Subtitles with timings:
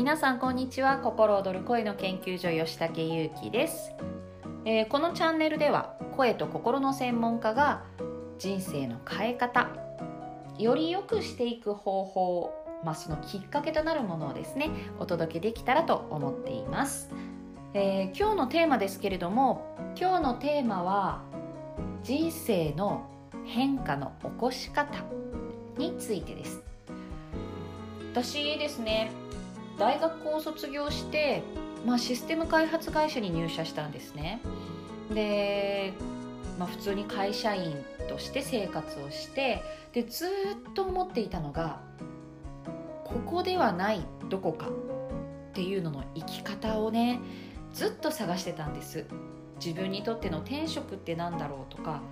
[0.00, 0.96] 皆さんこんにちは。
[0.96, 3.92] 心躍る声の研究所吉武優希です、
[4.64, 7.84] えーこのチャンネルでは声と心の専門家が
[8.38, 9.68] 人生の変え方
[10.58, 12.50] より良くしていく方法
[12.82, 17.10] まあ、そのきっかけとなるものをですねお届けできたらと思っています、
[17.74, 21.20] えー今日のテーマですけれども今日のテーマは
[22.02, 23.06] 人生の
[23.44, 25.04] 変化の起こし方
[25.76, 26.62] についてです。
[28.12, 29.12] 私ですね
[29.80, 31.42] 大学を卒業して、
[31.86, 34.42] まあ、システム開発会社に入社したんですね。
[35.14, 35.94] で、
[36.58, 37.74] まあ、普通に会社員
[38.06, 39.62] として生活をして
[39.94, 40.28] でずっ
[40.74, 41.80] と思っていたのが
[43.04, 44.70] ここではないどこかっ
[45.54, 47.18] ていうのの生き方をね
[47.72, 49.06] ずっと探してたんです。
[49.64, 52.02] 自分にとっての転職って何だろうとか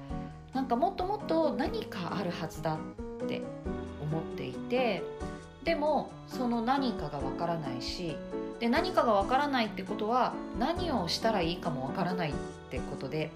[0.54, 2.78] なんかもっともっと何かあるはずだ
[3.22, 3.42] って
[4.00, 5.02] 思っていて
[5.64, 8.16] でもその何かがわからないし
[8.60, 12.34] で何かがわからないってことは何をしたらいいかもわからないっ
[12.70, 13.30] てことで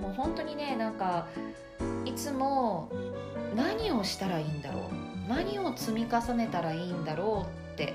[0.00, 1.26] もう本当にねなんか
[2.04, 2.90] いつも
[3.56, 7.94] 何をしたらいいんだろう何を積み重ねたらいいんだろうって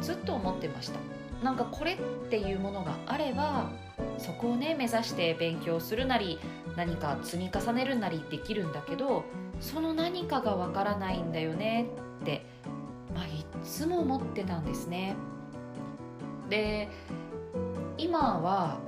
[0.00, 0.98] ずっと思ってました。
[1.44, 1.96] なんかこれっ
[2.30, 3.70] ていうものがあれば
[4.18, 6.38] そこをね目指して勉強するなり
[6.76, 9.24] 何か積み重ねるなりできるんだけど
[9.60, 11.88] その何かがわからないんだよね
[12.22, 12.46] って、
[13.14, 15.16] まあ、いつも思ってたんですね。
[16.48, 16.88] で
[17.98, 18.80] 今は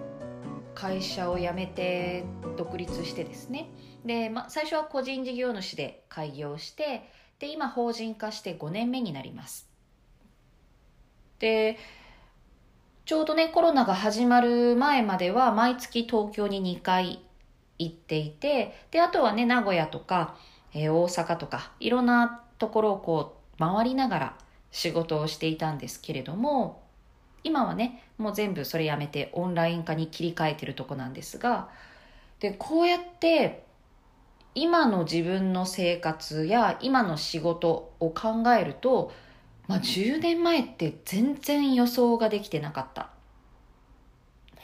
[0.75, 2.25] 会社を辞めて
[2.57, 3.69] 独立してですね。
[4.05, 7.09] で、まあ、最初は個人事業主で開業して
[7.39, 9.69] で今法人化して5年目になります。
[11.39, 11.79] で
[13.05, 17.23] ちょうどねコロナが始まる前までは毎月東京に2回
[17.79, 20.37] 行っていてであとはね名古屋とか、
[20.73, 24.35] えー大阪とかいろんなところをこう回りながら
[24.71, 26.83] 仕事をしていたんですけれども
[27.45, 31.69] 今はねもう全部それやめてオンライン化に切り替えてるとこなんですが
[32.41, 33.65] でこうやって
[34.55, 39.13] 今の自分の生活や今の仕事を考えると、
[39.67, 43.11] まあ、10年前って全然予想ができてなかった。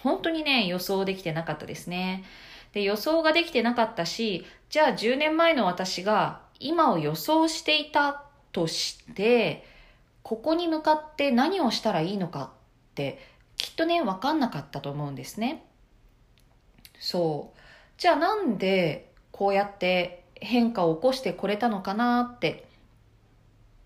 [0.02, 2.24] 本当にね予想できてなかったですね。
[2.72, 9.64] で予想ができてなかったしじゃあ10年前の私が今を予想していたとして
[10.22, 12.52] ここに向かって何をしたらいいのか
[12.90, 13.18] って
[13.56, 15.64] きっとね分かんなかったと思うんですね。
[16.98, 17.58] そう。
[17.98, 22.66] じゃあなんでこうやって変化を起こしてこれたのかなって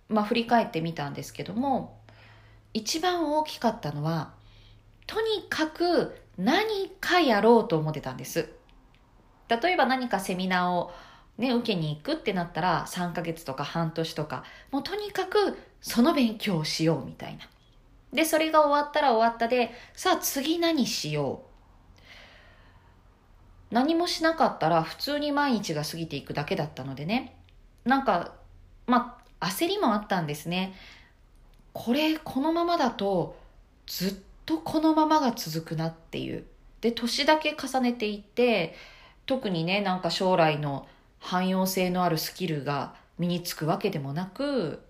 [0.08, 1.98] まあ振り返ってみたんですけども
[2.72, 4.32] 一番大きかったのは
[5.06, 8.50] とにかく何かやろうと思ってたんです。
[9.48, 10.90] 例えば何かセミナーを
[11.38, 17.48] ね、受けに行くってなったら3ヶ月とか半年とかもうとにかくその勉強をしようみたいな。
[18.12, 21.54] でそれが終わったら終わったでさあ次何しよう。
[23.74, 27.36] 何もしなかったら普通に毎日が過ぎていくだけだったのでね。
[27.84, 28.34] なんか
[28.86, 30.74] まあ焦りもあったんですね。
[31.72, 33.36] これこのままだと
[33.86, 34.14] ずっ
[34.46, 36.44] とこのままが続くなっていう。
[36.80, 38.76] で年だけ重ねていって
[39.26, 40.86] 特にねなんか将来の
[41.24, 44.82] 汎用性のあるスキルが身につくわけでもなく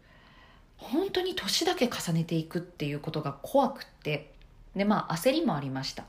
[0.76, 4.32] 本当に年だけ重ねていくっていうことが怖くって。
[4.74, 6.04] でまあ焦りもありました。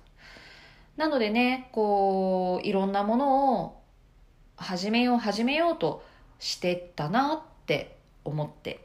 [0.98, 3.82] なのでねこういろんなものを
[4.58, 6.04] 始めよう始めようと
[6.40, 8.84] してったなって思って。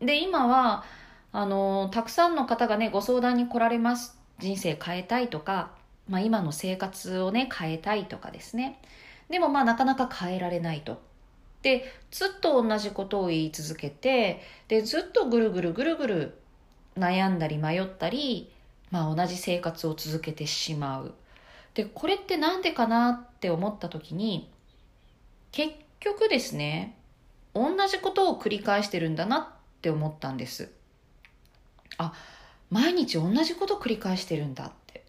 [0.00, 0.84] で今は
[1.32, 4.16] あのたくさんの方がねご相談に来られます。
[4.38, 5.72] 人生変えたいとか、
[6.08, 8.80] まあ、今の生活をね変えたいとかですね。
[9.32, 11.00] でもまあなかなか変えられないと。
[11.62, 16.38] でずっと同じことを言い続けてでずっとぐるぐるぐるぐる
[16.98, 18.52] 悩んだり迷ったり、
[18.90, 21.14] まあ、同じ生活を続けてしまう。
[21.72, 24.50] でこれってなんでかなって思った時に
[25.50, 26.98] 結局ですね
[27.54, 29.46] 同じことを繰り返してるんだなっ
[29.80, 30.70] て思ったんです。
[31.96, 32.12] あ
[32.68, 35.04] 毎日同じこと繰り返してるんだって。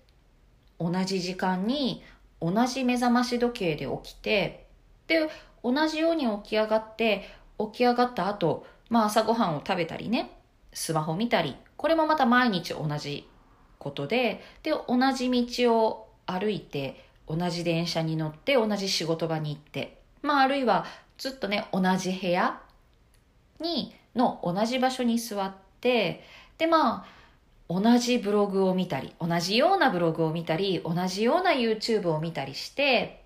[0.79, 2.03] 同じ時間に
[2.43, 4.65] 同じ目覚まし時計で起きて
[5.07, 5.29] で
[5.63, 10.29] 同じように起き上がって起き上がった後、まあ朝ごはんを食べたりね
[10.73, 13.29] スマホ見たりこれもまた毎日同じ
[13.79, 20.85] ことでで同じ道を歩いて同じ電車に乗って同じ仕事場に行ってまああるいは
[21.17, 22.59] ずっとね同じ部屋
[23.61, 26.23] にの同じ場所に座って
[26.57, 27.22] でまあ
[27.81, 33.23] 同じブログを見たり同じようなブログを見たり同じような YouTube を見たりして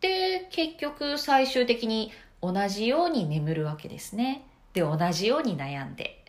[0.00, 4.46] で結局最終的に同じように眠るわけですね。
[4.72, 6.24] で同じように悩んで。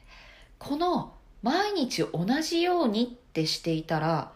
[0.57, 1.13] この
[1.43, 4.31] 毎日同じようにってしていたら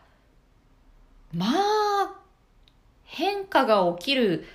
[1.34, 2.14] まあ
[3.06, 4.46] 変化が起きる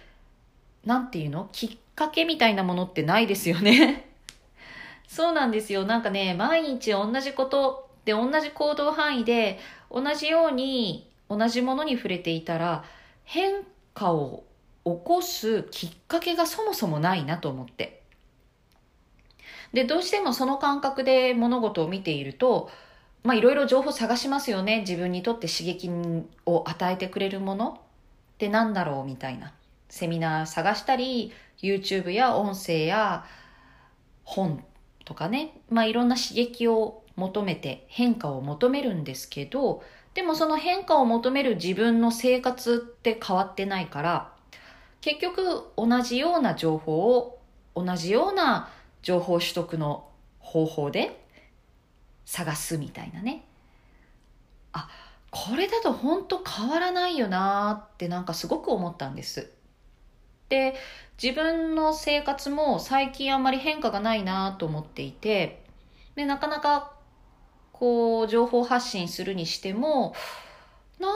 [0.84, 1.48] なんていうの？
[1.50, 4.05] きっかけみたいなものってないですよね。
[5.08, 5.84] そうなんですよ。
[5.84, 9.58] なんかね毎日同じことで同じ行動範囲で
[9.90, 12.84] 同じように同じものに触れていたら
[13.24, 13.64] 変
[13.94, 14.44] 化を
[14.84, 18.02] 起こすきっかけがそもそもないなと思って。
[19.72, 22.70] でどうしてもその感覚で物事を見ていると
[23.24, 24.80] まあいろいろ情報探しますよね。
[24.80, 25.90] 自分にとって刺激
[26.46, 27.80] を与えてくれるもの。
[28.34, 29.52] ってなんだろうみたいな。
[29.88, 33.24] セミナー探したり YouTube や音声や
[34.24, 34.64] 本
[35.06, 35.54] とかね。
[35.70, 39.82] まあいろんな刺激を求めて変化を求めるんですけど
[40.14, 44.32] でもその変化を求める自分の生活って変わってないから
[45.00, 47.38] 結局同じような情報を
[47.74, 48.70] 同じような
[49.02, 50.08] 情報取得の
[50.38, 51.24] 方法で
[52.24, 53.44] 探すみたいなね。
[54.72, 54.88] あ
[55.30, 59.50] これだと本当変わらないよなってなんかすごく思ったんです。
[60.48, 60.74] で
[61.22, 65.62] 自分の生活も最近あんまり変化がないなと思っていて
[66.14, 66.92] でなかなか
[67.72, 70.14] こう情報発信するにしても
[70.98, 71.08] な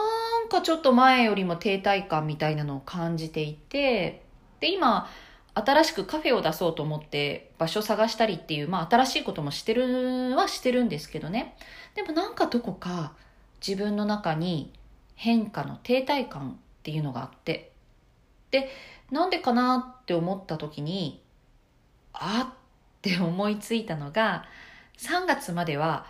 [0.45, 4.23] んかちょっと前よりも停滞感みたいなのを感じていて
[4.59, 5.07] で今
[5.53, 11.55] 新しくカフェを出そうと思って場所探したりっていう、まあ新しいこともしてるはしてるんですけどね。
[11.93, 13.13] でもなんかどこか
[13.65, 14.71] 自分の中に
[15.15, 17.71] 変化の停滞感っていうのがあって。
[18.51, 18.69] で、
[19.11, 21.21] なんでかなって思った時に、
[22.13, 22.57] あっ
[23.01, 24.45] て思いついたのが、
[24.97, 26.05] 3月までは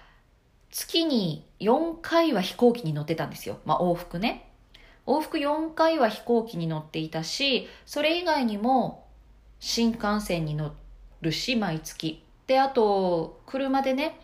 [0.69, 3.59] 月に4回は飛行機に乗ってたんですよ。
[3.65, 4.47] まあ往復ね。
[5.07, 9.07] 往復4回は飛行機に乗っていたし、それ以外にも
[9.59, 10.73] 新幹線に乗
[11.21, 12.23] るし、毎月。
[12.47, 14.19] で、あと、車でね、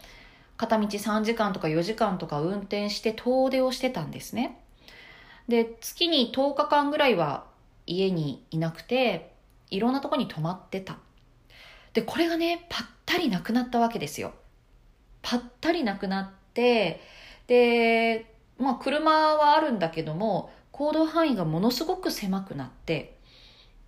[0.57, 4.59] 片道3時間とか4時間とか運転して遠出をしてたんですね。
[5.47, 7.45] で、月に10日間ぐらいは
[7.87, 9.33] 家にいなくて、
[9.69, 10.97] いろんなとこに泊まってた。
[11.93, 14.33] で、これがね、ぱったりなくなったわけですよ。
[15.23, 17.01] ぱったりなくなって、
[17.47, 23.17] で、まあ車はあるんだけども、行動範囲がものすごく狭くなって、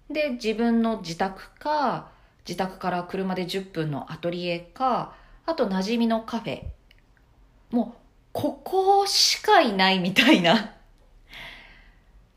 [0.10, 2.10] で、自分の自宅か、
[2.48, 5.14] 自宅から車で10分のアトリエか、
[5.46, 6.64] あと馴染みのカフェ。
[7.70, 8.00] もう、
[8.34, 10.79] ここしかいないみたいな。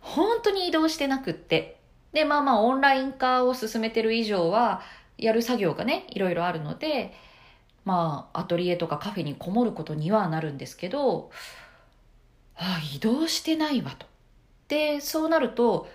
[0.03, 1.81] 本当に移動してなくって。
[2.13, 4.83] で、まあまあ、オンライン化を進めてる以上は、
[5.17, 7.15] やる作業がね、いろいろあるので、
[7.85, 11.31] まあ、アトリエとかカフェにこもることにはなるんですけど、
[12.57, 14.07] ああ、移動してないわと。
[14.69, 15.89] で、そうなると、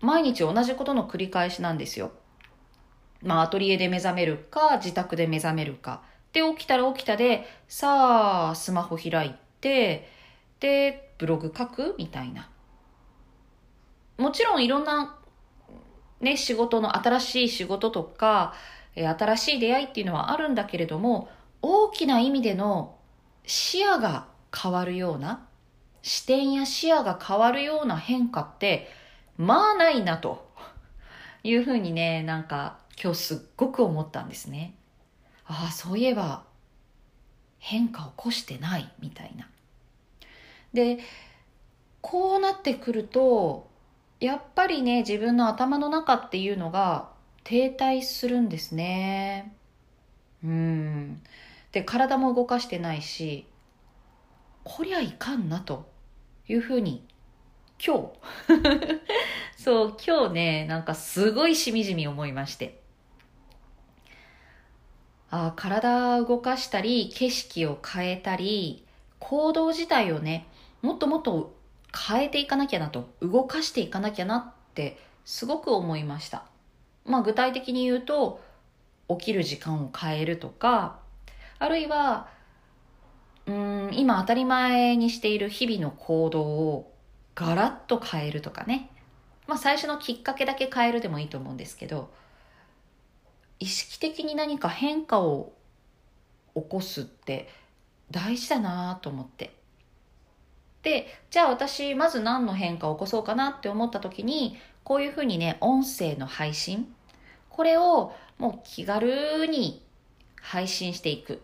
[0.00, 2.12] 毎日同じことの繰り返しなんですよ。
[3.22, 6.02] まあ、アトリエで目覚めるか、自宅で目覚めるか。
[6.32, 10.08] で、起きたら起きたで、さあ、スマホ開いて、
[10.60, 12.50] で、ブログ書くみたいな。
[14.18, 15.18] もちろんいろんな、
[16.20, 18.54] ね、仕事の新しい仕事とか、
[18.94, 21.28] 新しい出会いっていうのはあるんだけれども、
[21.62, 22.96] 大きな意味での
[23.44, 25.46] 視野が変わるような、
[26.02, 28.88] 視点や視野が変わるような変化って、
[29.36, 30.48] まあないなと
[31.42, 34.74] いうふうにね、なんか今日すっごく思ったんですね。
[35.46, 36.44] ああ、そういえば
[37.58, 39.48] 変化を起こしてないみたいな。
[40.72, 40.98] で、
[42.00, 43.68] こうなってくると、
[44.20, 47.10] やっぱりね、自分の頭の中っていうのが
[47.44, 49.54] 停滞するんですね。
[50.42, 51.22] うん。
[51.72, 53.46] で、体も動かしてないし、
[54.64, 55.88] こりゃいかんなと
[56.48, 57.06] いうふうに
[57.84, 58.12] 今日
[59.62, 62.80] そう、今日ね、なんかすごいしみじみ思いまして。
[65.28, 68.86] あ体動かしたり、景色を変えたり、
[69.18, 70.46] 行動自体をね、
[70.82, 71.55] もっともっと
[71.94, 76.44] 変えていかなきゃなと、動かしていかなきゃなってすごく思いました。
[77.04, 78.42] まあ具体的に言うと、
[79.08, 80.98] 起きる時間を変えるとか、
[81.58, 82.28] あるいは、
[83.46, 86.92] うん、今当たり前にしている日々の行動を
[87.34, 88.90] ガラッと変えるとかね。
[89.46, 92.12] まあ最初のきっかけだけ変えるでもいいと思うんですけど、
[93.58, 95.52] 意識的に何か変化を
[96.54, 97.48] 起こすって
[98.10, 99.54] 大事だなと思って。
[100.86, 106.94] で、じゃあ私まず何の変化を起こそうかなって思った時に、こういうふうにね、音声の配信、
[107.50, 109.84] これをもう気軽に
[110.40, 111.42] 配信していく。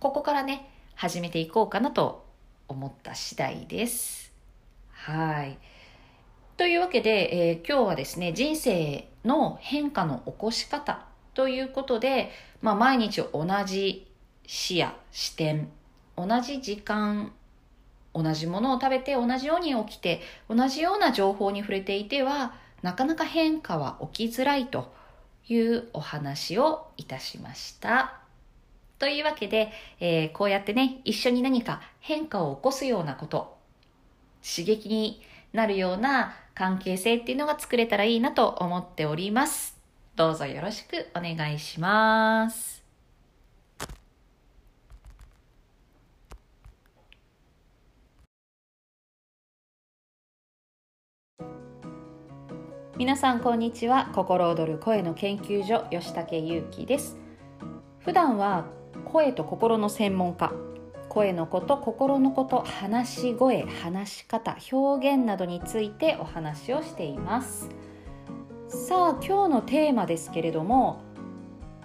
[0.00, 2.26] ここからね、始めていこうかなと
[2.66, 4.32] 思った次第です。
[4.90, 5.56] はい。
[6.56, 14.10] というわけで、えー、今日はですね、人生の変化の起こし方ということで、まあ、毎日同じ
[14.44, 15.68] 視野、視点、
[16.16, 17.32] 同じ時間、
[18.14, 24.92] 同じものを食べて同じように起きて同じような情報に触れていてはなかなか変化は起きづらいと
[25.48, 28.20] いうお話をいたしました。
[28.98, 33.56] というわけで、えー、こうやってね、一緒に何か変化を起こすようなこと、
[34.42, 39.76] 刺激になるような関係性っていうのが作れたらいいなと思っております。
[40.16, 42.79] どうぞよろしくお願いします。
[53.00, 54.10] 皆さんこんにちは。
[54.14, 57.16] 心躍る声の研究所吉武優希です。
[58.00, 58.66] 普段は
[59.06, 60.52] 声と心の専門家。
[61.08, 67.70] 声のこと心のこと話し声話し方表現などについてお話をしています。
[68.68, 71.00] さあ今日のテーマですけれども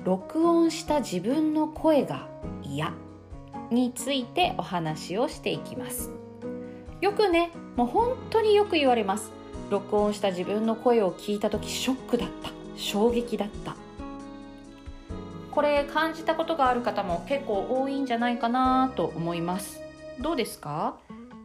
[0.03, 2.27] 録音した自分の声が
[2.61, 2.91] 嫌
[3.71, 6.11] についてお話をしていきます。
[6.99, 9.44] よくねもう本当によく言われます。
[9.69, 12.51] 録音した自分の声を聞いた時ショックだった。
[12.75, 13.75] 衝撃だった。
[15.51, 19.81] これ感じたことがある方も結構多いんじゃないかなと思います。
[20.19, 20.97] どうですか？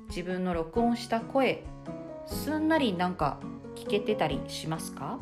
[0.09, 1.62] 自分の録音した声
[2.27, 3.39] すんなりなんか
[3.77, 5.19] 聞けてたりしますか？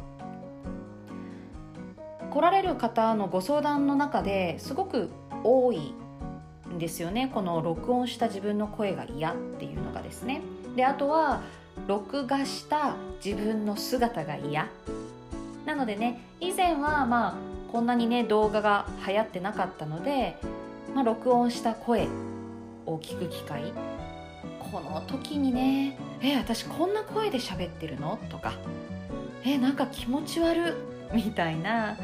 [2.31, 5.11] 来られる方のご相談の中ですごく
[5.45, 5.95] 多い
[6.73, 7.31] んですよね。
[7.33, 10.40] この録音した自分の声が嫌っていうのがですね。
[10.76, 11.43] であとは
[11.87, 14.68] 録画した自分の姿が嫌
[15.66, 17.35] なのでね以前はまあ
[17.70, 20.37] こんなにね動画が流行ってなかったので、
[20.94, 22.08] まあ、録音した声
[22.87, 23.73] を聞く機会
[24.73, 28.52] この時にね「え私こんな声で喋ってるの?」とか
[29.44, 30.76] 「えなんか気持ち悪」
[31.12, 31.97] みたいな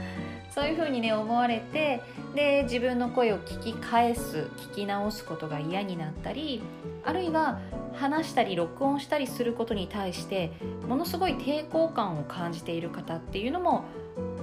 [0.55, 2.01] そういうふうにね思われて
[2.37, 6.63] で自分の声を聞き返す聞き直すことが嫌になったり
[7.03, 7.59] あるいは
[7.95, 10.53] 話したり録音したりすることに対して
[10.87, 13.85] ものすごい抵抗感を感じている方っていうのも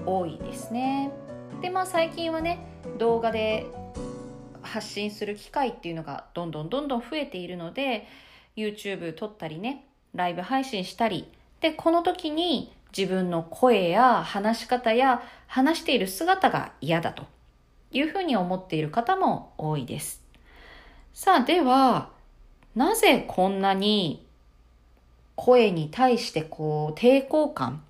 [0.06, 1.12] 多いですね。
[1.62, 2.60] でまあ最近はね
[2.98, 3.68] 動画で
[4.62, 8.06] 発信する機会っていうのがどんどんどんどん増えているので
[8.58, 17.26] YouTube 撮ったりねライブ配信したりでこの時に自分の声や話し方や話している姿が嫌だと
[17.92, 20.22] いうふうに思っている方も多いです。
[21.14, 22.10] さあでは
[22.76, 24.26] なぜこんなに
[25.36, 27.84] 声に対してこう抵抗感、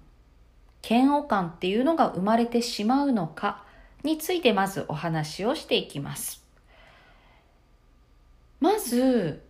[0.87, 3.63] 嫌悪感っていうのが生まれてしまうのか
[4.03, 6.43] についてまずお話をしていきます。
[8.59, 9.43] まず、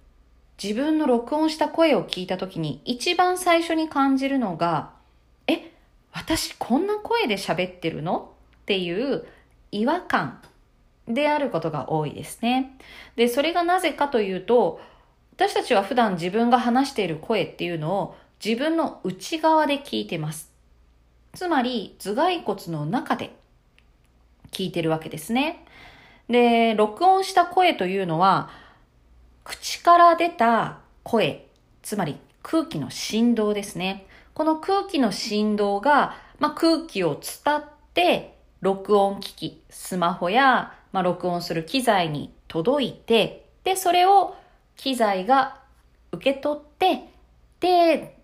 [0.62, 4.94] 自分の録音した声を聞いた時に一番最初に感じるのが、
[6.12, 8.34] 私こんな声で喋ってるの？
[8.62, 9.26] っていう
[9.72, 10.42] 違和感
[11.08, 12.78] であることが多いですね。
[13.16, 14.82] で、それがなぜかというと、
[15.34, 20.52] 私たちは普段自分が話している声っていうのを自分の内側で聞いてます。
[21.34, 23.36] つまり頭蓋骨の中で
[24.52, 25.66] 聞いてるわけですね。
[26.30, 28.50] で、録音した声というのは
[29.44, 31.48] 口から出た声、
[31.82, 34.06] つまり空気の振動ですね。
[34.34, 44.36] この空気の振動が、まあ、空気を伝って録音機器、スマホや、まあ、録音する機材に届いて、で、それを
[44.76, 45.60] 機材が
[46.12, 47.10] 受け取って、
[47.60, 48.18] で、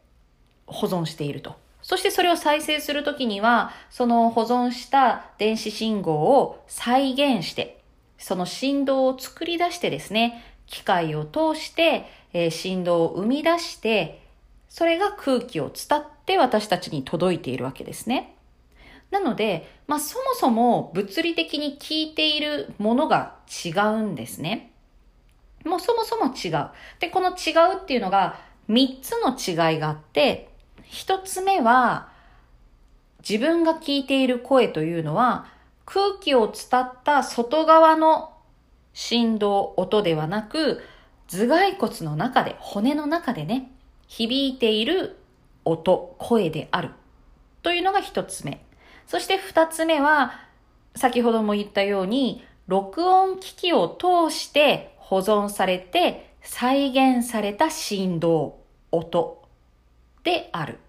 [0.65, 1.55] 保存していると。
[1.81, 7.81] そしてそれを再生するときには、その保存した電子信号を再現して、
[8.17, 14.26] その振動を作り出してですね、機械を通して、えー、振動を生み出して、
[14.77, 18.35] それが空気を伝って私たちに届いているわけですね。
[19.09, 24.71] なので、まあそもそも物理的に効いているものが違うんですね。
[25.65, 26.69] もうそもそも違う。
[26.99, 30.49] で、この違うっていうのが3つの違いがあって、
[30.91, 32.09] 1つ目は
[33.27, 35.47] 自分が聞いている声というのは
[35.87, 38.31] 空気を伝った外側の
[38.93, 40.83] 振動、音ではなく
[41.25, 43.71] 頭蓋骨の中で、骨の中でね、
[44.07, 45.17] 響いている
[45.65, 46.91] 音、声である
[47.61, 48.63] というのが1つ目。
[49.05, 50.33] そして2つ目は
[50.95, 58.59] 先ほども言ったように録音機器を通して保存されて再現された振動、
[58.91, 59.43] 音
[60.23, 60.79] である。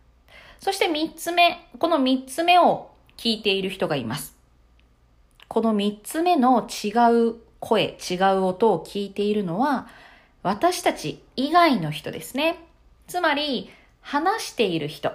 [0.60, 4.36] そして三つ目、この三つ目を聞いている人がいます。
[5.48, 6.88] この三つ目の違
[7.30, 9.88] う声、違う音を聞いているのは
[10.42, 12.67] 私たち以外の人ですね。
[13.08, 15.12] つまり話している人。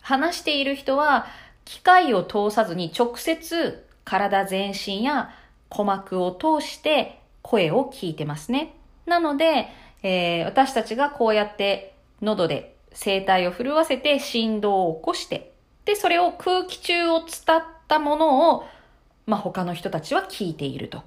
[0.00, 1.26] 話している人は
[1.64, 5.30] 機械を通さずに直接体全身や
[5.70, 8.74] 鼓膜を通して声を聞いてますね。
[9.06, 9.68] なので、
[10.02, 15.52] えー、私たちがこうやって喉で声帯を震わせて振動を起こして、
[15.84, 18.64] で、それを空気中を伝ったものを、
[19.26, 21.02] まあ、他の人たちは聞いていると。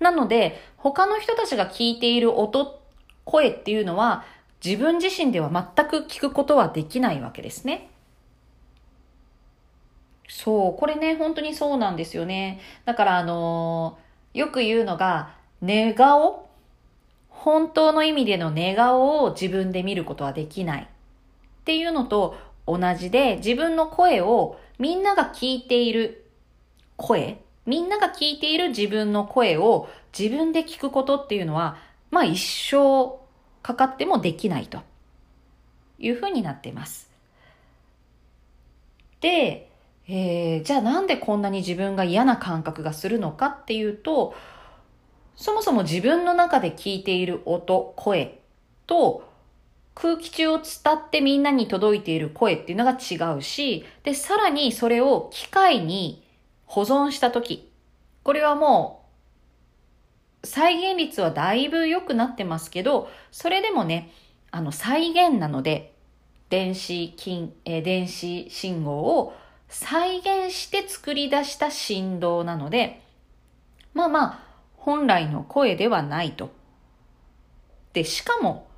[0.00, 2.80] なので、他の人たちが聞いている音、
[3.24, 4.24] 声っていうのは、
[4.64, 7.90] 自分自身では全く聞くことはできないわけですね。
[10.28, 12.60] そう、これね、本当にそうなんですよね。
[12.84, 16.46] だからあのー、よく言うのが、寝顔？
[17.30, 20.82] 本当の意味での寝顔を自分で見ることはできない。
[20.82, 20.86] っ
[21.64, 22.36] ていうのと
[22.66, 26.26] 同じで、自分の声をみんなが聞いている
[26.96, 27.38] 声？
[27.66, 31.76] みんなが聞いている自分の声を自分で聞くことっていうのは、
[32.10, 33.18] まあ一生
[33.66, 34.78] かかってもできないと
[35.98, 37.10] いうふうになっています。
[39.20, 39.68] で、
[40.06, 44.36] えー、じゃあなんでこんなに自分が嫌な感覚がするのかっていうと、
[45.34, 48.38] そもそも自分の中で聞いている音、声
[48.86, 49.28] と
[49.96, 56.22] 空気中を伝ってみんなに届いている声っていうのが違うし、で、さらにそれを機械に
[56.66, 57.68] 保存したとき、
[58.22, 59.05] これはもう
[60.46, 64.10] 再現率はだいぶ良くなってますけど、それでもね、
[64.50, 65.92] あの再現なので、
[66.48, 69.34] 電子金、えー、電子信号を
[69.68, 73.02] 再現して作り出した振動なので、
[73.94, 76.50] まあまあ、本来の声ではないと。
[77.92, 78.68] で、しかも、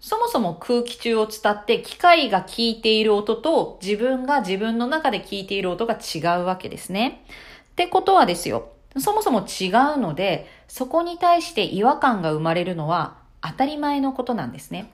[0.00, 7.24] そもそも空気中を伝って機械が聞いている音と自分が自分の中で聞いている音が違うわけですね。
[7.72, 8.70] ってことはですよ。
[9.00, 14.92] そもそも違うので、そこに対して違和感が生まれるのは当たり前のことなんですね。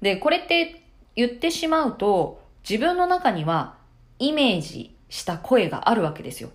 [0.00, 0.82] で、これって
[1.16, 3.76] 言ってしまうと、自分の中には
[4.18, 6.50] イメージした声があるわけですよ。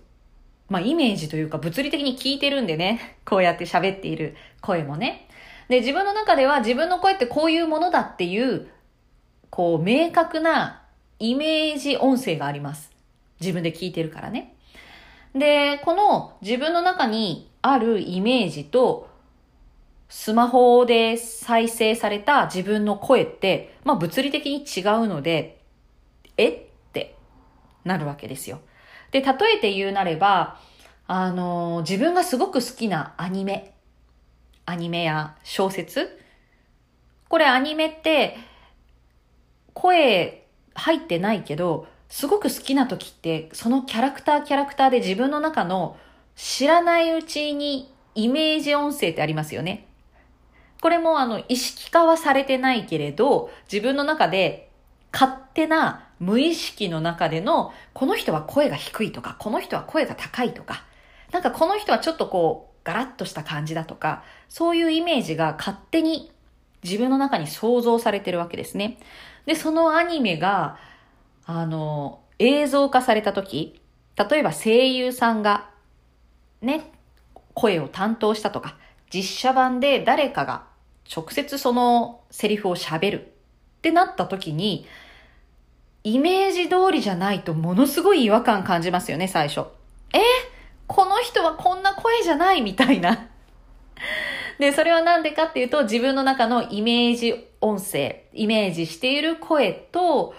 [0.68, 5.28] まあイメージというか物理的に聞いてるんでね、 こうやって喋っている声もね。
[5.68, 8.68] で、自分の中では自分の声ってこういうものだっていう、
[9.50, 10.82] こう、明確な
[11.18, 12.90] イメージ音声があります。
[13.40, 14.53] 自分で聞いてるからね。
[15.34, 19.08] で、この自分の中にあるイメージと、
[20.08, 25.60] スマホで再生された自分の声って、まあ物理的に違うので、
[26.36, 26.48] え？
[26.48, 27.16] って
[27.84, 28.60] なるわけですよ。
[29.10, 30.60] で、例えて言うなれば、
[31.06, 33.74] あの、自分がすごく好きなアニメ
[34.66, 36.18] アニメや小説
[37.28, 38.36] これアニメって
[39.74, 45.96] 声入ってないけど、すごく好きな時ってそのキャラクターキャラクターで自分の中の
[46.36, 49.86] 知らないうちにイメージ音声ってありますよね。
[50.80, 54.70] これもあの意識化はされてないけれど、自分の中で
[55.12, 60.84] 勝手な無意識の中での、この人は声が低いとか、この人は声が高いとか、
[61.32, 66.30] なんかこの人はちょっとこう、ガラッとした感じだとか、そういうイメージが勝手に
[66.82, 68.98] 自分の中に想像されてるわけですね。
[69.46, 70.76] で、そのアニメが、
[71.46, 73.80] あの、映像化された時、
[74.16, 75.70] 例えば声優さんが、
[76.62, 76.90] ね、
[77.54, 78.76] 声を担当したとか、
[79.12, 80.64] 実写版で誰かが
[81.14, 84.86] 直接そのセリフを喋るってなった時に、
[86.02, 89.66] イメージ通りじゃないとものすごい違和感感じますよね、最初。
[90.12, 90.20] え？
[90.86, 93.28] この人はこんな声じゃないみたいな。
[94.58, 100.34] で、それはなんでかっていうと、自分の中のイメージ音声、イメージしている声と、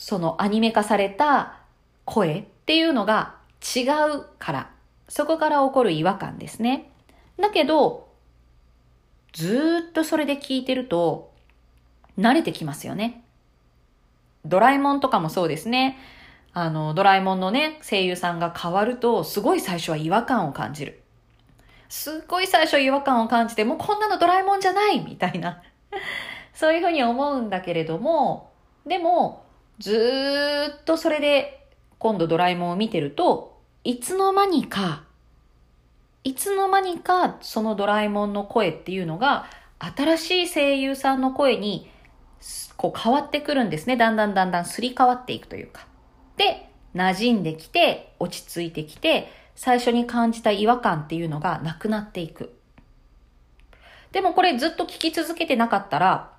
[0.00, 1.58] そのアニメ化された
[2.06, 3.36] 声っていうのが
[3.76, 3.82] 違
[4.16, 4.70] うから、
[5.08, 6.90] そこから起こる違和感ですね。
[7.38, 8.08] だけど、
[9.34, 11.30] ずっとそれで聞いてると、
[12.18, 13.22] 慣れてきますよね。
[14.46, 15.98] ドラえもんとかもそうですね。
[16.54, 21.02] あの、ドラえもんのね、声優さんが変わると、すごい最初は違和感を感じる。
[21.90, 25.62] すっごい最初違和感を感じて、もうこんなのドラえもんじゃないみたいな。
[26.54, 28.50] そういうふうに思うんだけれども、
[28.86, 29.44] でも、
[29.80, 31.66] ずっとそれで、
[31.98, 35.04] 今度ドラえもんを見てると、いつの間にか、
[36.22, 39.46] いつの間にかそのドラえもんの声っていうのが、
[39.78, 41.90] 新しい声優さんの声に、
[42.76, 43.96] こう変わってくるんですね。
[43.96, 45.86] だんだんだんだんすり替わっていくというか。
[46.36, 52.54] で、馴染んできて、落ち着いてきて、最初に感じた違和感っていうのがなくなっていく。
[54.12, 56.32] でもこれずっと聞き続けてなかったら、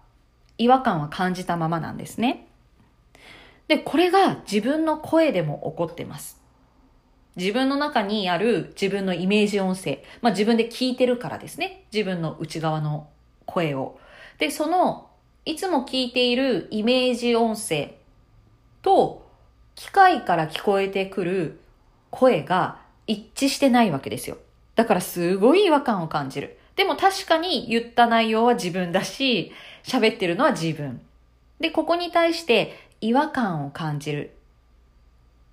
[0.60, 2.48] 違和感は感じたままなんですね。
[3.72, 6.42] で、これが自分の声でも起こってます。
[7.38, 10.04] 自分の中にある自分のイメージ音声。
[10.22, 11.86] まあ自分で聞いてるからですね。
[11.94, 13.08] 自分の内側の
[13.46, 13.98] 声を。
[14.40, 15.10] で、その、
[15.46, 17.96] いつも聞いているイメージ音声
[18.82, 19.26] と
[19.76, 21.62] 機械から聞こえてくる
[22.10, 24.38] 声が一致してないわけですよ。
[24.76, 26.58] だからすごい違和感を感じる。
[26.76, 29.54] でも確かに言った内容は自分だし、
[29.86, 31.00] 喋ってるのは自分。
[31.62, 34.32] で、ここに対して違和感を感じる。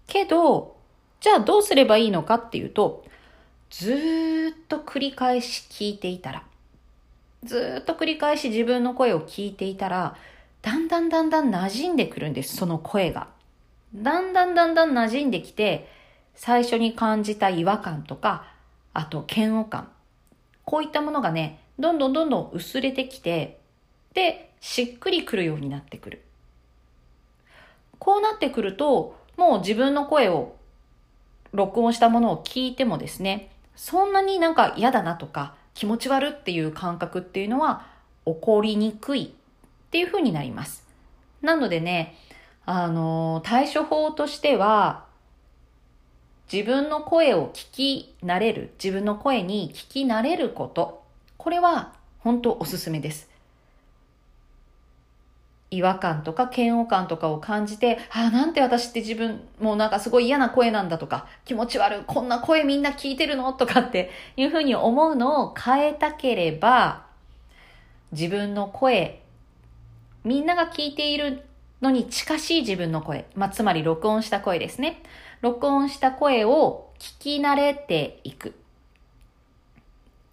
[0.06, 0.76] けど、
[1.20, 3.04] じゃあどうすればいいのかっていうと、
[3.70, 6.42] ずーっと繰り返し聞いていたら、
[7.44, 10.16] ずーっと繰り返し自分の声を聞いていたら、
[10.62, 13.28] だんだんだんだん馴染んでくるんです、その声が。
[13.94, 15.88] だんだんだんだん馴染んできて、
[16.34, 18.44] 最初に感じた違和感とか、
[18.92, 19.90] あと嫌悪感。
[20.64, 23.58] こういったものがね、どんどんどんどん薄れてきて、
[24.14, 26.22] で、しっくりくるようになってくる。
[27.98, 30.56] こうなってくると、もう自分の声を
[31.52, 37.87] 録音したものを聞いてもですね、そんなになんか嫌だなとか気持ち悪っていう感覚っていうのは
[38.26, 40.87] 起こりにくいっていうふうになります。
[41.40, 42.16] なのでね、
[42.66, 45.06] あの、対処法としては、
[46.52, 51.04] 自分の声を聞き慣れる、自分の声に聞き慣れること、
[51.37, 53.27] これは本当おすすめです。
[55.70, 67.04] 違和感とか嫌悪感とかを感じて、ああ、なんて私って自分、もうなんかすごい嫌な声なんだとか、気持ち悪い、こんな声みんな聞いてるのとかっていうふうに思うのを変えたければ、
[68.12, 69.20] 自分の声、
[70.24, 71.44] みんなが聞いている
[71.83, 75.02] のに近しい自分の声、まあ、つまり録音した声ですね。
[75.42, 78.54] 録音した声を聞き慣れていく。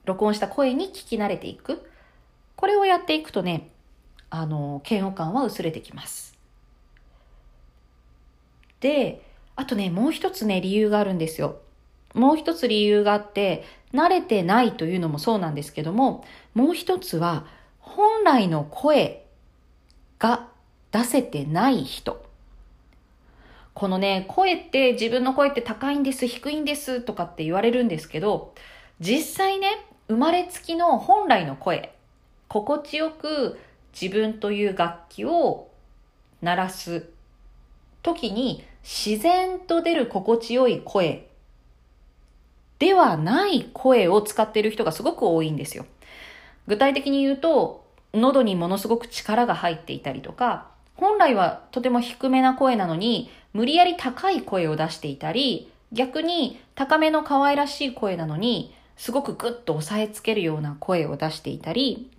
[0.06, 1.90] 録音した声に聞き慣れていく。
[2.56, 3.70] これをやっていくとね、
[4.40, 6.38] あの、嫌悪感は薄れてきます。
[8.82, 9.22] で、
[9.56, 11.60] あとね、もう一つね、理由があるんですよ。
[12.14, 17.46] もう一つ理由があって、慣れてないというのもそうなんですけども、もう一つは、
[17.80, 19.26] 本来の声
[20.20, 20.48] が
[20.92, 22.26] 出せてない人。
[23.74, 28.54] このね、声って自分の声って高いんです、低いんですとかって言われるんですけど、
[29.00, 31.94] 実際ね、生まれつきの本来の声、
[32.48, 33.60] 心地よく
[34.00, 35.70] 自分という楽器を
[36.42, 37.10] 鳴らす
[38.04, 41.28] 時に自然と出る心地よい声
[42.78, 45.86] ではない声を使っている人がすごく多いんですよ。
[46.68, 62.12] 具体的に言うと、喉にものすごく力が入っていたりとか、本来はとても低めな声なのに、無理やり高い声を出していたり、逆に高めの可愛らしい声なのに、すごくグッと押さえつけるような声を出していたり、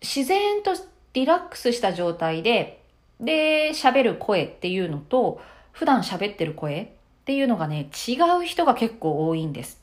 [0.00, 0.72] 自然と
[1.12, 2.82] リラックスした状態で、
[3.20, 5.40] で、喋る声っていうのと、
[5.72, 6.88] 普段喋ってる声っ
[7.24, 9.80] ていうのがね、違う人が結構多いんです。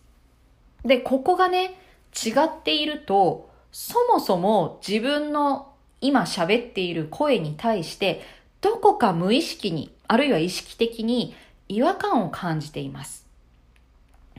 [0.83, 1.79] で、ここがね、
[2.13, 8.21] 違っていると、そもそも自分の今喋っている声に対して、
[8.61, 11.35] どこか無意識に、あるいは意識的に
[11.67, 13.27] 違和感を感じています。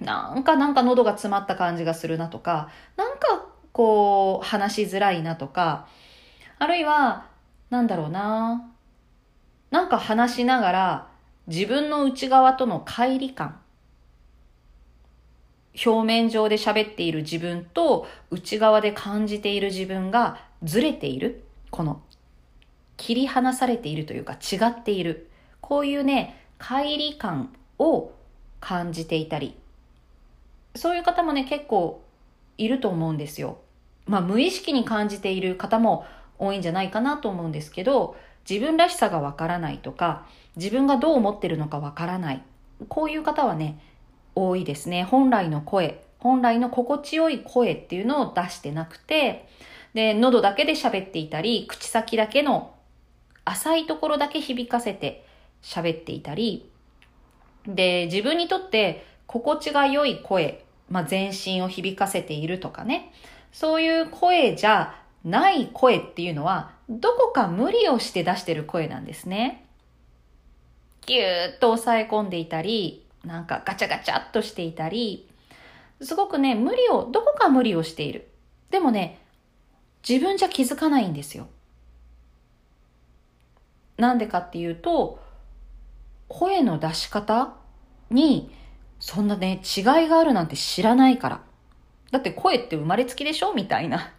[0.01, 3.48] なんかなんか喉が詰まった感じがするなとか、なんか
[3.79, 5.87] こう、話しづらいなとか、
[6.59, 7.29] あるいは、
[7.71, 8.73] なんだろうな、
[9.71, 11.09] なんか話しながら、
[11.47, 13.61] 自分の内側との乖離感。
[15.87, 21.45] 表面上で喋っている自分と内側で感じている自分がずれている。
[21.71, 22.03] この
[22.97, 25.31] 切り離されているというか違っている。
[25.61, 28.11] こういうね、乖離感を
[28.59, 29.55] 感じていたり。
[30.75, 32.03] そういう方もね、結構
[32.57, 33.59] いると思うんですよ。
[34.09, 36.07] まあ、無意識に感じている方も
[36.39, 38.17] 多いんじゃないかなと思うんですけど、
[38.49, 42.43] 自分らしさがわからないとか、自分がどう思ってるのかわからない。
[42.89, 43.79] こういう方はね、
[44.35, 45.05] 多いですね。
[45.05, 49.47] 本来の声、本来の心地よい声っていうのを出してなくて、
[49.95, 52.75] で、喉だけで喋っていたり、口先だけの
[53.45, 55.27] 浅いところだけ響かせて
[55.63, 56.71] 喋っていたり、
[57.67, 63.13] で、自分にとって心地が良い声、まあ、全身を響かせているとかね、
[63.53, 69.67] そういう声じゃない声っていうのは、どこか無理をして出してる声なんですね。
[71.07, 75.29] ぎゅーっと抑え込んでいたり、なんかガチャガチャっとしていたり、
[76.01, 78.29] すごくね、無理を、どこか無理をしている。
[78.71, 79.19] でもね、
[80.09, 81.49] 自分じゃ気づかないんですよ。
[83.97, 85.19] なんでかっていうと、
[86.29, 87.55] 声の出し方
[88.11, 88.55] に、
[89.01, 91.48] そんなね、違いがあるなんて知らないから。
[92.11, 93.53] だって声って生まれつきでしょ？
[93.55, 94.13] みたいな。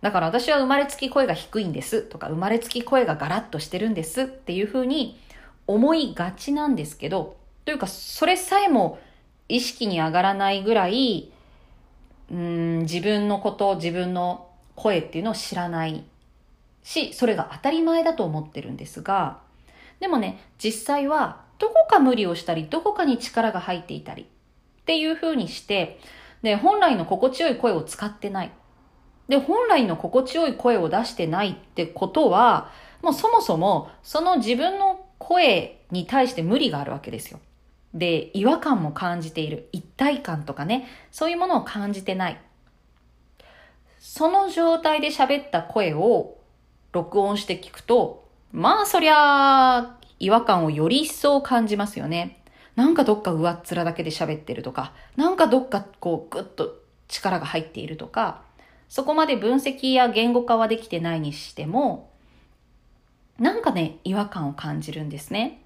[0.00, 5.18] だから私は生まれつき声が低いんですとか生まれつき声がガラッとしてるんですっていうふうに
[5.66, 8.98] 思いがちなんですけど、というかそれさえも
[9.48, 11.30] 意識に上がらないぐらい、
[12.30, 16.04] うん、自分のこと、自分の声っていうのを知らない
[16.84, 19.38] し、それが当たり前だと思ってるんですが、
[20.00, 25.98] でもね、実際はどこか無理をしたりどこかに力が入っていたりっていう風にして
[26.42, 28.52] で本来の心地よい声を使ってない
[29.28, 32.70] で本来の心地よい声を出してないってことは
[33.02, 37.40] もうそもそもその自分の声に対して無理があるわけですよ。
[37.94, 39.68] で、違和感も感じている。
[39.72, 42.40] 一体感とかね、そういうものを感じてない。
[43.98, 46.38] その状態で喋った声を
[46.92, 52.37] 録音して聞くと、まあそりゃ違和感をより一層感じますよね。
[52.78, 56.76] なんかどっか上っ面だけで喋ってるとか、なんかどっかこうグッと
[57.08, 58.42] 力が入っているとか、
[58.88, 62.08] そこまで分析や言語化はできてないにしても、
[63.36, 65.60] なんかね、違和感を感じるんですね。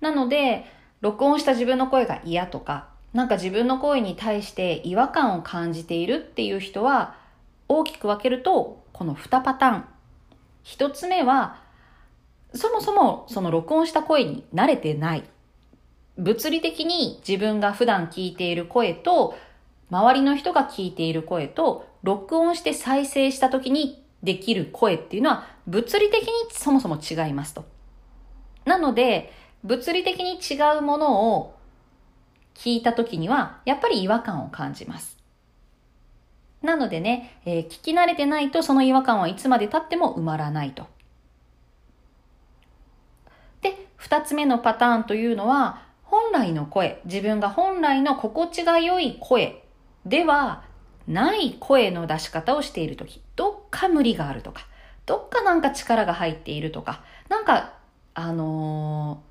[0.00, 0.64] なので、
[1.02, 7.14] 録音した自分の声が嫌とか、なんか自分の声に対して違和感を感じているっていう人は、
[7.68, 9.84] 大きく分けると、この2パターン。
[10.64, 11.60] 1つ目は、
[12.54, 15.24] そもそもその録音した声に慣れてない。
[16.18, 19.38] 物理的に自分が普段聞いている声と、
[19.90, 27.64] 周りの人が聞いている声と、録音して再生した時にできる声っていうのは物理的にそもそも違いますと。
[28.64, 29.32] なので、
[29.64, 31.54] 物理的に違うものを
[32.54, 35.16] 聞いた時には、やっぱり違和感を感じます。
[36.62, 40.86] なのでね、えー、聞き慣れてないとその違和感はいつまで経っても埋まらないと。
[43.62, 49.62] で、二つ目のパターンというのは、本来の声、自分が本来の心地が良い声
[50.06, 50.64] では
[51.06, 54.66] ない声の出し方をしているとき、どっか無理があるとか、
[55.04, 57.74] どっかなんか力が入っているとか、なんか、
[58.14, 59.22] あの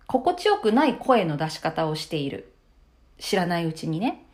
[0.00, 2.50] ー、心地よくない声の出し方をしている。
[3.18, 4.24] 知らないうちにね。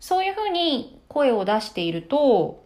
[0.00, 2.64] そういうふうに声を出していると、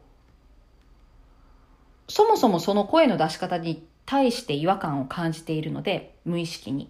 [2.09, 6.89] そもそもその声の出し方に対して違和感を感じているので、無意識に。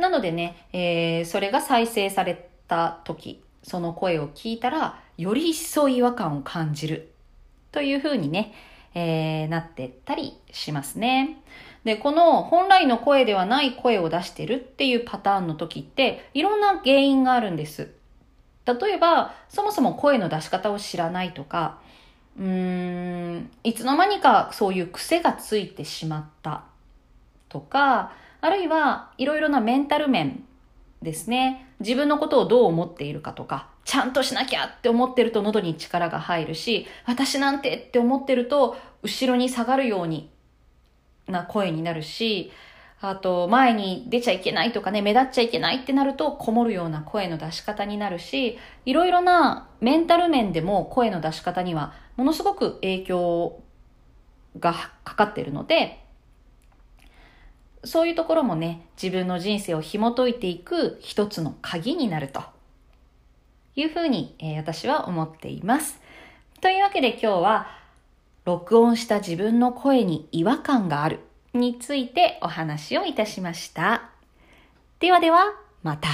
[0.00, 7.12] なのでね、えー、それが再生された時、その声を聞いたら、より一層違和感を感じる
[7.72, 8.52] というふうにね、
[8.94, 11.42] えー、なってったりしますね。
[11.84, 17.90] で、この本来の声ではない声を出してるっていうパターンの時って、いろんな原因があるんです。
[18.66, 21.78] 例えば、そもそも声の出し方を知らないとか、
[22.38, 26.64] うーん、いつの間にかそういう癖がついてしまった
[27.48, 30.44] とか、あるいはいろいろなメンタル面
[31.02, 31.66] ですね。
[31.80, 40.30] 自分のことをどう思っているかとか、ちゃんとしなきゃって思ってると喉に力が入るし、私なんてって思ってると後ろに下がるように
[41.26, 42.52] な声になるし、
[43.02, 53.62] あと前に出ちゃいけないとかね、目立っちゃいけないってなるとこもるような声の出し方になるし、いろいろなメンタル面でも声の出し方にはものすごく影響
[54.58, 54.74] が
[55.04, 56.04] かかっているので、
[57.84, 62.42] そういうところもね、自分の人生を紐解いていく一つの鍵になると
[63.74, 66.00] いうふうに、えー、私は思っています。
[66.60, 67.66] というわけで今日は、
[68.44, 71.20] 録音した自分の声に違和感がある
[71.54, 74.10] についてお話をいたしました。
[74.98, 76.08] ではでは、また。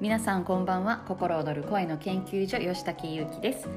[0.00, 3.68] 皆さんこんばんは心躍る声の研究所吉武優希です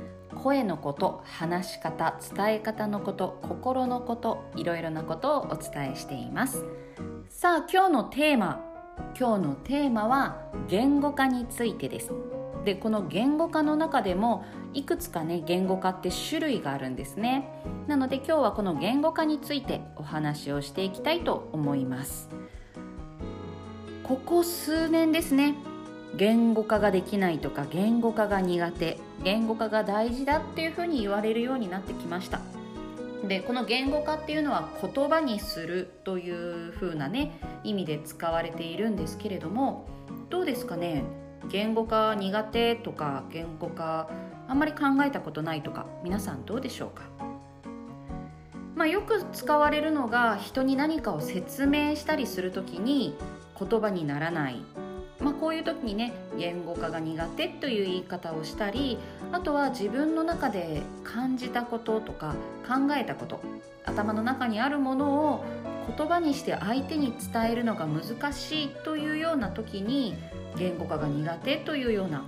[0.46, 6.64] 声のこと話し方伝え方のこと心のこといろいろなことをお伝えしています。
[7.30, 8.64] さあ今日のテーマ
[9.20, 12.12] 今日のテーマは言語化についてです。
[12.64, 17.50] でこの言語化の中でもいくつかね言語化って種類があるんですね。
[17.88, 22.30] なので今日はこの言語化についてお話をしていきたいと思います。
[24.04, 25.56] ここ数年ですね。
[26.16, 29.00] 言語化ができないとか言語化が苦手。
[29.26, 32.40] 言語化が大事だっていうふうに言われるようになってきました。
[33.28, 39.88] でこの言語化っていうのは言葉にするというふうなね意味で使われているんですけれども
[40.30, 41.04] どうですかね？
[41.50, 44.12] 言語化苦手とか言語化
[44.48, 47.02] あんまり考えたことないとか皆さんどうでしょうか？
[48.76, 53.16] まあ、よく使われるのが人に何かを説明したりする時に
[53.58, 54.58] 言葉にならない。
[55.19, 58.97] まあ、こういう時にね言語化が苦手という言い方をしたり
[59.32, 62.36] あとは自分の中で感じたこととか
[62.67, 63.39] 考えたこと
[63.86, 65.45] 頭の中にあるものを
[65.97, 70.15] 言葉にして相手に伝えるのが難しいというような時に
[70.58, 72.25] 言語化が苦手というような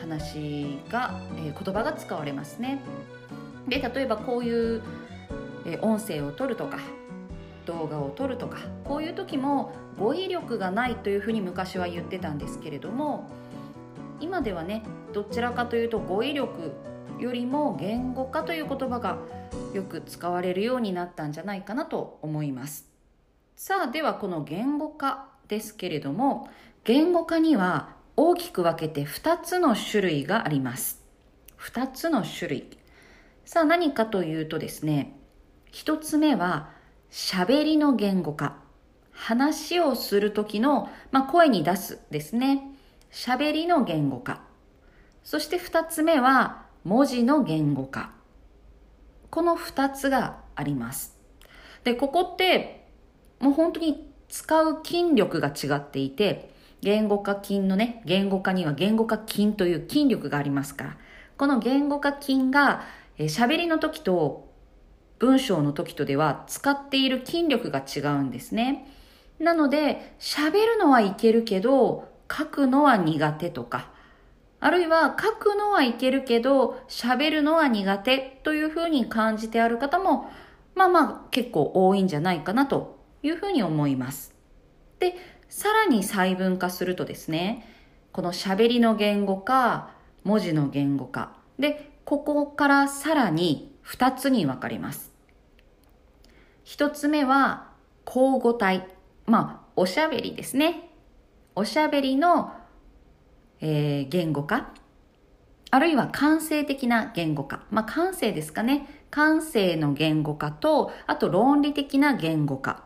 [0.00, 2.80] 話が、えー、言葉が使われますね。
[3.68, 4.82] で例えばこういう、
[5.64, 6.78] えー、音声を取るとか
[7.66, 13.28] 動画を撮るとかこういう時も語彙力がないというふうに昔は言ってたんですけれども
[14.20, 16.72] 今ではねどちらかというと語彙力
[17.18, 19.18] よりも言語化という言葉が
[19.74, 22.88] よく使われるようになったんじゃないかなと思います。
[23.56, 26.48] さあではこの言語化ですけれども
[26.84, 31.02] 言語化には大きく分けて2つの種類があります。
[31.58, 32.78] 2つの種類。
[33.44, 35.16] さあ何かというとですね
[35.72, 36.70] 1つ目は
[37.10, 38.56] 喋りの言語化。
[39.12, 42.62] 話をする時の、まあ、声に出すですね。
[43.10, 44.42] 喋りの言語化。
[45.24, 48.12] そして2つ目は文字の言語化。
[49.30, 51.16] この2つがあります。
[51.84, 52.86] でここって
[53.40, 60.96] もう本当に使う筋力が違っていて言語化筋のね言語化には言語化筋という筋力がありますから。
[61.36, 62.84] この言語化筋が
[63.18, 64.45] 喋、りの時と
[65.18, 68.86] 文章の時とでは使っている筋力が違うんですね。
[69.38, 73.90] なので、喋るのはいけるけど、書くのは苦手とか、
[74.60, 80.30] あるいは書くのはいけるけど、喋るのは苦手というふうに感じてある方も、
[80.74, 84.34] まあまあ結構多いんじゃないかなというふうに思います。
[84.98, 85.14] で、
[85.48, 87.68] さらに細分化するとですね、
[88.12, 89.90] この喋りの言語化、
[90.24, 91.32] 文字の言語化。
[91.58, 95.12] で、ここからさらに2つに分かります。
[96.64, 97.70] 1つ目は、
[98.06, 98.88] 交互体。
[99.26, 100.90] まあ、おしゃべりですね。
[101.54, 102.52] おしゃべりの、
[103.60, 104.72] えー、言語化。
[105.70, 107.64] あるいは感性的な言語化。
[107.70, 109.04] まあ、感性ですかね。
[109.10, 112.84] 感性の言語化と、あと論理的な言語化。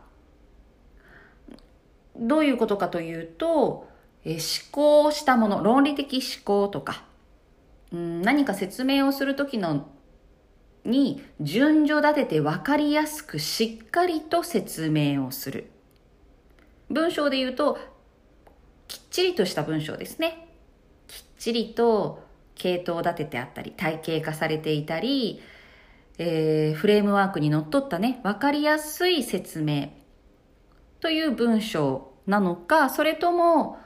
[2.15, 3.87] どういうことかというと、
[4.23, 7.03] えー、思考したもの、論理的思考とか、
[7.91, 9.87] うん、何か説明をするときの
[10.85, 15.69] に順序立てて分かりやすくしっかりと説明をする。
[16.89, 17.77] 文章で言うと、
[18.87, 20.47] きっちりとした文章ですね。
[21.07, 22.23] きっちりと
[22.55, 25.41] 系統立ててあったり、体系化されていたり、
[26.17, 29.89] えー、フレームワークにのっとったね、分かりやすい説明
[30.99, 33.79] という文章なのか、それとも、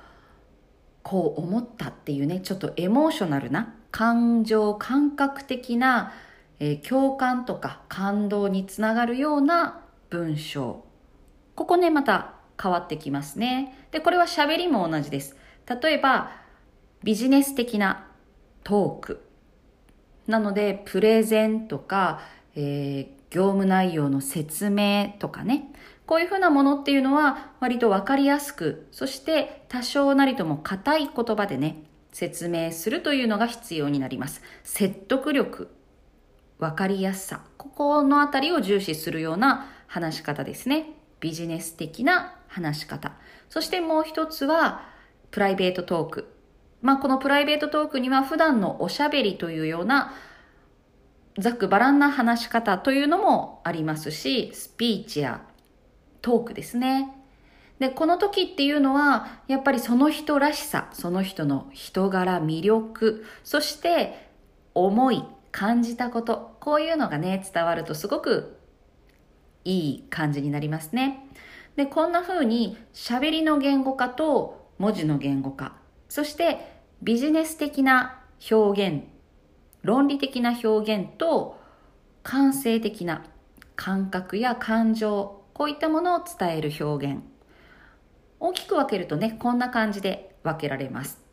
[1.04, 6.12] こう思ったっていうね、ちょっとエモーショナルな感情、感覚的な、
[6.60, 10.86] えー、共感とか感動につながるような文章。
[11.56, 13.88] ここね、また変わってきますね。
[13.92, 15.36] で、これは喋りも同じです。
[15.82, 16.32] 例えば、
[17.04, 18.08] ビジネス的な
[18.64, 19.26] トーク。
[20.28, 22.22] なので、プレゼンとか、
[22.56, 25.72] えー、業務内容の説明とかね。
[26.06, 34.42] こういうふうなものっていうのは割とわかりやすく、そして多少なりとも硬い言葉でね、説明するというのが必要になります。
[34.64, 35.70] 説得力、
[36.66, 40.94] わかりやすさ、ここのあたりを重視するような話し方ですね。
[41.20, 43.12] ビジネス的な話し方。
[43.50, 44.82] そしてもう一つは、
[45.30, 46.34] プライベートトーク。
[46.82, 50.14] まあ、このプライベートトークには普段のおしゃべりというような
[51.38, 55.42] ざっくばらんな話し方というのもありますし、スピーチや
[56.24, 57.14] トークですね。
[57.78, 64.30] で、この時っていうのは、やっぱりその人らしさ、その人の人柄、魅力、そして
[64.74, 65.24] 思い、
[65.56, 68.58] 感じたこと、こういうのがね、伝わるとすごく
[69.64, 71.30] いい感じになりますね。
[71.78, 75.78] で、こんな風に喋りの言語化と文字の言語化、
[76.10, 79.04] そしてビジネス的な表現、
[79.82, 81.58] 論理的な表現と
[82.22, 83.24] 感性的な
[83.78, 87.22] 感覚や感情、こういったものを伝える表現。
[88.42, 91.25] 大きく分けるとね、こんな感じで分けられます。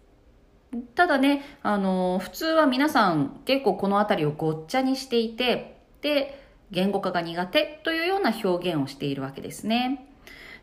[0.94, 10.08] ただね、あの、普通は皆さん結構この辺りをごっちゃにしていて、で、言語化が苦手というような表現をしているわけですね。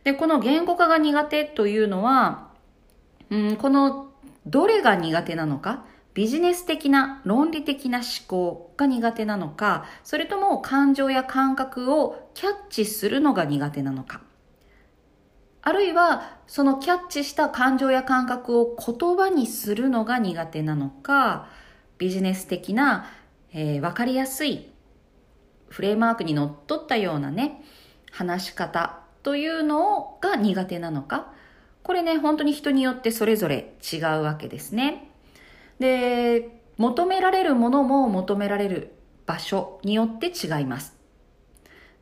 [0.03, 2.49] で、この言語化が苦手というのは、
[3.29, 4.11] うん、この
[4.47, 14.21] どれが苦手なのか、ビジネス的な論理的な思考が苦手なのか、それとも感情や感覚をキャッチするのが苦手なのか。
[15.61, 21.47] あるいは、そのキャッチした感情や感覚を言葉にするのが苦手なのか、
[21.97, 23.07] ビジネス的な、
[23.53, 24.71] えー、わかりやすい
[25.69, 27.63] フレームワークにのっとったようなね、
[28.11, 31.31] 話し方というのが苦手なのか、
[31.83, 35.11] これね、本当に人によってそれぞれ違うわけですね。
[35.79, 38.93] で、求められるものも求められる
[39.25, 40.97] 場所によって違います。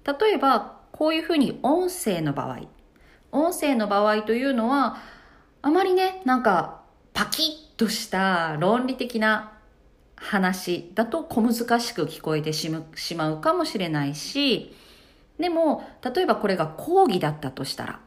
[0.05, 2.61] 例えば、こういうふうに音声の場合、
[3.31, 4.97] 音声の場合というのは、
[5.61, 6.81] あまりね、なんか、
[7.13, 9.53] パキッとした論理的な
[10.15, 14.75] 話だと小難しく聞こえてしまうかもしれないし、
[15.39, 17.99] でも、例えばこれが講義だったとしたら、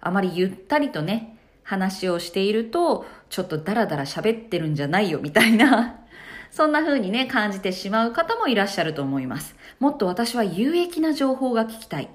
[0.00, 5.96] あまりゆったりとね、話をしていると、ちょっとダラダラ喋ってるんじゃないよみたいな、
[6.50, 9.54] そんな風にね、感じてしまう方もいらっしゃると思います。
[9.78, 12.08] もっと私は有益な情報が聞きたい。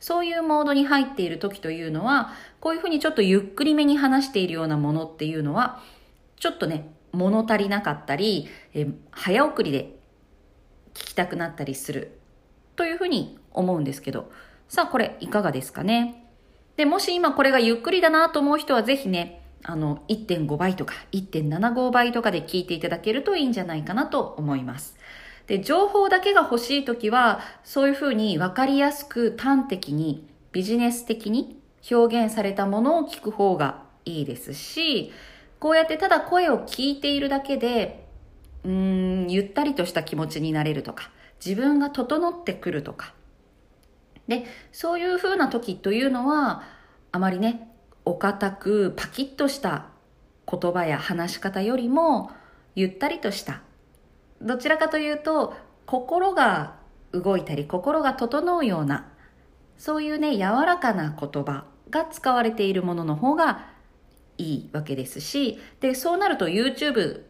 [0.00, 5.80] そういうモードに入っている時というのは、こういうふうにちょっとゆっくりめに話しているようなものっていうのは、
[6.36, 9.96] ちょっとね、物足りなかったり、え早送りで
[10.94, 12.18] 聞きたくなったりする。
[12.76, 14.32] というふうに思うんですけど、
[14.68, 16.24] さあこれいかがですかね？
[16.76, 24.96] で、もし今これがゆっくりだなと思う人はぜひね、あの、1.5倍とか1.75倍とかで聞いていただけるといいんじゃないかなと思います。
[25.50, 35.10] で、情報だけが欲しいときは、そういうふうに分かりやすく端的にビジネス的に表現されたものを聞く方がいいですし、
[35.58, 38.06] こうやってただ声を聞いているだけで、
[38.62, 41.10] うーん、ゆったりとした気持ちになれるとか、
[41.44, 43.12] 自分が整ってくるとか。
[44.28, 46.62] で、そういうふうな時というのは、
[47.10, 47.74] あまりね、
[48.04, 49.86] お堅くパキッとした
[50.48, 52.30] 言葉や話し方よりも
[52.76, 53.62] ゆったりとした
[54.40, 55.54] どちらかというと
[55.86, 56.76] 心が
[57.12, 59.08] 動いたり心が整うような
[59.76, 63.66] そういうね柔らかな言葉が使われているものの方が
[64.38, 67.22] いいわけですしでそうなると YouTube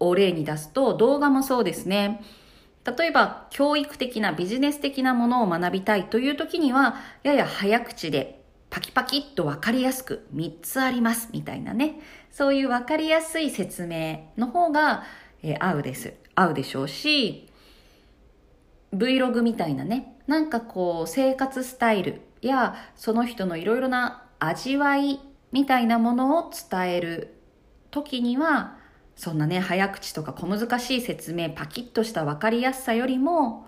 [0.00, 2.24] を例に出すと動画もそうですね
[2.84, 12.00] 例えば教育的なビジネス的なものを学びたいという時にはやや早口でパキパキっとわかりやすく3つありますみたいなね。
[12.30, 15.04] そういうわかりやすい説明の方が、
[15.42, 16.14] えー、合うです。
[16.34, 17.48] 合うでしょうし、
[18.94, 25.20] Vlog みたいなね、なんかこう生活スタイルやその人のいろいろな味わい
[25.50, 27.34] みたいなものを伝える
[27.90, 28.76] 時には、
[29.16, 33.66] そんなね、早口とか小難しい説明、パキッとしたわかりやすさよりも、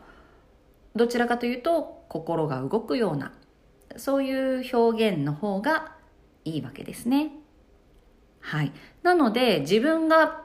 [0.94, 3.32] どちらかというと心が動くような
[3.96, 5.92] そういう表現の方が
[6.44, 7.30] いいわけですね。
[8.40, 8.72] はい。
[9.02, 10.43] なので自分が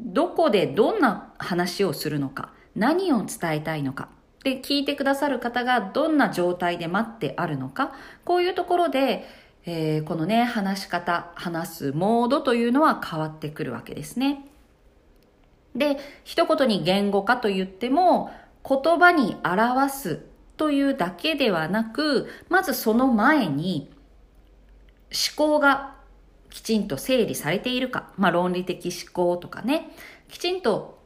[0.00, 4.08] どこでどんな話をするのか、何を伝えたいのか、
[4.42, 7.92] で、聞いてくださる方がどんな状態で待ってあるのか、
[8.24, 9.26] こういうところで、
[9.66, 14.46] えー、このね、話し方、話すモードというのは変わってくるわけですね。
[15.76, 18.30] で、一言に言語化と言っても、
[18.66, 20.20] 言葉に表す
[20.56, 23.90] というだけではなく、まずその前に
[25.36, 25.96] 思考が
[26.50, 29.90] きちんと整理されているか、まあ論理的思考とかね、
[30.28, 30.98] きちんと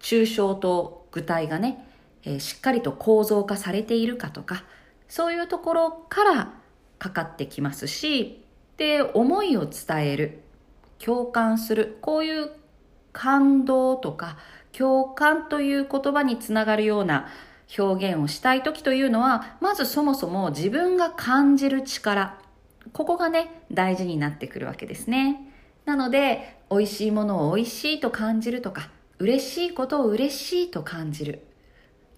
[0.00, 1.86] 抽象と具体がね、
[2.24, 4.64] えー、しっかりと構造化されているかとか、
[5.08, 6.54] そういうところから
[6.98, 8.44] かかってきますし、
[8.76, 10.42] で、思いを伝える、
[10.98, 12.50] 共感する、こういう
[13.12, 14.36] 感動とか、
[14.72, 17.28] 共感という言葉につながるような
[17.76, 22.38] 表現をしたい時というのは、まずそもそも自分が感じる力、
[22.92, 25.40] ここがね、大事になってくるわけですね。
[25.84, 31.46] なので、美味しいものを美味しいと感じるとか、嬉しいことを嬉しいと感じる。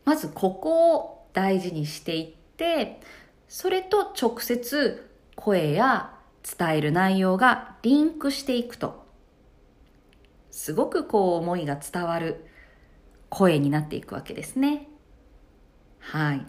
[0.04, 3.00] まずここを大事にしていって、
[3.48, 6.14] それと直接声や
[6.58, 9.06] 伝える内容がリンクしていくと、
[10.50, 12.44] すごくこう思いが伝わる
[13.28, 14.88] 声になっていくわけですね。
[16.00, 16.46] はい。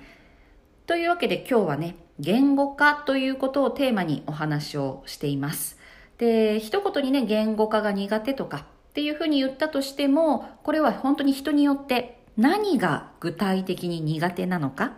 [0.88, 5.80] というわけで今日はね、言語化ということをテーマにお話をしています。
[6.20, 8.64] で、一言にね、言語化が苦手とかっ
[8.94, 14.94] ていうふうに言ったとしても、これは本当に人によって何が具体的に苦手なのか、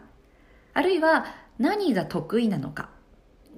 [0.74, 1.26] あるいは
[1.58, 2.90] 何が得意なのか、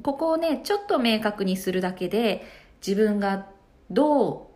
[0.03, 2.45] ここをね、ちょっと明確にするだけで、
[2.85, 3.47] 自分が
[3.89, 4.51] ど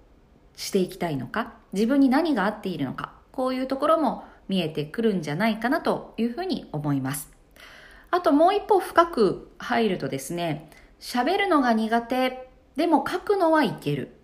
[0.55, 7.38] うしていきたいのか、自分に何が合っているのか、こういうところも見えてくるんじゃないかなというふうに思います。
[8.11, 14.15] あともう一歩深く入るとですね、喋るのが苦手、でも書くのはいける。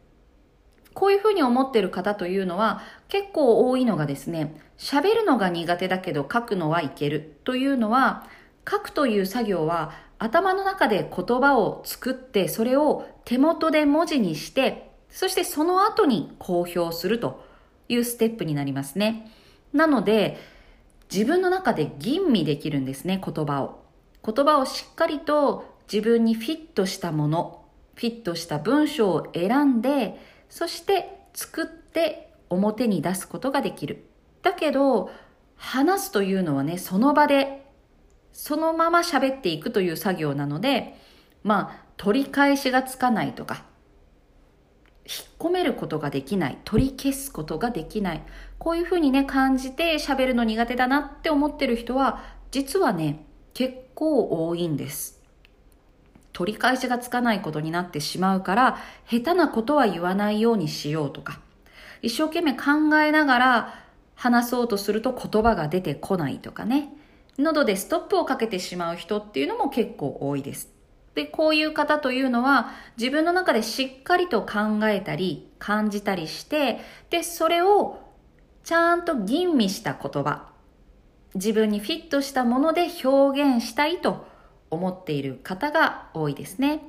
[0.93, 8.27] こういうふうに思ってる方というのは結構多いのがですね、喋るのが苦手だけど書くのはいけるというのは、
[8.69, 17.45] 書くという作業は頭の中で言葉を作ってそれを手元で文字にしてそしてその後に公表すると
[17.87, 19.31] いうステップになりますね。
[19.71, 20.37] なので、
[21.15, 23.85] 自分の中で吟味できるんですね、言葉を。
[24.21, 27.63] 言葉をしっかりと自分にフィットしたもの、
[27.95, 34.03] フィットした文章を選んで、そして作って表に出すことができる。
[34.41, 35.09] だけど、
[35.55, 37.65] 話すというのはね、その場で、
[38.33, 40.99] そのまま喋っていくという作業なので、
[41.43, 43.63] まあ、取り返しがつかないとか、
[45.05, 48.21] 引っ込めることができない、取り消すことができない。
[48.57, 55.21] こういうふうにね、感じて喋るの苦手だなって思ってる人は、実はね、結構多いんです。
[56.33, 58.77] 取り返しがつかないことになってしまうから、
[59.09, 61.39] 下手なことは言わないようにしようとか、
[62.01, 63.85] 一生懸命考えながら
[64.15, 66.89] 話そうとすると言葉が出てこないとかね
[67.37, 70.69] 喉でストップをかけてしまう人っていうのも結構多いです
[71.15, 76.79] でこういう方というのは自分の中でしっかりと考えたり感じたりして
[77.09, 77.99] でそれを
[78.65, 80.49] ちゃんと吟味した言葉。
[81.35, 84.25] 自分にフィットしたもので表現したいと
[84.71, 86.81] 思っている方が多いですね。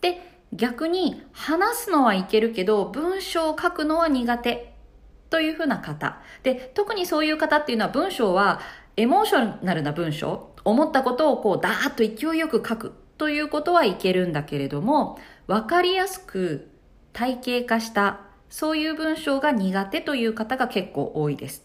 [0.00, 0.20] で
[0.52, 4.74] 逆に話すのはいけるけど文章を書くのは苦手。
[5.30, 6.20] というふうな方。
[6.42, 8.60] で特にそういう方っていうのは文章は
[8.96, 10.50] エモーショナルな文章。
[10.64, 12.94] 思ったことをこうダーッと勢いよく書く。
[13.16, 16.68] ということはいけるんだけれども分かりやすく
[17.12, 18.22] 体系化した
[18.52, 21.64] そういう文章が苦手という方が結構多いです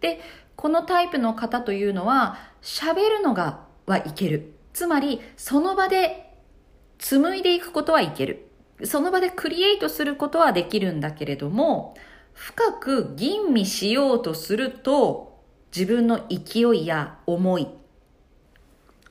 [0.00, 0.20] で
[0.56, 6.30] このタイプの方というのは喋るのがはいけるつまりその場で
[7.00, 8.46] 紡いでいくことはいける。
[8.84, 11.94] その場でクリエイトすることはできるんだけれども、
[12.34, 15.40] 深く吟味しようとすると、
[15.74, 17.68] 自分の勢いや思い、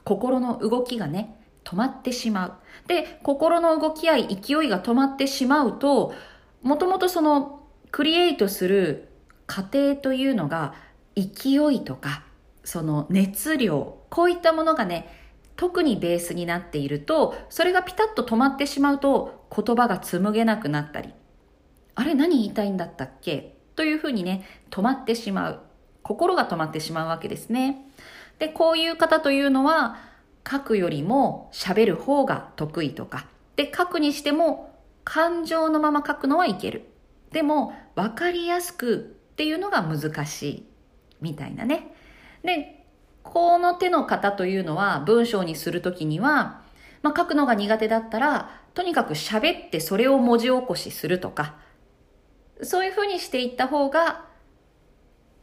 [0.03, 2.53] 心の動きがね、止まってしまう。
[2.87, 6.13] で、心の動きや勢いが止まってしまうと、
[6.61, 9.09] もともとそのクリエイトする
[9.47, 10.75] 過程というのが
[11.15, 12.23] 勢いとか、
[12.63, 15.15] その熱量、こういったものがね、
[15.55, 21.13] 特にベースになっているとそれがピタッと止まってしまうと言葉が紡げなくなったり
[21.95, 23.57] あれ何言いたいんだったっけ？
[23.75, 25.59] というふうにね止まってしまう。
[26.01, 27.91] 心が止まってしまうわけですね。
[28.39, 29.97] でこういう方というのは
[30.49, 33.27] 書くよりも喋る方が得意とか。
[33.57, 34.68] で書くにしても
[35.09, 36.89] 感情のまま書くのはいける
[37.31, 38.99] でも分かりやすくっ
[39.35, 40.65] ていうのが難しい
[41.19, 41.95] みたいなね
[42.43, 42.79] で
[43.23, 46.61] この手の方というのは文章にするときには、
[47.01, 51.55] まあ、書くのが苦手だったら、とにかく喋ってそれを文字起こしするとか、
[52.61, 54.25] そういうふうにしていった方が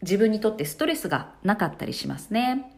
[0.03, 2.73] 自分にとってストレスがなかったりしますね。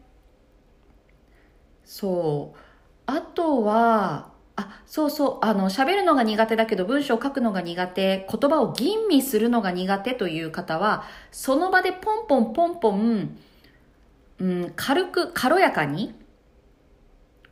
[1.85, 2.59] そう。
[3.07, 13.37] あとは、あ、そうそう、あの、喋るのが苦手だけど文章を書くのが苦手、言葉を吟味するのが苦手という方は、その場でポンポンポンポン、
[14.39, 16.13] うん、軽く、軽やかに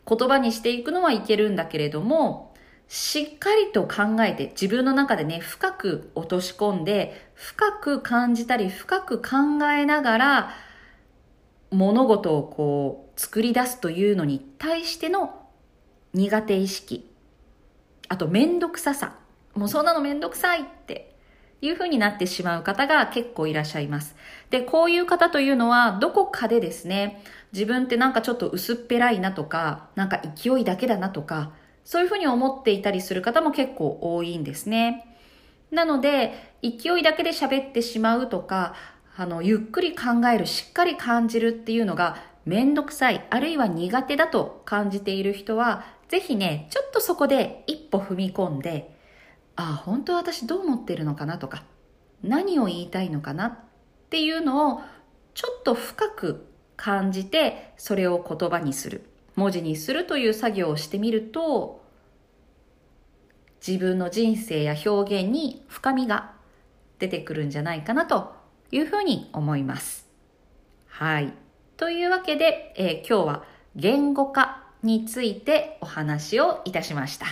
[0.08, 2.54] 言葉にしていくのはいけるんだけれども、
[2.90, 10.50] しっかりと考えて自分の中でね、深く落とし込んで、深く感じたり、深く考えながら、
[11.72, 15.47] 物事をこう、作り出すというのに対しての
[16.14, 17.10] 苦手意識。
[18.10, 19.16] あと、めんどくささ。
[19.54, 21.16] もうそんなのめんどくさいって
[21.62, 24.16] いうふうになってしまう方が結構いらっしゃいます。
[24.50, 31.52] で、こういう方というのは、どこかでですね、自分ってなんかちょっと薄っぺらいなとか、なんか勢いだけだなとか、
[31.84, 35.18] そういうふうに思っていたりする方も結構多いんですね。
[35.72, 38.76] なので、勢いだけで喋ってしまうとか、
[39.18, 48.98] あの、ゆっくり考える、しっかり感じるっていうのがめんどくさい、あるいは苦手だと感じている人は、ぜひね、ちょっとそこで一歩踏み込んで、
[49.58, 51.64] あ本当は私どう思ってるのかなとか
[52.24, 53.58] 何を言いたいのかなっ
[54.10, 54.82] ていうのを
[55.34, 56.48] ちょっと深く
[56.78, 61.84] 感じてそれを言葉にする文字にするという作業をしてみると
[63.66, 66.34] 自分の人生や表現に深みが
[67.00, 68.36] 出てくるんじゃないかなと
[68.72, 70.08] いうふうに思います。
[70.88, 71.34] はい。
[71.78, 73.44] というわけで、えー、今日は
[73.76, 77.28] 言語化についてお話をいたしました。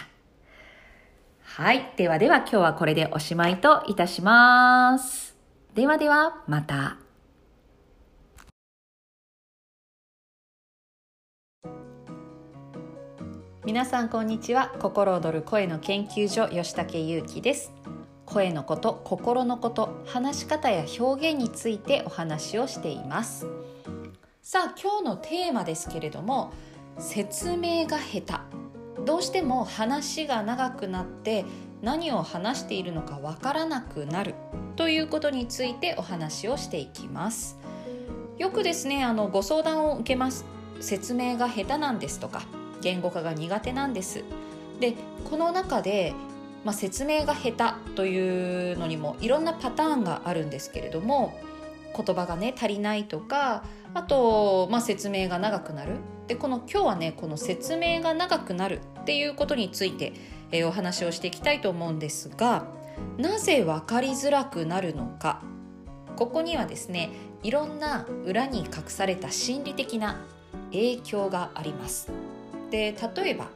[1.42, 1.94] はい。
[1.96, 5.36] ではでは今日はこれでおしまいといたします。
[5.74, 6.98] ではではまた。
[13.66, 14.76] 皆さんこんにちは。
[14.80, 17.72] 心躍る声の研究所吉武優希です。
[18.26, 23.48] 声のこと、心のこと、話し方や表現についてお話をしています。
[24.42, 26.54] さあ今日のテーマですけれども、
[26.98, 29.04] 説明が下手。
[29.06, 31.46] どうしても話が長くなって
[31.82, 34.36] 何を話しているのかわからなくなる。
[34.76, 37.60] ということについてお話をしていきます。
[38.38, 40.46] よくですねあのご相談を受けます。
[40.80, 42.44] 説明が下手なんですとか
[42.82, 44.24] 言語化が苦手なんです。
[44.80, 44.94] で
[45.30, 46.14] この中で、
[46.64, 51.40] まあ、説明が下手というのにもいろんなパターンがあるんですけれども
[51.96, 53.64] 言葉がね足りないとか
[53.96, 55.96] あと、まあ、説明が長くなる。
[56.28, 60.12] でこの今日はねこの説明が長くなるっていうことについて、
[60.52, 62.66] えー、お話をしていきたいと思うんですが
[63.18, 65.42] なぜ分かりづらくなるのか。
[66.18, 67.10] ここにはですね
[67.44, 70.22] いろんな裏に隠された心理的な
[70.72, 72.10] 影響があります。
[72.72, 73.48] で例えば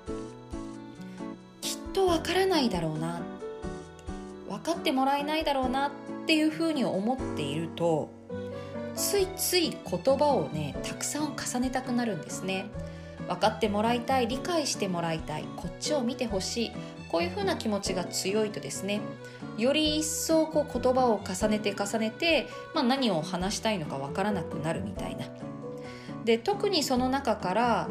[1.62, 3.22] きっとわからないだろうな。
[4.48, 5.92] 分かってもらえないだろうなっ
[6.26, 8.10] ていうふうに思っていると
[8.96, 12.70] ついつい言葉をねたくさん重ねたくなるんですね
[13.28, 16.72] 分かってもらいたい理解してもらいたいこっちを見てほしい
[17.12, 19.02] こういうふうな気持ちが強いとですね
[19.58, 25.26] より一層こう言葉を重ねて重ねて、まあ、何を話したいのか分からなくなるみたいな。
[26.24, 27.90] で特にその中から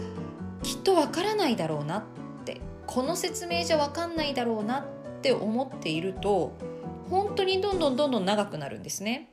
[0.62, 2.02] きっと分からないだろうなっ
[2.44, 4.84] てこの説明じゃ分かんないだろうなっ
[5.22, 6.52] て思っていると
[7.10, 9.30] 本当にどんどんどんどん長くなるんですね。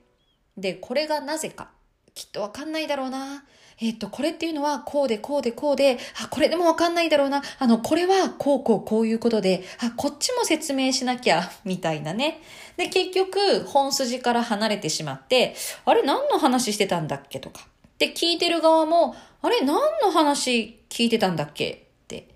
[0.57, 1.69] でこれがなぜか
[2.13, 3.43] きっと分かんないだろうな
[3.77, 7.43] えっと、これっていうのは、こうで、こうで、こうで、あ、これでもわかんないだろうな。
[7.59, 12.41] あの、これは、こう、こう、こういうことで、あ、こっちも説明しなきゃ、 みたいなね。
[12.77, 17.67] で、結局、本筋から離れてしまって、あれ、何の話してたんだっけとか。
[17.97, 21.71] で、聞いてる側も、あれ、何の話聞いてたんだっけ？
[22.03, 22.29] って、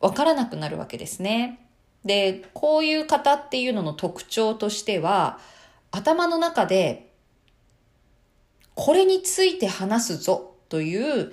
[0.00, 1.60] わからなくなるわけですね。
[2.06, 5.38] で、こういう方っていうのの特徴としては、
[5.90, 7.09] 頭の中で、
[8.74, 11.32] これについて話すぞという、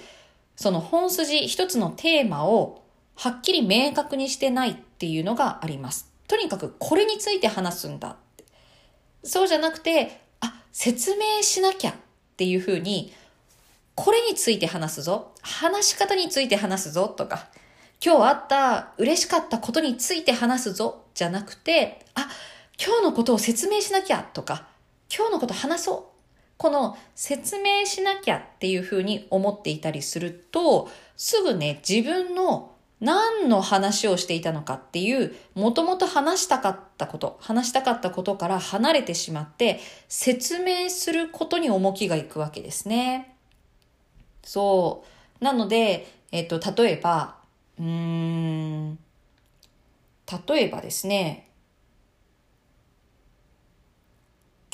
[0.56, 2.84] その本筋一つのテーマを
[3.16, 6.12] はっきり明確にしてないっていうのがあります。
[6.28, 8.44] とにかくこれについて話すんだって。
[9.24, 11.94] そうじゃなくて、あ、説明しなきゃっ
[12.36, 13.14] ていうふうに、
[13.96, 15.32] これについて話すぞ。
[15.42, 17.48] 話し方について話すぞとか、
[18.04, 22.30] 今日あった嬉しかったことについて話すぞじゃなくて、あ、
[22.80, 24.68] 今日のことを説明しなきゃとか、
[25.16, 26.17] 今日のこと話そう
[26.58, 43.36] この説明しなきゃっていうふうに思っていたりすると、すぐね、自分の何の話をしていたのかっていう、もともと話したかったこと、話したかったことから離れてしまって、説明することに重きがいくわけですね。
[44.44, 45.04] そ
[45.40, 45.44] う。
[45.44, 47.36] なので、えっと、例えば、
[47.78, 49.00] うーん、
[50.48, 51.52] 例えばですね、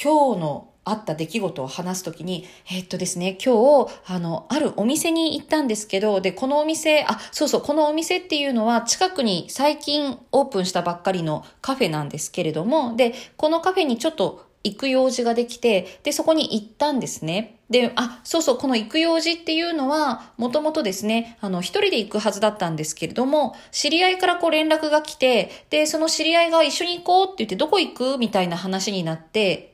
[0.01, 17.57] 今日のあった出来事を話すときに、えっとですね、今日、あの、あるお店に行ったんですけど、で、このお店、あ、そうそう、このお店っていうのは近くに最近オープンしたばっかりのカフェなんですけれども、で、このカフェにちょっと行く用事ができて、で、そこに行ったんですね。
[17.69, 28.17] で、あ、そうそう、この行く用事っていうのは、もともとですね、あの、一人で行くはずだったんですけれども、知り合いからこう連絡が来て、で、その知り合いが一緒に行こうって言って、どこ行く？
[28.17, 29.72] みたいな話になって、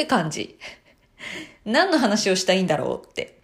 [0.00, 0.58] って感じ。
[1.66, 3.38] 何の話をしたいんだろうって。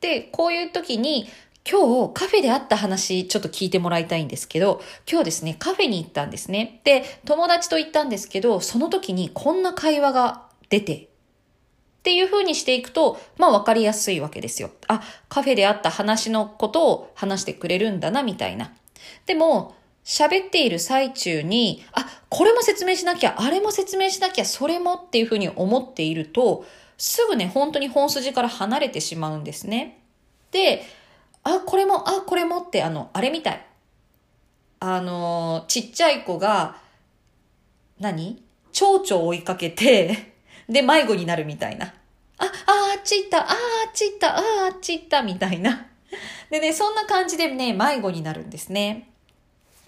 [0.00, 1.28] で、こういう時に、
[1.70, 6.80] 今日カフェで会った話ちょっと聞いてもらいたいんですけど、今日ですね、カフェに行ったんですね。
[6.82, 14.70] で、友達と行ったんですけど、その時にこんな会話が出て、っていう風にしていくと、まあ分かりやすいわけですよ。
[14.88, 18.72] あ、カフェで会った話のことを話してくれるんだな、みたいな。
[19.26, 19.76] でも、
[20.08, 26.64] 喋っている最中に、あ、これも説明しなきゃ、あれも説明しなきゃ、それもっていうふうに思っていると、
[26.96, 29.98] すぐね、本当に本筋から離れてしまうんですね。
[30.50, 30.82] で、
[31.44, 33.66] あ、これも、あ、これもって、あの、あれみたい。
[34.80, 36.78] あの、ちっちゃい子が、
[38.00, 38.42] 何？
[38.72, 40.32] 蝶々追いかけて、
[40.70, 41.86] で、迷子になるみたいな。
[42.38, 43.54] あ、ああっち行った、ああ
[43.90, 45.86] っち行った、ああっち行った、みたいな。
[46.48, 49.10] でね、そんな感じでね、迷子になるんですね。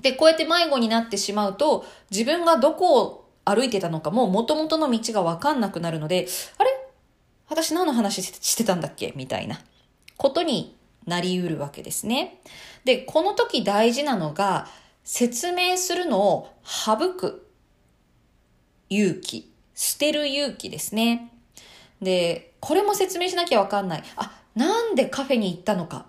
[0.02, 6.26] で、こうやって迷子になってしまうと、自分がどこを歩いてたのかも元々の道がわかんなくなるので、
[6.58, 6.70] あれ？
[7.48, 9.12] 私何の話してたんだっけ？
[9.16, 9.60] みたいな
[10.16, 10.76] ことに
[11.06, 12.40] なりうるわけですね。
[12.84, 14.68] で、この時大事なのが、
[15.02, 17.48] 説明するのを省く
[18.90, 21.32] 勇気、捨てる勇気ですね。
[22.00, 24.04] で、これも説明しなきゃわかんない。
[24.16, 26.06] あ、なんでカフェに行ったのか。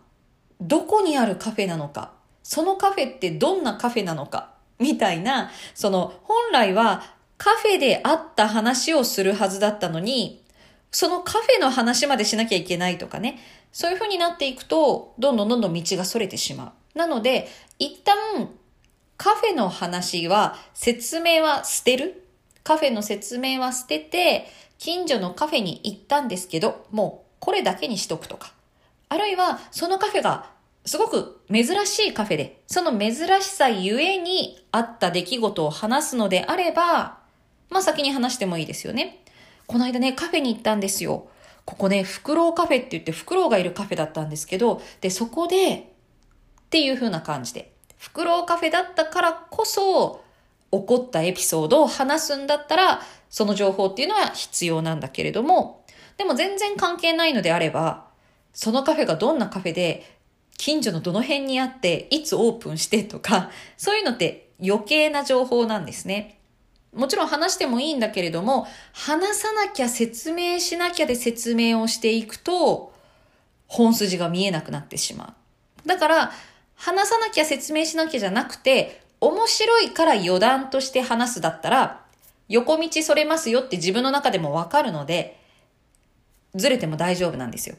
[0.60, 2.12] どこにあるカフェなのか。
[2.52, 7.02] そのカフェってどんなカフェなのか、みたいな、その本来は
[7.38, 10.44] カフェであった話をするはずだったのに、
[10.92, 13.40] そのカフェの話までしなきゃいけないとかね、
[13.72, 16.98] そういう風になっていくと、どんどんどんどん道が逸れてしまう。
[16.98, 17.48] なので、
[17.80, 18.50] 一旦
[19.16, 22.28] カフェの話は説明は捨てる？
[22.66, 24.48] カフェの説明は捨てて、
[24.78, 28.52] 近所のカフェに行ったんですけど、もうこれだけにしとくとか。
[29.08, 30.52] あるいは、そのカフェが
[30.86, 37.20] すごく珍しいカフェで、その珍しさゆえにあった出来事を話すのであれば、
[37.70, 39.24] まあ先に話してもいいですよね。
[39.68, 41.28] この間ね、カフェに行ったんですよ。
[41.66, 45.84] ここね、フクロウカフェって言ってフクロウがいるカフェだったんですけど、で、そこで、っ
[46.70, 50.24] ていう風な感じで、フクロウカフェだったからこそ、
[50.72, 55.86] 起こったエピソードを話すんだったら、その情報っていうのは必要なんだけれども、
[56.18, 58.08] でも全然関係ないのであれば、
[58.54, 60.21] そのカフェがどんなカフェで、
[60.62, 66.38] 近所のどの辺にあって、いつオープンしてとか、そういうのって余計な情報なんですね。
[66.94, 72.94] もちろん話してもいいんだけれども、話さなきゃ説明しなきゃで説明をしていくと、
[73.66, 75.36] 本筋が見えなくなってしま
[75.84, 75.88] う。
[75.88, 76.32] だから、
[76.76, 82.06] 話さなきゃ説明しなきゃじゃなくて、面白いから余談として話すだったら、
[82.50, 85.40] 横道それますよって自分の中でもわかるので、
[86.54, 87.78] ずれても大丈夫なんですよ。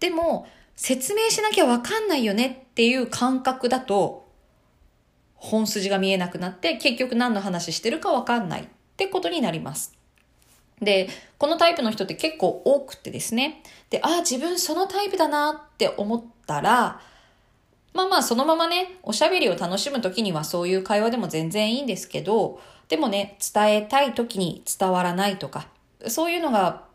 [0.00, 4.26] でも、説明しなきゃわかんないよねっていう感覚だと、
[5.34, 8.66] 本筋が見えなくなって結局何の話してるかわかんないっ
[8.96, 9.96] てことになります。
[10.80, 11.08] で、
[11.38, 13.62] このタイプの人って結構多くてですね。
[13.88, 17.00] で、ああ、自分そのタイプだなって思ったら、
[17.94, 25.68] まあまあそのままね、おしゃべりを楽しむときにはそういう会話でも全然いいんですけど、でもね、伝えたいときに伝わらないとか、
[26.08, 26.85] そういうのが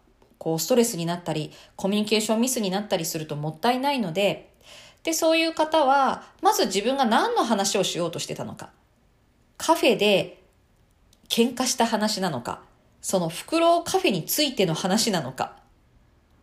[0.42, 4.52] こうストレスになったり、コミュニケーションミスになったりするともったいないので、
[5.04, 8.72] で、そういう方は、まず自分が何の話をしようとしてたのか。
[9.58, 10.42] カフェで
[11.30, 12.64] 喧嘩した話なのか。
[13.04, 15.58] その袋カフェについての話なのか。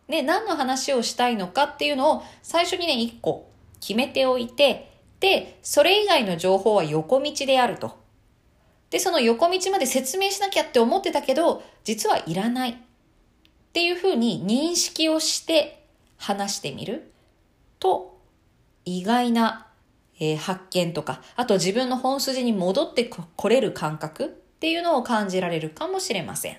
[0.07, 7.97] ね、何の話をしたいのかっていうのを最初にね、一個決めておいて、で、それ以外の情報は横道であると。
[8.91, 12.81] で、その横道まで説明しなきゃって思ってたけど、実はいらない。
[13.69, 15.83] っていうふうに認識をして
[16.17, 17.11] 話してみる
[17.79, 18.19] と
[18.85, 19.67] 意外な、
[20.19, 24.27] えー、発見とか、あと自分の本筋に戻ってこれる感覚っ
[24.59, 26.57] ていうのを感じられるかもしれません。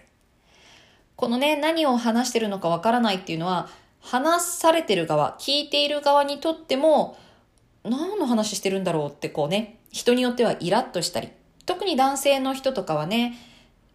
[1.16, 3.68] このね、何を話してるのかわからないっていうのは、
[4.00, 7.18] 話されてる側、聞いている側にとっても、
[7.84, 11.28] 何の話してるんだろうってこうね、人によってはイラッとしたり、
[11.66, 13.36] 特に男性の人とかはね、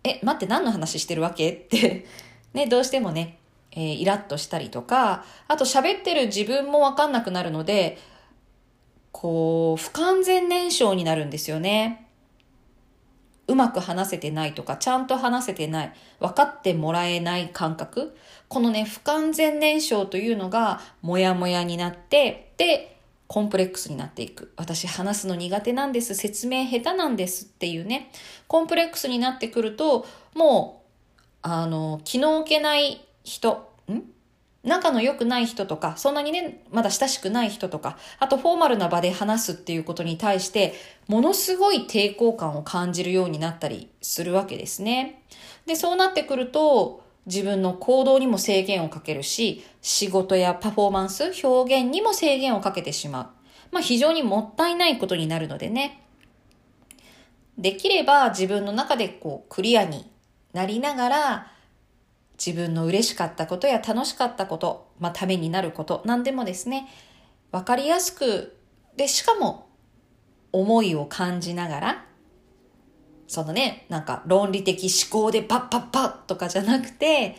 [0.04, 2.06] え、待って何の話してるわけって
[2.56, 3.38] ね、どうしてもね、
[3.72, 7.98] えー、イラッとしたりとか、あと喋ってる自分もわかんなくなるので、
[9.12, 12.08] こう、不完全燃焼になるんですよね。
[13.48, 18.16] うまく話せてないとか、ちゃんと話せてない、分かってもらえない感覚。
[18.48, 22.98] このね、不完全燃焼というのが、もやもやになって、で、
[23.28, 24.54] コンプレックスになっていく。
[24.56, 26.16] 私話すの苦手なんです。
[26.16, 28.12] 説明下手なんですっていうね。
[28.48, 30.85] コンプレックスになってくると、もう、
[31.48, 34.02] あの、気の置けない人、ん？
[34.64, 40.74] 仲の良くない人とか、そんなにね、まだ親しくない人とか、あとフォーマルな場で話すっていうことに対して、
[41.08, 45.22] ものすごい抵抗感を感じるようになったりするわけですね。
[45.68, 53.28] で、そうなってくると、自分の行動にも制限をかけるし、仕事やパフォーマンス、表現にも制限をかけてしまう。
[53.72, 56.02] まあ非常にもったいないことになるのでね。
[57.56, 60.10] できれば自分の中でこうクリアに
[60.56, 61.52] なりながら、
[62.44, 66.88] 自分の嬉しかったことや楽しかったこと、まあ、ためになること、何でもですね、
[67.52, 68.56] わかりやすく、
[68.96, 69.68] で、しかも、
[70.54, 72.06] 思いを感じながら、
[73.28, 77.36] そのね、なんか論理的思考でパッパッパッとかじゃなくて、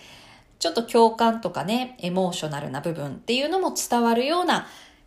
[0.59, 4.67] ちょっと共感とかね、エモーショナルな部分っていうのも伝わるような、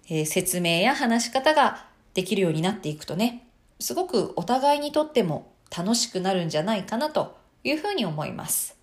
[0.10, 1.86] えー、説明や話し方が
[2.16, 3.46] できるようになっていくとね、
[3.80, 8.78] すごくお互いにとっても楽しくなるんじゃないかなというふうに思います。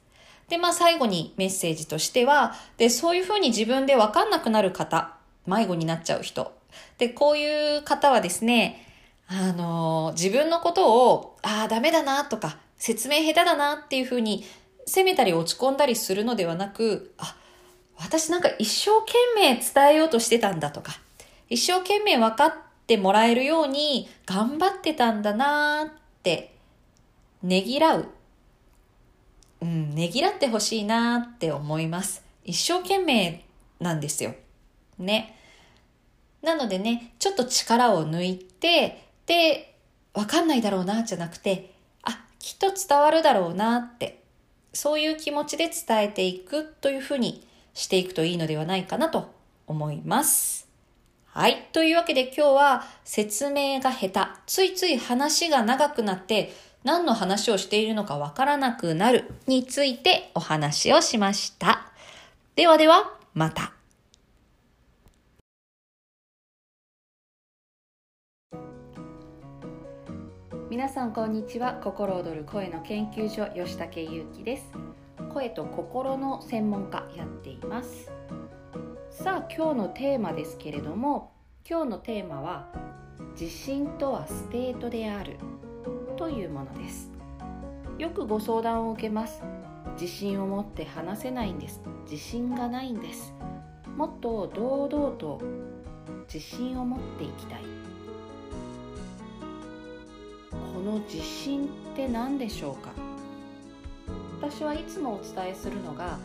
[0.49, 5.16] で、まあ最後にメッセージとしては、で、そういうふうに自分でわかんなくなる方、
[5.47, 6.53] 迷子になっちゃう人。
[6.99, 8.85] で、こういう方はですね、
[9.29, 14.45] あの、自分のことを、ああ、ダメだなとか、説明下手だなっていうふうに
[14.87, 17.37] 責めたり落ち込んだりするのではなく、あ、
[17.99, 21.01] 私なんか一生懸命伝えようとしてたんだとか、
[21.49, 22.53] 一生懸命分かっ
[22.87, 25.91] てもらえるように頑張ってたんだなっ
[26.22, 26.55] て
[27.43, 28.09] ねぎらう
[29.61, 32.25] うん、ねぎらってほしいなって思います。
[32.45, 33.45] 一生懸命
[33.81, 34.35] なんですよ。
[34.99, 35.37] ね。
[36.43, 39.75] なのでね、ちょっと力を抜いて、で、
[40.15, 44.23] わかんないだろうな、じゃなくて、あ、きっと伝わるだろうなって、
[44.73, 49.35] そういう気持ちで伝えていくというふうにしていくといいのではないかなと
[49.67, 50.69] 思います。
[51.25, 51.69] はい。
[51.73, 56.55] というわけで今日は説明が下手、ついつい話が長くなって
[56.87, 61.91] 何の話をしているのかわからなくなるについてお話をしました。
[62.55, 63.72] ではでは、また。
[70.70, 74.70] 皆さんこんにちは心躍る声の研究所吉武祐樹です
[75.32, 78.12] 声と心の専門家やっています
[79.11, 81.32] さあ今日のテーマですけれども
[81.68, 82.68] 今日のテーマは
[83.41, 85.39] 自信とはステートである
[86.16, 87.11] というものです。
[87.99, 89.43] よくご相談を受けます。
[90.01, 91.80] 自信を持って話せないんです。
[92.11, 93.34] 自信がないんです。
[93.97, 95.41] もっと堂々と
[96.32, 97.61] 自信を持っていきたい。
[100.51, 102.91] この自信って何でしょうか？
[104.41, 106.18] 私はいつもお伝えするのが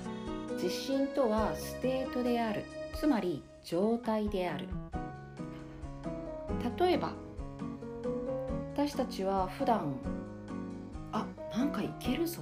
[0.62, 2.66] 自信とはステートである。
[2.94, 4.68] つまり状態である。
[6.78, 7.14] 例えば
[8.84, 9.94] 私たちは普段
[11.12, 12.42] あなんかいけるぞ？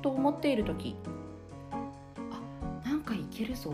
[0.00, 0.94] と思っている時。
[2.30, 3.72] あなんかいけるぞ？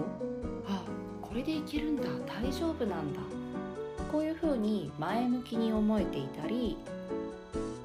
[0.67, 0.83] あ
[1.21, 2.05] これでいけるんだ。
[2.27, 3.21] 大丈夫なんだ。
[4.11, 6.79] こういうふうに前向きに思えていたり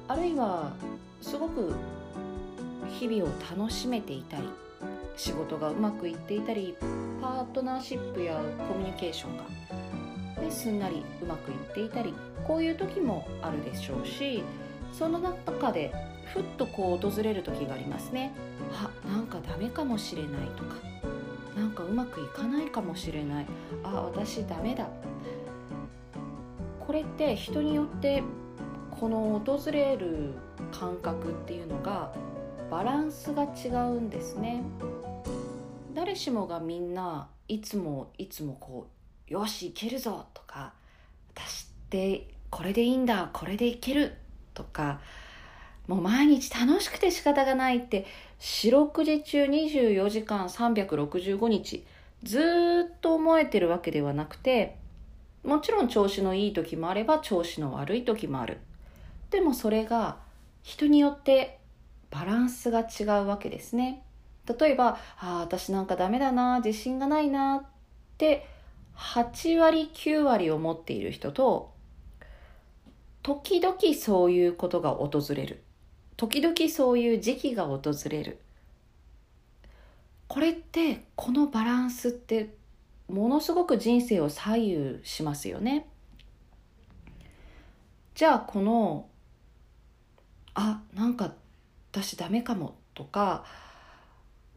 [0.08, 0.72] あるいは
[1.20, 1.74] すごく
[2.98, 4.48] 日々を楽しめていたり
[5.18, 6.74] 仕事がうまくいっていたり
[7.20, 9.44] パートナーシップやコミュニケーションが、
[10.40, 12.14] ですんなりうまくいっていたり
[12.46, 14.42] こういう時もあるでしょうし
[14.92, 15.92] その中で
[16.32, 18.32] ふっとこう訪れる時がありますね。
[18.72, 20.76] あなんかダメかもしれないとか
[21.56, 23.46] なんかうまくいかないかもしれない。
[23.82, 24.88] あ私ダメだ。
[26.80, 28.22] これって人によって
[28.90, 30.34] この訪れる
[30.72, 32.12] 感覚っていうのが
[32.70, 34.62] バランスが違うんですね。
[35.94, 38.88] 誰しもがみんないつもいつもこ
[39.28, 40.72] う「よしいけるぞ」とか
[41.34, 44.14] 「私ってこれでいいんだこれでいける」
[44.54, 45.00] とか
[45.88, 48.06] もう毎日楽しくて仕方がないって
[48.38, 51.84] 四六時中24時間365日
[52.22, 54.76] ずっと思えてるわけではなくて
[55.42, 58.58] もちろん調子のいい時もあれば調子の悪い時もある。
[59.30, 60.18] でもそれが
[60.62, 61.58] 人によって
[62.10, 64.04] バランスが違うわけですね。
[64.58, 67.66] 例えば「ああ私なんかダメだな自信がないな」っ
[68.16, 68.46] て
[68.96, 71.73] 8割9割を持っている人と
[73.24, 75.62] 時々そういうことが訪れる。
[76.18, 78.38] 時々そういう時期が訪れる。
[80.28, 82.54] これってこのバランスって
[83.08, 85.86] ものすごく人生を左右しますよね。
[88.14, 89.08] じゃあこの
[90.52, 91.32] あなんか
[91.92, 93.46] 私ダメかもとか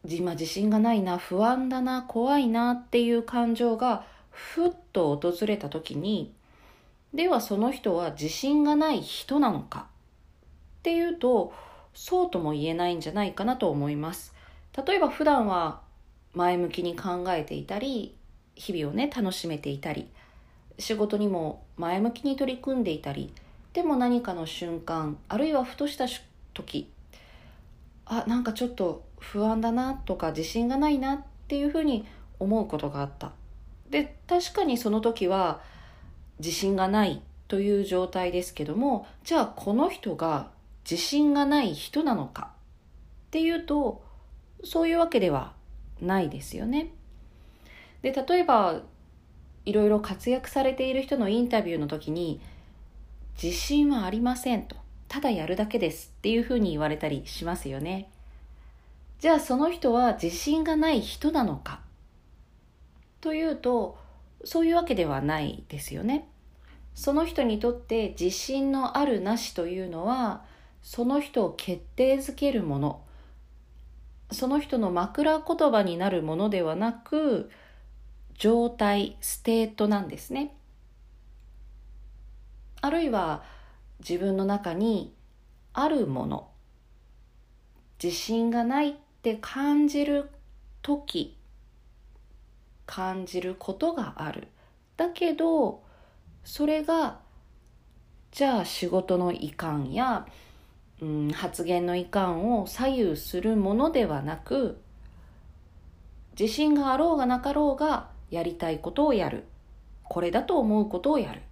[0.06, 6.34] 今自信がないな不安だな怖いなっていう感情がふっと訪れた時に
[7.14, 9.86] ではその人は自信がない人なのか？
[10.78, 11.52] っていうと
[11.94, 14.34] そうとも言えないんじゃないかなと思います。
[14.86, 15.80] 例えば普段は
[16.34, 18.14] 前向きに考えていたり
[18.54, 20.08] 日々をね楽しめていたり
[20.78, 23.32] 仕事にも前向きに取り組んでいたり
[23.72, 26.06] でも何かの瞬間あるいはふとした
[26.54, 26.90] 時
[28.04, 32.06] あなんかちょっと不安だなとか自信がないなっていうふうに
[32.38, 33.32] 思うことがあった。
[33.90, 35.60] で確かにその時は
[36.38, 40.50] 自信がないという状態ですけどもじゃあこの人が
[40.88, 42.52] 自信がない人なのか
[43.28, 44.02] っていうと
[44.64, 45.52] そういうわけでは
[46.00, 46.92] ないですよね。
[48.02, 48.82] で例えば
[49.64, 52.40] いろいろ活躍されている人のインタビューの時に
[53.42, 54.76] 「自信はありません」と
[55.08, 58.08] 「ただやるだけです」っていうふうに言われたりしますよね。
[59.18, 61.80] じゃあその人は自信がない人なのか
[63.20, 63.98] というと
[64.44, 66.28] そういうわけではないですよね。
[66.94, 70.44] その人にとって自信のあるなしというのは
[70.82, 73.02] その人を決定づけるもの。
[74.30, 77.50] その人の枕言葉になるものではなく
[78.34, 80.54] 状態ステートなんですね。
[82.80, 83.42] あるいは
[84.00, 85.14] 自分の中に
[85.72, 86.48] あるもの。
[88.02, 90.30] 自信がないって感じる
[90.82, 91.37] 時
[92.88, 94.48] 感じることがある。
[94.96, 95.82] だけど
[96.42, 97.18] それが
[98.32, 100.26] じゃあ仕事の遺憾や、
[101.02, 104.80] うん、発言の遺憾を左右するものではなく
[106.38, 109.44] 自信があろうがなかろうがやりたいことをやる。
[110.04, 111.42] これだと思うことをやる。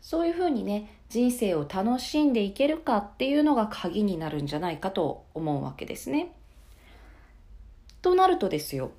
[0.00, 6.32] そういうふうにね人生を楽しんでいけるかっていうのが鍵になるんじゃないかと思うわけですね。
[8.02, 8.92] となるとですよ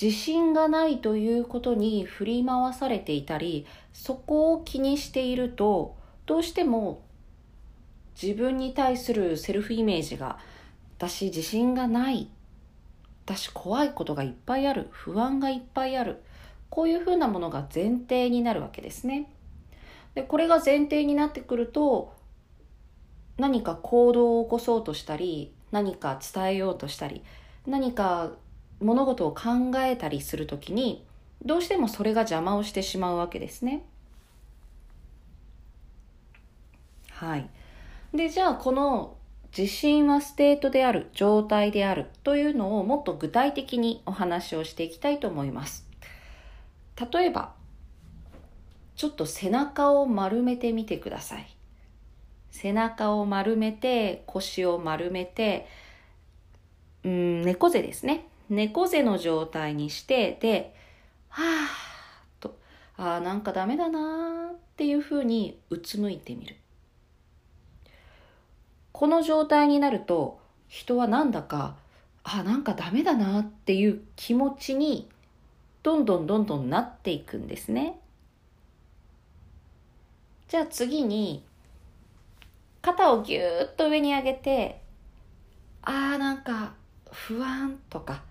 [0.00, 7.02] 自信がないということに振り回されていたりそこを気にしているとどうしても
[8.20, 10.38] 自分に対するセルフイメージが
[10.98, 12.28] 私自信がない
[13.24, 16.22] 私怖いことがいっぱいある不安がいっぱいある
[16.70, 19.30] こういうふうなものが前提になるわけですね。
[20.14, 22.14] でこれが前提になってくると
[23.36, 27.22] 何か行動を起こそうとしたり何か伝えようとしたり
[27.66, 28.32] 何か
[28.80, 31.04] 物事を考えたりするときに
[31.44, 33.84] どうしてもそれが邪魔をしてしまうわけですね。
[37.10, 37.48] はい。
[38.14, 39.16] で、じゃあこの
[39.56, 45.88] 自信はステートである、状態であるというのをもっと具体的にお話をしていきたいと思います。
[47.12, 47.54] 例えば、
[48.96, 51.46] ちょっと背中を丸めてみてください。
[52.50, 55.66] 背中を丸めて、腰を丸めて、
[57.04, 58.26] うん、猫背ですね。
[58.48, 60.74] 猫背の状態にして、で、
[61.28, 62.56] はぁと、
[62.96, 66.56] ああ、なんかダメだなーっていうふうにうつむいてみる。
[68.92, 71.76] この状態になると、人はなんだか、
[72.24, 75.08] ああ、なんかダメだなっていう気持ちに、
[75.82, 78.00] どんどんどんどんなっていくんですね。
[80.48, 81.44] じゃあ次に、
[82.82, 84.80] 肩をぎゅーっと上に上げて、
[85.82, 86.72] ああ、なんか
[87.10, 88.22] 不安とか、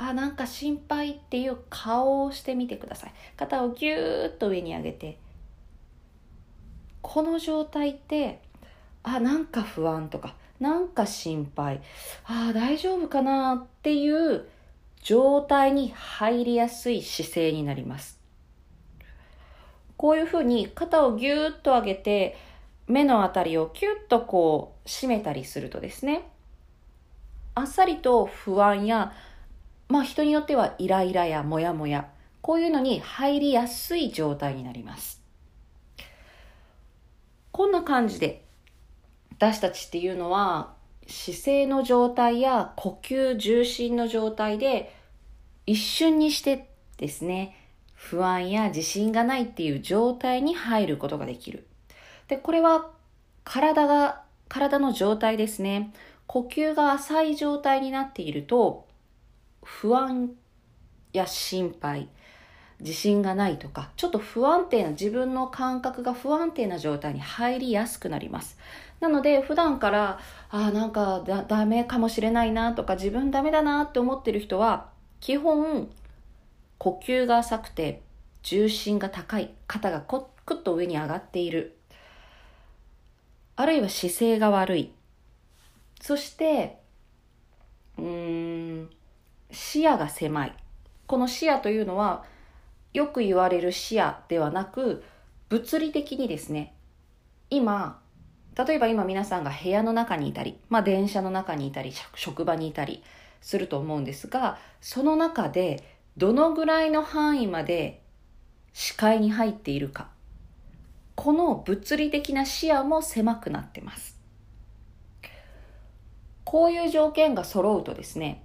[0.00, 3.12] あなんか心配っていう顔をしてみてください。
[3.36, 5.18] 肩をぎゅーっと上に上げて。
[7.02, 8.40] この状態って
[9.02, 11.80] あなんか不安とかなんか心配。
[12.24, 14.48] あ大丈夫かなっていう
[15.02, 18.20] 状態に入りやすい姿勢になります。
[19.96, 22.36] こういうふうに肩をぎゅーっと上げて
[22.86, 26.30] 目のあたりをキュッとこう締めたりするとですね
[27.54, 29.12] あっさりと不安や
[29.88, 32.10] まあ人によってはイライラやモヤモヤ、
[32.40, 35.22] こういうのに入りやすい状態になります。
[37.52, 38.44] こんな感じで、
[39.32, 40.74] 私たちっていうのは
[41.06, 44.94] 姿勢の状態や呼吸重心の状態で
[45.66, 47.56] 一瞬にしてですね、
[47.94, 51.66] 不安や自信がないっていう状態に入ることができる。
[52.26, 52.90] で、これは
[53.44, 55.92] 体が、体の状態ですね。
[56.26, 58.87] 呼吸が浅い状態になっていると、
[59.68, 60.30] 不安
[61.12, 62.08] や心配、
[62.80, 68.58] 自信がないとか、ちょっと不安定な、自分の感覚が不安定な状態に入りやすくなります。
[68.98, 70.18] なので、普段から、
[70.50, 74.88] ああ、なんかだ、ダメかもしれないなとか、自分ダメだなって思ってる人は、
[75.20, 75.88] 基本、
[76.78, 78.02] 呼吸が浅くて、
[78.42, 81.76] 重心が高い、肩がこっくっと上に上がっている。
[83.54, 84.92] あるいは姿勢が悪い。
[86.00, 86.78] そして、
[87.98, 88.04] うー
[88.82, 88.90] ん、
[89.50, 90.56] 視野が狭い。
[91.06, 92.24] この視野というのは、
[92.92, 95.04] よく言われる視野ではなく、
[95.48, 96.74] 物理的にですね、
[97.50, 98.00] 今、
[98.54, 103.02] 例えば今皆さんが部屋の中にいたり、まあ電車の中にいたり、職場にいたり
[103.40, 105.82] すると思うんですが、その中で
[106.16, 108.02] どのぐらいの範囲まで
[108.72, 110.08] 視界に入っているか。
[111.14, 114.20] この物理的な視野も狭くなってます。
[116.44, 118.44] こういう条件が揃うとですね、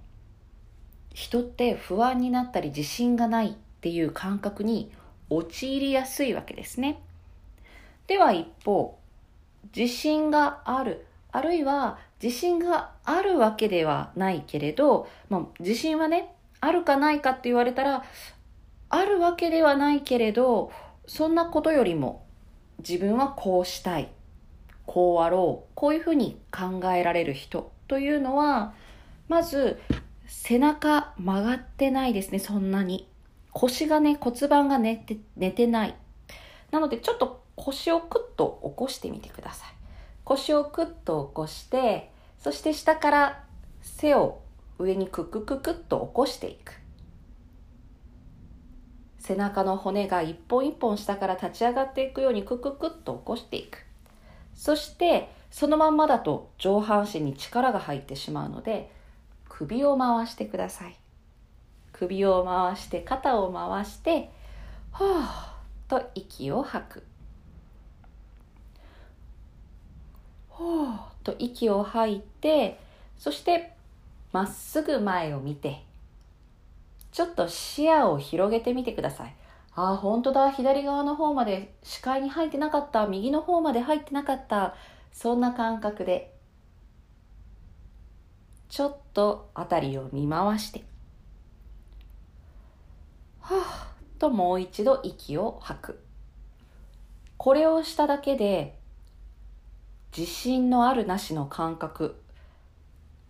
[1.14, 4.90] 人って不安になったり自信がないっていう感覚に
[5.30, 7.00] 陥りやすいわけですね。
[8.08, 8.98] では一方、
[9.74, 18.04] 自信がある、あるいは自信があるわけではないけれど、まあ、自信はね、あるかないかって言われたら、
[18.88, 20.72] あるわけではないけれど、
[21.06, 22.26] そんなことよりも
[22.78, 24.08] 自分はこうしたい、
[24.84, 28.74] こうあろう、こういうふうに考えられる人というのは、
[29.28, 29.80] まず
[30.26, 33.08] 背中曲がってないですね、そんなに。
[33.52, 35.94] 腰がね、骨盤が寝て、寝てない。
[36.70, 39.68] なので、ちょっと腰をクッと起こしてみてください。
[40.24, 43.44] 腰をクッと起こして、そして下から
[43.80, 44.40] 背を
[44.78, 46.74] 上にククククッと起こしていく。
[49.18, 53.78] 背中の骨が一本一本下から立ち上がっていくようにクククッと起こしていく。
[54.54, 58.90] そして、そのまんまだと上半身に力が入ってしまうので、
[59.56, 60.96] 首を回してください。
[61.92, 64.30] 首を回して肩を回して
[64.90, 65.24] ほー
[65.86, 67.04] と息を吐く。
[70.48, 72.80] ほーと息を吐いて
[73.16, 73.72] そして
[74.32, 75.84] まっすぐ前を見て
[77.12, 79.34] ちょっと視野を広げてみてください。
[79.76, 80.50] ああ本当だ。
[80.50, 83.06] 左側の方まで視界に入ってなかった。
[83.06, 84.74] 右の方まで入ってなかった。
[85.12, 86.33] そんな感覚で
[88.68, 90.84] ちょっと辺りを見回して、
[93.40, 96.04] はぁともう一度息を吐く。
[97.36, 98.78] これをしただけで、
[100.16, 102.22] 自信のあるなしの感覚、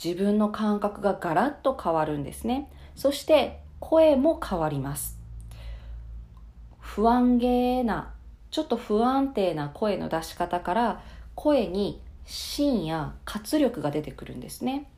[0.03, 2.71] 自分の感覚がガラッと変わるんですね。
[2.95, 5.19] そして声も変わります。
[6.79, 8.15] 不安げな、
[8.51, 11.03] ちょっと不安定な声の出し方から
[11.35, 14.89] 声に芯や活力が出てくるんですね。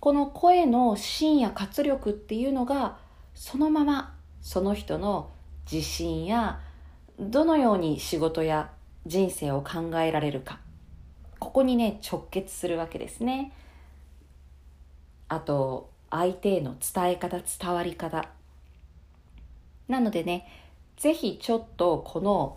[0.00, 2.96] この声の芯や活力っていうのが
[3.34, 5.30] そのままその人の
[5.70, 6.60] 自信や
[7.18, 8.70] どのように仕事や
[9.06, 10.58] 人生を考えられるか。
[11.38, 13.52] ここにね直結するわけですね。
[15.28, 18.26] あと相手への伝え方伝わり方。
[19.86, 20.48] なのでね
[20.96, 22.56] ぜひちょっとこの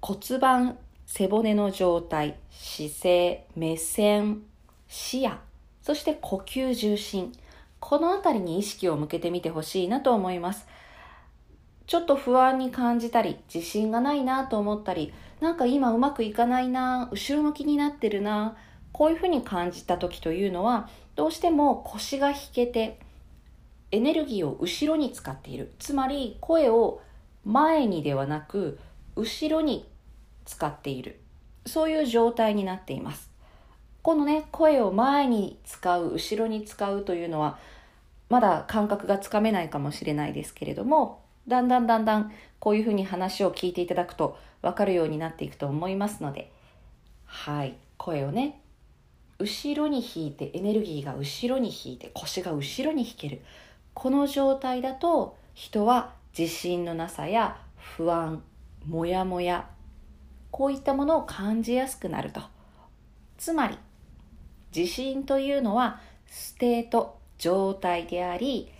[0.00, 4.42] 骨盤背骨の状態姿勢目線
[4.88, 5.38] 視野
[5.86, 7.32] そして呼吸重心。
[7.78, 10.66] このあたりに意識を向けてみてほしいなと思います。
[11.86, 18.56] ちょっと不安に感じたり、自信がないなと思ったり、なんか今うまくいかないな、後ろ向きになってるな、
[18.90, 22.98] こういうふうに感じた時というのは、どうしても腰が引けて、
[23.92, 25.72] エネルギーを後ろに使っている。
[25.78, 27.00] つまり声を
[27.44, 28.80] 前にではなく、
[29.14, 29.88] 後ろに
[30.46, 31.20] 使っている。
[31.64, 33.25] そういう状態になっています。
[34.06, 37.58] このね、声を前に使う、後ろに使うというのは、
[38.28, 46.52] まだ感覚がつかめないかもしれないですけれども、だんだんだんだんこういうふうに話を聞いていただくと分かるようになっていくと思いますので、
[47.24, 48.60] はい、声をね、
[49.40, 53.40] 後ろに引いて、エネルギーが後ろに引いて、腰が後ろに引ける。
[53.92, 58.44] この状態だと人は自信のなさや不安、
[58.86, 59.68] もやもや、
[60.52, 62.40] こういったものを感じやすくなると。
[63.36, 63.76] つまり、
[64.76, 68.70] 自信というのはステート、状態であり、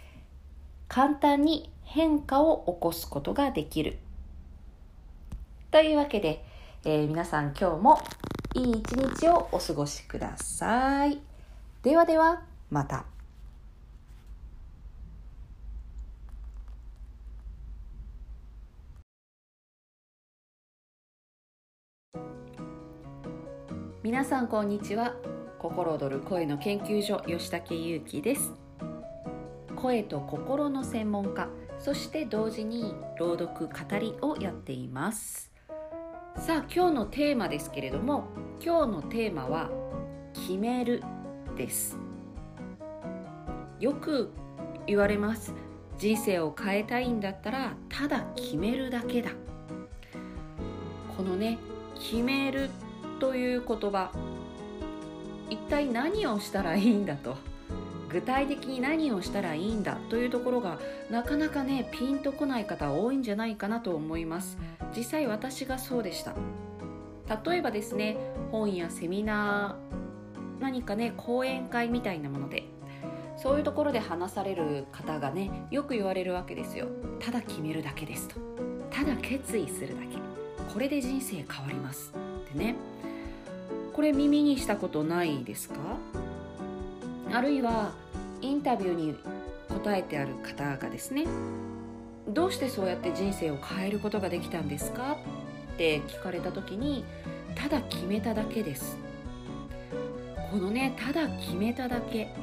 [0.89, 3.97] 簡単に変化を起こすことができる。
[5.71, 6.45] というわけで、
[6.85, 7.99] えー、皆さん今日も
[8.55, 11.19] いい一日をお過ごしください。
[11.83, 13.07] ではでは、また。
[24.03, 28.53] 皆さんこんにちは心躍る声の研究所吉武祐樹です。
[29.75, 31.49] 声と心の専門家
[31.79, 35.51] そして同時に朗読語りをやっています。
[36.37, 38.29] さあ今日のテーマですけれども
[38.63, 39.71] 今日のテーマは
[40.35, 41.03] 決める
[41.57, 41.99] です。
[43.81, 44.31] よく
[44.87, 45.55] 言われます。
[45.99, 49.31] 人生を変えたいんだったらただ決めるだけだ。
[51.17, 51.59] このね
[51.95, 52.69] 決める
[53.19, 54.11] という言葉
[55.51, 57.37] 一体何をしたらいいんだと。
[58.09, 60.79] 具体的に何をしたらいいんだというところが
[61.11, 64.59] なかなかねピンとこない方多いんじゃないかなと思います。
[64.97, 66.35] 実際私がそうでした。
[67.45, 68.17] 例えばですね
[68.53, 72.65] 本やセミナー何かね講演会みたいなもので
[73.37, 76.87] そういうところで話される方がねよく言われるわけですよ。
[77.19, 78.37] ただ決めるだけですと。
[78.91, 80.17] ただ決意するだけ。
[80.73, 82.15] これで人生変わります。
[82.49, 82.77] ってね。
[83.97, 85.77] これ耳にしたことないですか？
[87.33, 87.93] あるいは
[88.43, 89.17] インタビューに
[89.71, 91.27] 答えてある方がですね
[92.29, 95.17] どうしてそうやって人生を変えることができたんですか？
[95.75, 97.05] って聞かれた時に
[97.55, 98.99] ただ決めただけです。
[100.51, 102.35] このねただ決めただけ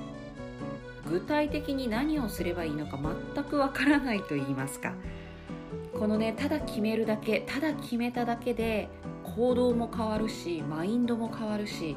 [1.07, 2.97] 具体的に何をすればいいのか
[3.35, 4.93] 全くわからないと言いますか。
[5.99, 8.89] このねただ決めるだけただ決めただけで
[9.35, 11.95] 行動も変わるしマインドも変わるし、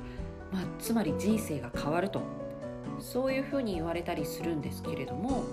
[0.52, 2.22] まあ、つまり人生が変わると。
[2.98, 5.44] そういうふうに言われたりするんですけれども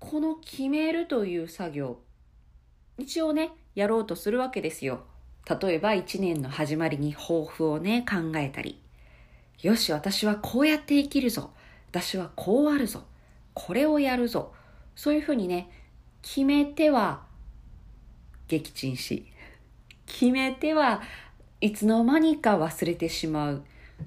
[0.00, 1.98] この決めるという作業
[2.98, 5.04] 一応ねやろうとするわけですよ。
[5.48, 8.80] 例えば1年の始まりに抱負をね考えたり。
[9.62, 11.50] よし私はこうやって生きるぞ。
[11.90, 13.04] 私はこうあるぞ。
[13.54, 14.52] これをやるぞ。
[14.94, 15.70] そういうふうにね
[16.20, 17.22] 決めては
[18.48, 19.31] 撃沈し
[20.12, 21.00] 決めては
[21.62, 23.62] いつの間にか忘れてしまう。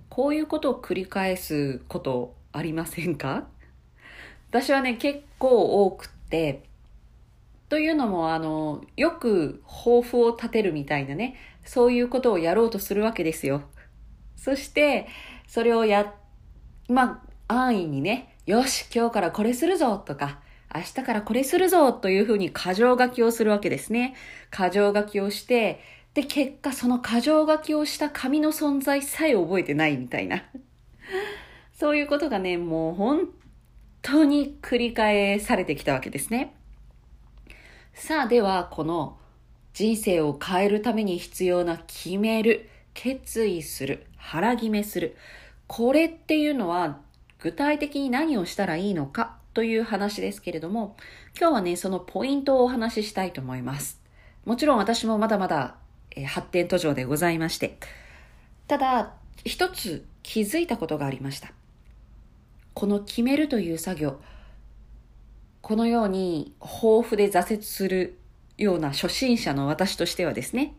[0.08, 3.48] こういうことを繰り返すことありませんか？
[4.52, 6.64] 私はね結構多くって。
[7.70, 11.36] というのもあのよく抱負を立てるみたいなね。
[11.66, 13.64] そういうことをやろうとするわけですよ。
[14.36, 15.08] そして
[15.48, 16.14] それをや
[16.88, 18.36] まあ安易にね。
[18.46, 20.40] よし今日からこれするぞとか。
[20.74, 24.14] 明日からこれするぞというふうに過剰書きをするわけですね。
[24.52, 25.80] 過剰書きをして、
[26.16, 30.44] で、結果その過剰書きをした紙の存在さえ覚えてないみたいな。
[31.78, 33.30] そういうことがね、もう本
[34.02, 36.56] 当に繰り返されてきたわけですね。
[37.94, 39.18] さあ、では、この
[39.74, 45.18] 人生を変えるために必要な決める、決意する、腹決めする。
[45.68, 47.02] これっていうのは
[47.40, 50.96] 具体的に何をしたらいいのかという話ですけれども、
[51.38, 54.02] 今日はね、そのポイントをお話ししたいと思います。
[54.46, 55.76] もちろん私もまだまだ
[56.16, 57.78] え発展途上でございまして、
[58.68, 59.14] ただ、
[59.44, 61.52] 一つ気づいたことがありました。
[62.74, 64.20] この決めるという作業、
[65.62, 68.18] このように豊富で挫折する
[68.58, 70.74] ような初心者の私としてはですね、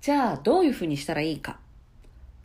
[0.00, 1.58] じゃあどういうふうにしたらいいか。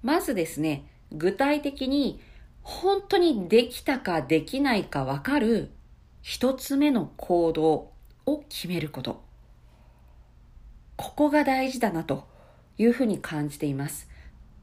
[0.02, 2.20] まずですね、具体的に
[2.64, 5.72] 本当にできたかできないかわかる
[6.22, 7.92] 一つ目の行動
[8.26, 9.31] を決めること。
[11.02, 12.28] ここが大事だなと
[12.78, 14.08] いうふうに感じています。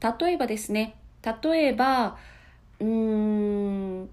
[0.01, 0.95] 例えばですね、
[1.43, 2.17] 例えば、
[2.79, 2.87] うー
[4.03, 4.09] ん、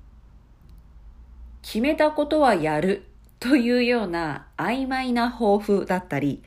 [1.63, 3.07] 決めたことはやる
[3.39, 6.43] というような曖昧な抱負だったり、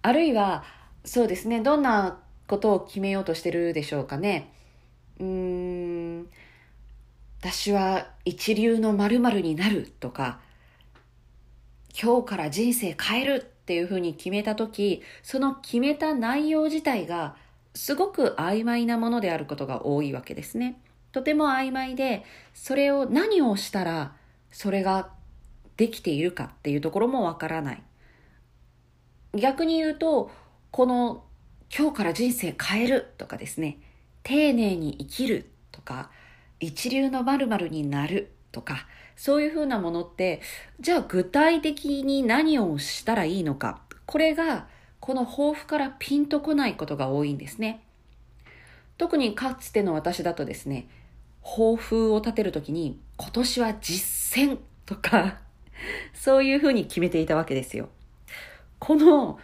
[0.00, 0.64] あるいは、
[1.04, 4.50] そうですね、どんなことを決めようとしてるでしょうかね。
[5.18, 6.30] うーん、
[7.40, 10.40] 私は一流の〇〇になるとか、
[12.02, 17.36] 今日から人生変えるっていうふうに決めた時、その決めた内容自体が
[17.72, 20.82] すごく曖昧なものであることが多いわけですね。
[21.12, 24.16] とても曖昧で、それを何をしたら
[24.50, 25.10] それが
[25.76, 27.82] できているかっていうところもわからない。
[29.34, 30.32] 逆に言うと、
[30.72, 31.22] この
[31.72, 33.78] 今日から人生変えるとかですね、
[34.24, 36.10] 丁寧に生きるとか、
[36.58, 38.88] 一流の〇〇になるとか、
[39.20, 40.40] そういうふうなものって、
[40.80, 44.66] じゃあ具体的に何をしたらいいのか、これが
[44.98, 47.84] この抱負からピンとこないことが多いんですね。
[48.96, 50.88] 特にかつての私だとですね、
[51.42, 55.40] 抱負を立てるときに、今年は実践とか、
[56.14, 57.90] そういうふうに決めていたわけですよ。
[58.78, 59.38] この、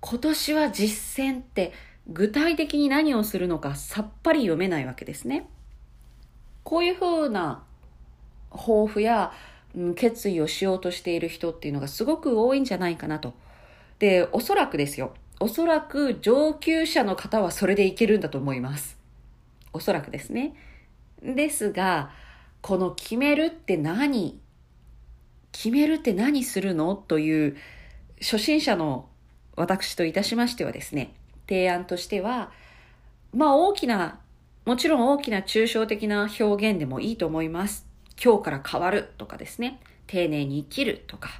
[0.00, 1.72] 今年は実践って
[2.06, 5.48] 具体的に何をするのかさっぱり読めないわけですね。
[6.62, 7.64] こういうふうな
[8.50, 9.32] 抱負や、
[9.76, 13.34] うん、決意をしようとしている人っていうのがすごく多いんじゃないかなと。
[13.98, 15.14] で、おそらくですよ。
[15.40, 18.98] おそらく上級者の方はそれでいけるんだと思います。
[19.72, 20.54] おそらくですね。
[21.22, 22.10] ですが、
[22.60, 24.40] この決めるって何？
[25.52, 26.94] 決めるって何するの？
[26.94, 27.56] という
[28.20, 29.08] 初心者の
[29.56, 31.12] 私といたしましてはですね、
[31.48, 32.52] 提案としては、
[33.32, 34.20] まあ大きな、
[34.64, 37.87] もちろん大きな抽象的な表現でもいいと思います。
[38.22, 41.30] 今日から変わるとかですね、丁寧に生きるとか、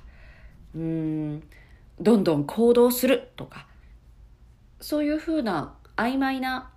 [0.74, 1.42] うーん、
[2.00, 3.66] どんどん行動するとか、
[4.80, 6.70] そういうふうな曖昧な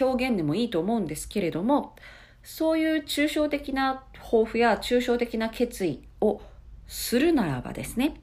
[0.00, 1.96] 表現でもいいと思うんですけれども、
[2.42, 6.40] そういう抽象的な抱負や抽象的な決意を
[6.86, 8.20] するならばですね、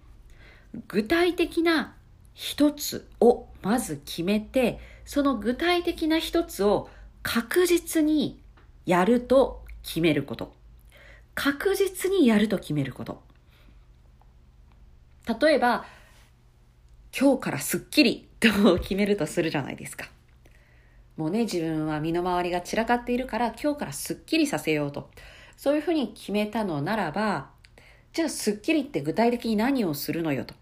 [0.88, 1.96] 具体的な
[2.34, 6.90] 一つをまず決めて、その具体的な一つを
[7.22, 8.42] 確実に
[8.86, 10.54] やると決めること。
[11.36, 13.22] 確実にやると決めること。
[15.40, 15.86] 例えば、
[17.18, 20.08] 今日からすっきりと決めるとするじゃないですか。
[21.18, 25.10] もうね、自分は身の回りが散らかっているから今日からすっきりさせようと。
[25.56, 27.50] そういうふうに決めたのならば、
[28.12, 30.54] じゃあすっきりって具体的に何をするのよと。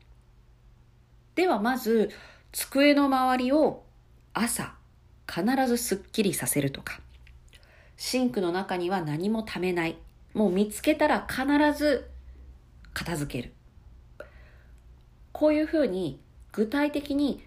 [1.35, 2.09] ではまず、
[2.51, 3.83] 机の周りを
[4.33, 4.75] 朝
[5.27, 6.99] 必ずすっきりさせるとか、
[7.97, 9.97] シンクの中には何もためない。
[10.33, 11.45] もう見つけたら必
[11.77, 12.09] ず
[12.93, 13.53] 片付ける。
[15.31, 16.19] こういうふうに
[16.51, 17.43] 具体的に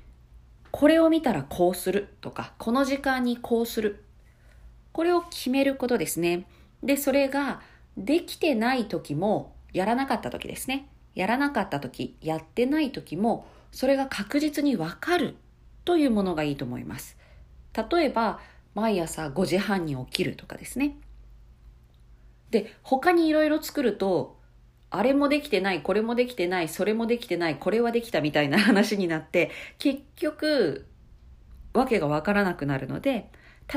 [0.71, 4.05] これを見たらこうするとか、この時間にこうする。
[4.93, 6.45] これを決めることですね。
[6.83, 7.63] で、それが
[7.97, 10.89] できてない時も、やらなかった時ですね。
[11.15, 15.37] やらなかった時、やってない時も、それが確実にわかる
[15.87, 17.17] というものがいいと思います。
[17.91, 18.41] 例えば、
[18.75, 20.97] 毎朝5時半に起きるとかですね。
[22.51, 24.37] で、他にいろいろ作ると、
[24.91, 30.87] あれもできてない、これもできてない、それもできてない、これはできたみたいな話になって、結局、
[31.75, 33.31] わけがわからなくなるので、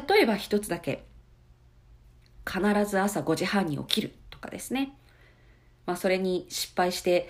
[0.07, 1.03] 例えば一つだけ、
[2.47, 4.93] 必ず朝5時半に起きるとかですね。
[5.85, 7.27] まあそれに失敗して、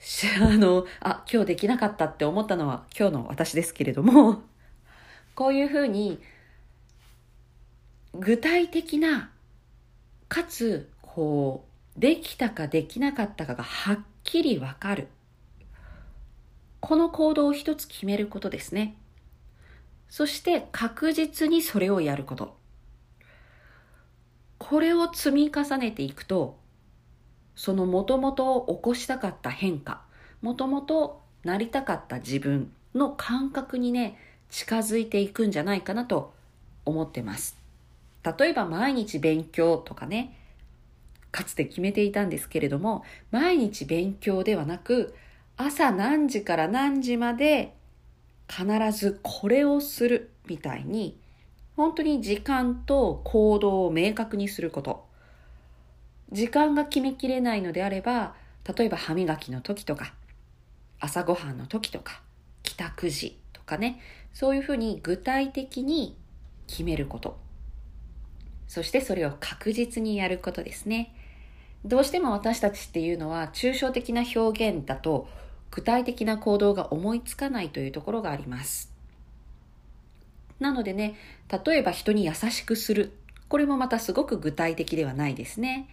[0.40, 4.42] あの、あ、今日できなかったって思ったのは今日の私ですけれども、
[5.34, 6.20] こういうふうに、
[8.14, 9.29] 具体的な、
[10.30, 11.66] かつ、こ
[11.96, 15.08] う、できたかできなかったかがはっきりわかる。
[16.78, 18.96] この行動を一つ決めることですね。
[20.08, 22.56] そして確実にそれをやること。
[24.58, 26.60] これを積み重ねていくと、
[27.56, 30.00] そのもともと起こしたかった変化、
[30.42, 34.16] もともとなりたかった自分の感覚にね、
[34.48, 36.32] 近づいていくんじゃないかなと
[36.84, 37.59] 思ってます。
[38.22, 40.36] 例えば毎日勉強とかね、
[41.30, 45.14] かつて決めていたんですけれども、毎日勉強ではなく、
[45.56, 47.74] 朝何時から何時まで
[48.48, 51.18] 必ずこれをするみたいに、
[51.76, 55.06] 本当に時間と行動を明確にすること。
[56.32, 58.34] 時間が決めきれないのであれば、
[58.76, 60.14] 例えば歯磨きの時とか、
[60.98, 62.20] 朝ごはんの時とか、
[62.62, 64.00] 帰宅時とかね、
[64.32, 66.16] そういうふうに具体的に
[66.66, 67.49] 決めること。
[68.70, 71.12] そしてそれを確実にやることですね。
[71.84, 75.26] どうしても私たちっていうのは抽象的な表現だと
[75.72, 78.94] 具体的な行動が思いつかないというところがあります。
[80.60, 81.16] なのでね、
[81.64, 83.10] 例えば人に優しくする。
[83.48, 85.88] これもまたすごく具体的ではないですね。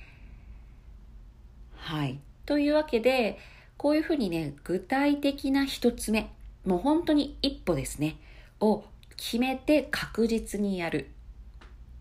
[1.74, 2.20] はい。
[2.46, 3.40] というわけで、
[3.78, 6.30] こういうふうにね、具体的な一つ目、
[6.64, 8.18] もう本当に一歩ですね、
[8.60, 8.84] を
[9.16, 11.10] 決めて確実にやる。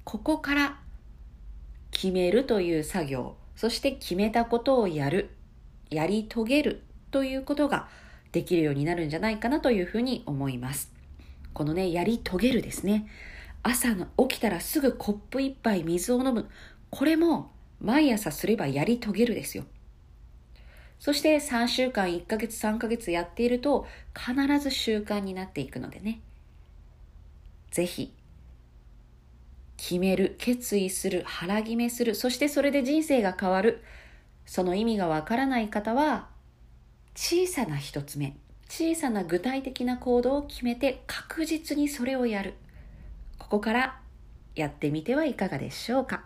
[0.06, 0.78] ここから
[1.90, 5.30] 決めるという作業、そして決めたことをやる、
[5.90, 7.88] やり遂げるということが
[8.30, 10.92] できるようになるんじゃないかなというふうに思います。
[11.52, 13.08] このね、やり遂げるですね。
[13.64, 16.48] 朝の起きたらすぐコップ一杯水を飲む。
[16.90, 17.50] これも
[17.80, 19.64] 毎朝すればやり遂げるですよ。
[21.00, 26.20] そして3週間、1ヶ月、3ヶ月やっていると必ず習慣になっていくのでね。
[27.72, 28.12] ぜひ、
[29.76, 33.82] 決める、決意する、腹決めする、そしてそれで人生が変わる。
[34.46, 36.28] その意味がわからない方は、
[37.14, 38.36] 小さな一つ目、
[38.68, 42.54] 小さな具体的な行動を決めて確実にそれをやる。
[43.38, 44.00] ここから
[44.54, 46.24] やってみてはいかがでしょうか。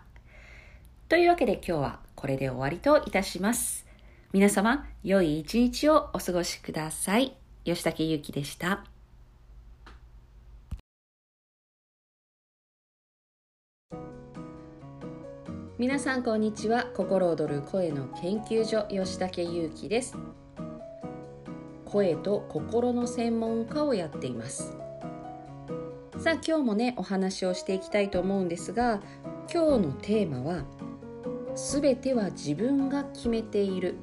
[1.09, 3.85] というわけで今日はこれで終わりといたします。
[4.33, 7.35] 皆様、良い一日をお過ごしください。
[7.65, 8.90] 吉武ゆきでした。
[15.81, 16.85] 皆さんこんにちは。
[16.93, 20.15] 心躍る声の研究所吉武優希です。
[21.85, 24.77] 声と心の専門家をやっています。
[26.19, 29.01] さあ今日もねお話をしていきたいと思うんですが
[29.51, 30.65] 今日のテーマは
[31.55, 33.95] 全ては自分が決めている。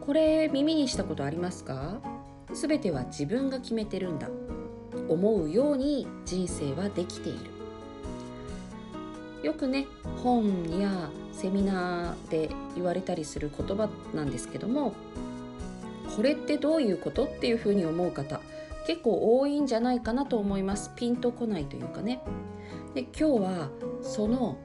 [0.00, 2.00] これ耳にしたことありますか？
[2.52, 4.28] 全ては自分が決めてるんだ。
[5.08, 7.53] 思うように人生はできている。
[9.44, 9.86] よくね
[10.22, 14.94] 本やセミナーで言われたりする言葉なんですけども
[16.16, 18.40] これってどういうことっていうふうに思う方
[18.86, 20.92] 結構多いんじゃないかなと思います。
[20.94, 22.22] ピンとこないというかね。
[22.94, 23.70] で今日は
[24.02, 24.58] その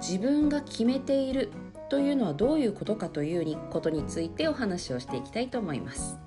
[0.00, 1.50] 自分が決めている
[1.90, 6.18] というのはどういうことかということについてお話をしていきたいと思います。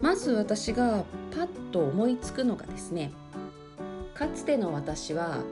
[0.00, 1.04] まず私が
[1.34, 3.12] パッと思いつくのがですね
[4.18, 5.44] かつての私は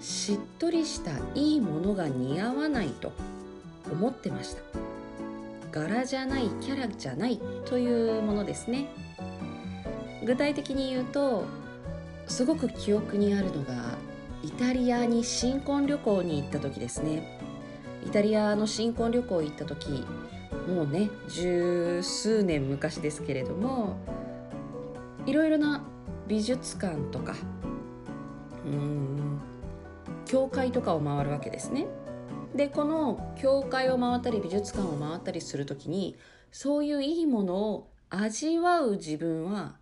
[0.00, 3.10] しっとりしたいいものが似合わないと
[3.90, 4.62] 思ってました。
[5.72, 8.86] 柄じゃないキャラじゃないというものですね。
[10.24, 11.46] 具体的に言うと
[12.28, 13.96] すごく記憶にあるのが
[14.44, 17.40] イタリアに新婚旅行に行った時ですね。
[18.06, 20.04] イタリアの新婚旅行行った時
[20.68, 23.96] もうね十数年昔ですけれども
[25.26, 25.82] いろいろな
[26.28, 27.34] 美術館とか
[28.64, 29.40] うん
[30.26, 31.86] 教会とかを回るわけですね
[32.54, 36.16] でこの教会を回ったり美術館を回ったりする時に
[36.52, 39.76] そういういいものを味わう自分は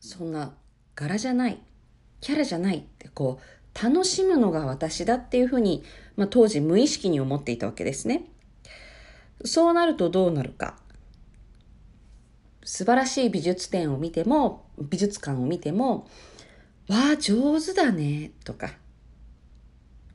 [0.00, 0.54] そんな
[0.94, 1.60] 柄じゃない
[2.20, 5.84] キャラじゃないってこう楽しむのが私だっていうふうに、
[6.16, 8.24] まあ、当時無意識に思っていたわけですね。
[9.44, 10.76] そうなるとどうなるか。
[12.70, 16.06] 素晴らしい美術展を見ても、美術館を見ても、
[16.86, 18.72] わあ、上手だね、とか、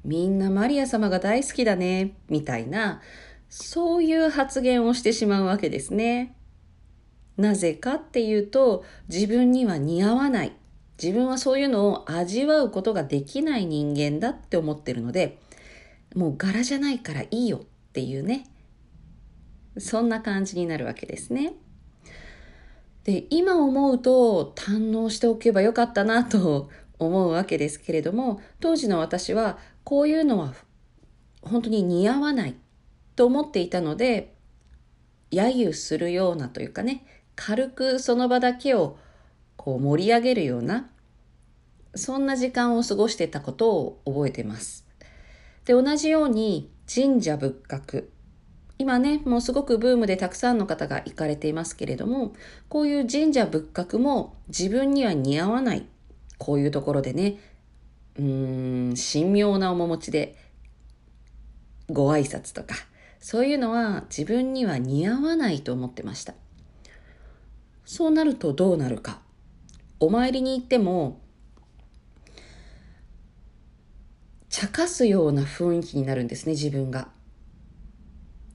[0.06, 3.02] みんなマリア様が大好きだね、みたいな、
[3.50, 6.36] そういう発言をしてしまうわけですね。
[7.38, 10.54] なぜかっていうと、自分には似合わない。
[11.02, 15.40] 自分はそういうのを味わうことができない人間だって思ってるので、
[16.14, 17.62] もう柄じゃないからいいよっ
[17.94, 18.46] ていうね、
[19.80, 21.56] そんな感じになるわけですね。
[23.04, 26.70] で、今思うと堪能しておけばよかったなと
[27.00, 30.54] 思うわけですけれども、当時の私はこういうのは
[31.42, 32.56] 本当に似合わない
[33.16, 34.34] と思っていたので、
[35.32, 37.06] 揶揄するようなというかね、
[37.36, 38.98] 軽くその場だけを
[39.58, 40.90] こう盛り上げるような
[41.96, 44.86] そんな時間を過ごしてたことを覚えてます。
[45.66, 48.13] で、同じように神社仏閣。
[48.78, 52.34] 今ね、もうすごくブームでたくさんの方が行かれていますけれども、
[52.70, 55.86] こういう神社仏閣も自分には似合わない。
[56.38, 57.38] こういうところでね、
[58.18, 60.36] うーん、神妙な面持ちで
[61.90, 62.76] ご挨拶とか、
[63.20, 66.34] そういうのは自分には似合わないと思ってました。
[67.86, 69.22] そうなるとどうなるか。
[70.00, 71.22] お参りに行っても
[74.50, 77.08] 茶化すような雰囲気になるんですね、自分が。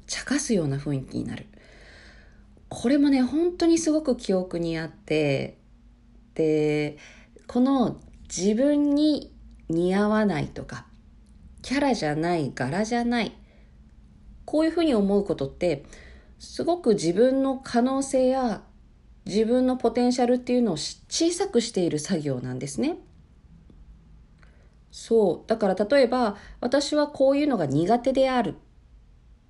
[0.08, 1.46] 茶化すような雰囲気になる。
[2.68, 5.58] これもね、本当にすごく記憶にあって、
[6.34, 6.98] で、
[7.46, 9.32] この自分に
[9.68, 10.86] 似合わないとか、
[11.62, 13.32] キャラじゃない、柄じゃない、
[14.44, 15.84] こういうふうに思うことって、
[16.38, 18.62] すごく自分の可能性や
[19.26, 22.96] 自分のポテンシャルっていうのを小さくしている作業なんですね。
[24.90, 25.48] そう。
[25.48, 28.54] だから例えば、私はこういうのが苦手である。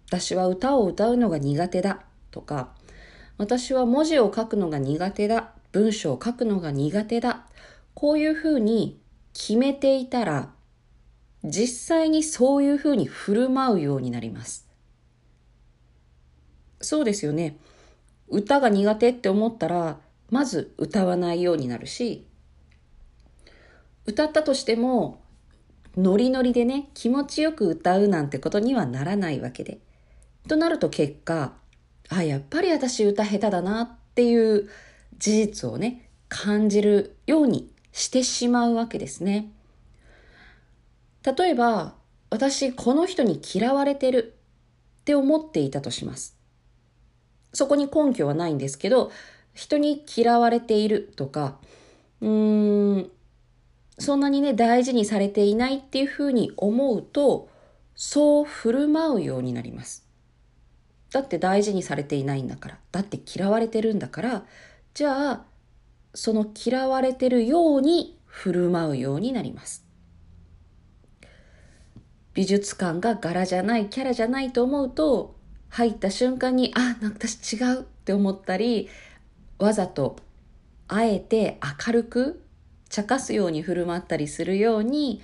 [0.09, 2.01] 私は歌を歌うのが苦手だ。
[2.31, 2.75] とか、
[3.37, 5.53] 私は文字を書くのが苦手だ。
[5.71, 7.47] 文章を書くのが苦手だ。
[7.93, 8.99] こういうふうに
[9.35, 10.51] 決めていたら、
[11.45, 14.67] 実際にそういうふうに振る舞うようになります。
[16.81, 17.59] そうですよね。
[18.29, 19.99] 歌が苦手って思ったら、
[20.31, 22.27] まず歌わないようになるし、
[24.07, 25.21] 歌ったとしても、
[25.99, 29.81] ノリノリでね、気持ちよく歌うなんてことにはならないわけで。
[30.49, 31.53] となると結果、
[32.09, 34.69] あ、やっぱり私歌下手だなっていう
[35.19, 39.53] 事実をね、感じるようにしてしまうわけですね。
[41.25, 41.95] 例えば、
[42.31, 44.35] 私この人に嫌われてる
[45.01, 46.37] って思っていたとします。
[47.53, 49.11] そこに根拠はないんですけど、
[49.55, 51.59] 人に嫌われているとか、
[52.21, 53.11] うーん、
[53.99, 57.49] そんなにね、大事にされていないっていうふうに思うと、
[57.97, 60.08] そう振る舞うようになります。
[61.11, 62.79] だって大事にされていないんだから。
[62.93, 64.45] だって嫌われてるんだから、
[64.95, 65.45] じゃあ、
[66.15, 69.85] その嫌われてるように振る舞うようになります。
[72.35, 75.35] 美術館が柄じゃない、キャラじゃないと思うと、
[75.71, 78.89] 入った瞬間に、あ、なんか私違うって思ったり、
[79.59, 80.17] わざと、
[80.89, 82.43] あえて明るく、
[82.89, 85.21] 茶化すように振る舞ったりするように、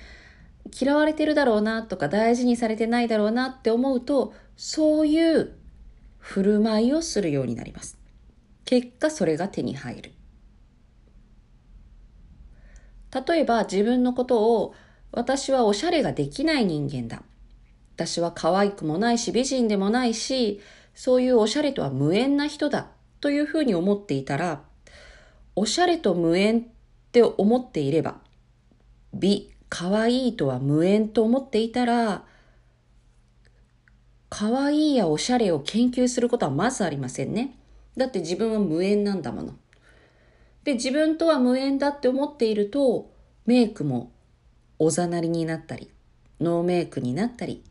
[0.79, 5.53] 嫌われてるだろうなとか大事にされてないだろうなって思うと、そういう
[6.25, 7.99] 振る舞いをするようになります。
[8.65, 10.13] 結果それが手に入る。
[13.29, 14.75] 例えば自分のことを
[15.13, 17.23] 私はおしゃれができない人間だ。
[17.95, 20.61] 私は可愛くもないし美人でもないし、
[20.95, 22.89] そういうおしゃれとは無縁な人だ
[23.21, 24.63] というふうに思っていたら、
[25.55, 26.63] おしゃれと無縁っ
[27.13, 28.17] て思っていれば、
[29.13, 32.25] 美、可愛いとは無縁と思っていたら、
[34.37, 37.57] 可愛いやおしゃれを研究することはまずありませんね。
[37.97, 39.55] だって自分は無縁なんだもの。
[40.65, 43.13] で、自分とは無縁だって思っていると、
[43.47, 44.11] メイクも
[44.81, 45.89] おざなりになったり、
[46.41, 47.63] ノーメイクになったり、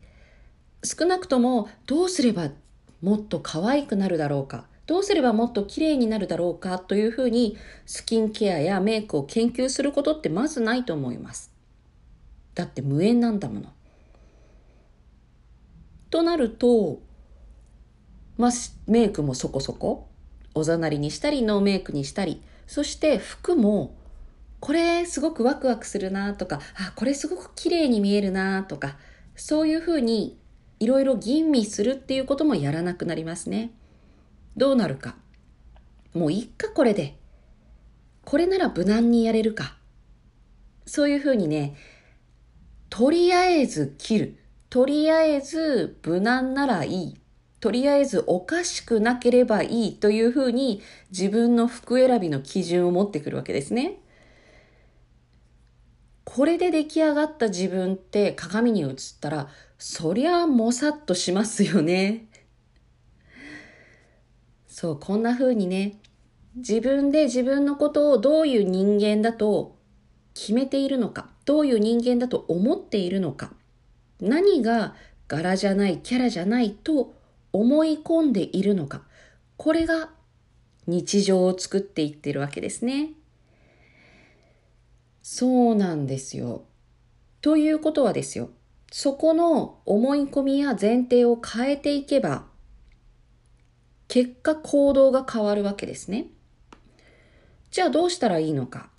[0.82, 2.48] 少なくともどうすれば
[3.02, 11.52] もっと可愛くなるだろうか、どうすればもっと綺麗になるだろうかというふうにスキンケアやメイクを研究することってまずないと思います。
[12.54, 13.73] だって無縁なんだもの。
[16.14, 17.02] となると、
[18.38, 18.50] まあ、
[18.86, 20.06] メイクもそこそこ、
[20.54, 23.96] おざなりにしたり、ノーメイクにしたり、そして服も、
[24.60, 28.96] これすごくワクワクするなとか、あ、これすごく綺麗に見えるなとか、
[29.34, 30.38] そういうふうに
[30.78, 33.72] いろいろ吟味するっていうこともやらなくなりますね。
[34.56, 35.16] どうなるか。
[36.12, 37.18] もういっかこれで。
[38.24, 39.76] これなら無難にやれるか。
[40.86, 41.74] そういうふうにね、
[42.88, 44.43] とりあえず切る。
[44.74, 47.16] とりあえず無難ならいい。
[47.60, 50.82] とりあえずおかしくなければいいというふうに
[51.12, 54.00] 自分の服選びの基準を持ってくるわけですね。
[56.24, 59.48] これで出来上がった自分って鏡に映ったら、
[59.78, 62.26] そりゃもさっとしますよね。
[64.66, 66.00] そう、こんな風にね、
[66.56, 69.76] 自分で自分のことをどういう人間だと
[70.34, 73.52] 決めているのか、どういう人間だと思っているのか、
[74.20, 74.94] 何が
[75.28, 77.14] 柄じゃない、キャラじゃないと
[77.52, 79.02] 思い込んでいるのか。
[79.56, 80.10] これが
[80.86, 83.10] 日常を作っていってるわけですね。
[85.22, 86.64] そうなんですよ。
[87.40, 88.50] ということはですよ。
[88.90, 92.46] そこの思い込みや前提を変えていけば、
[94.08, 96.26] 結果行動が変わるわけですね。
[97.70, 98.90] じゃあどうしたらいいのか。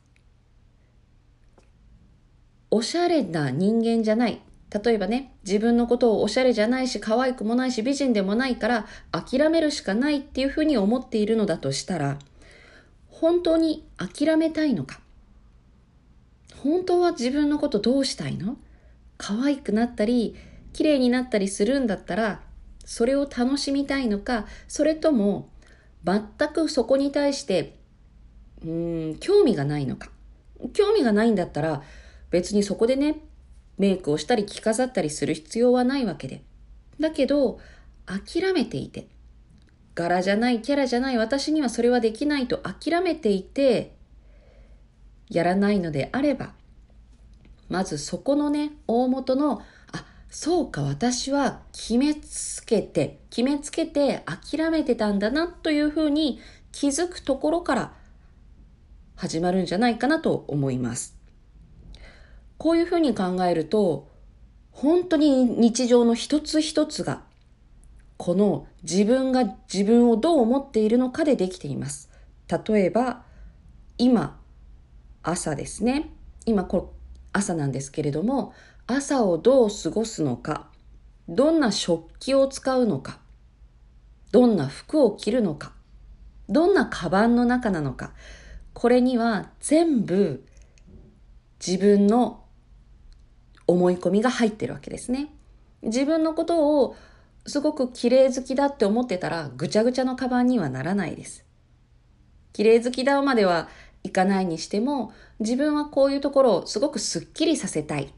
[2.72, 4.42] おしゃれな人間じゃない。
[4.84, 12.20] 例えばね、自分のことをおしゃれじゃないし、可愛くもないし、美人でもないから、諦めるしかないっていうふうに思っているのだとしたら、
[13.08, 15.00] 本当に諦めたいのか？
[16.62, 18.58] 本当は自分のことどうしたいの？
[19.18, 20.36] 可愛くなったり、
[20.74, 22.42] 綺麗になったりするんだったら、
[22.84, 25.50] それを楽しみたいのか、それとも、
[26.04, 27.78] 全くそこに対して、
[28.64, 30.10] うん、興味がないのか？
[30.74, 31.82] 興味がないんだったら、
[32.32, 33.22] 別にそこでね、
[33.78, 36.44] メイクをしたり着飾ったりする必要はないわけで。
[37.00, 37.60] だけど、
[38.06, 39.08] 諦めていて、
[39.96, 43.96] 柄じゃない、キャラじゃない、私にはそれはできないと諦めていて、
[45.30, 46.54] やらないのであれば、
[47.70, 49.62] まずそこのね、大元の、
[49.92, 56.40] あ、そうか、私は決めつけて、決めつけて諦めてたんだなというふうに
[56.72, 57.94] 気づくところから
[59.16, 61.15] 始まるんじゃないかなと思います。
[62.58, 64.10] こういうふうに考えると、
[64.72, 67.24] 本当に日常の一つ一つが、
[68.18, 72.10] この自分が自分をどう思っているのかでできています。
[72.50, 73.24] 例えば、
[73.98, 74.40] 今、
[75.24, 76.12] 朝ですね。
[76.46, 76.94] 今、こ
[77.34, 78.54] 朝なんですけれども、
[78.88, 80.70] 朝をどう過ごすのか、
[81.28, 83.20] どんな食器を使うのか、
[84.32, 85.74] どんな服を着るのか、
[86.48, 88.14] どんなカバンの中なのか、
[88.74, 90.46] これには全部
[91.66, 92.45] 自分の
[93.68, 95.30] 思い込みが入ってるわけですね。
[95.82, 96.96] 自分のことを
[97.48, 101.46] すごく綺麗好きだって思ってたらぐちゃぐちゃのカバンにはならないです。
[102.54, 103.70] 綺麗好きだまでは
[104.04, 108.14] いかないにしても自分はこういうところをすごくスッキリさせたい。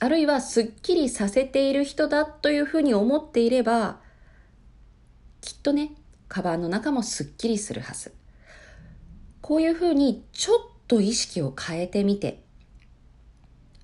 [0.00, 4.00] あるいはスッキリさせている人だというふうに思っていれば
[5.40, 5.92] きっとね、
[6.28, 8.12] カバンの中もスッキリするはず。
[9.40, 12.41] こういうふうにちょっと意識を変えてみて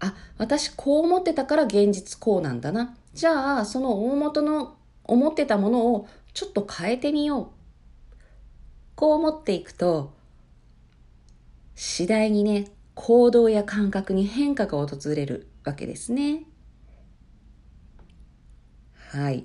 [0.00, 2.96] あ、私こう思ってたから現実こうなんだな。
[3.14, 7.48] じゃあ、その大元の思ってたものをちょっと変えてみよう。
[8.94, 10.12] こう思っていくと、
[11.74, 16.44] 次第にね、行動や感覚に変化が訪れるわけですね。
[19.10, 19.44] はい。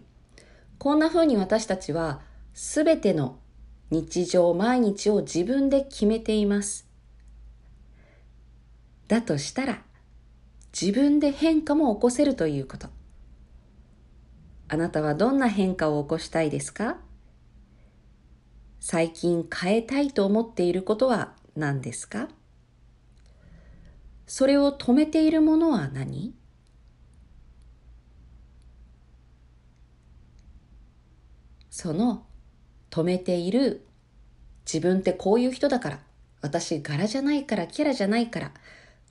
[0.77, 2.21] こんな風に私たちは、
[2.53, 3.39] すべての
[3.89, 6.87] 日常、毎日を自分で決めています。
[9.07, 9.83] だとしたら、
[10.79, 12.87] 自分で変化も起こせるということ。
[14.69, 16.97] あなたはどんな変化を起こしたいですか？
[18.79, 22.27] 最近変えたいと思っていることは何ですか？
[24.25, 26.33] それを止めているものは何？
[31.69, 32.25] その
[32.89, 33.85] 止めている
[34.65, 35.99] 自分ってこういう人だから。
[36.41, 38.51] 私柄じゃないからキャラじゃないから。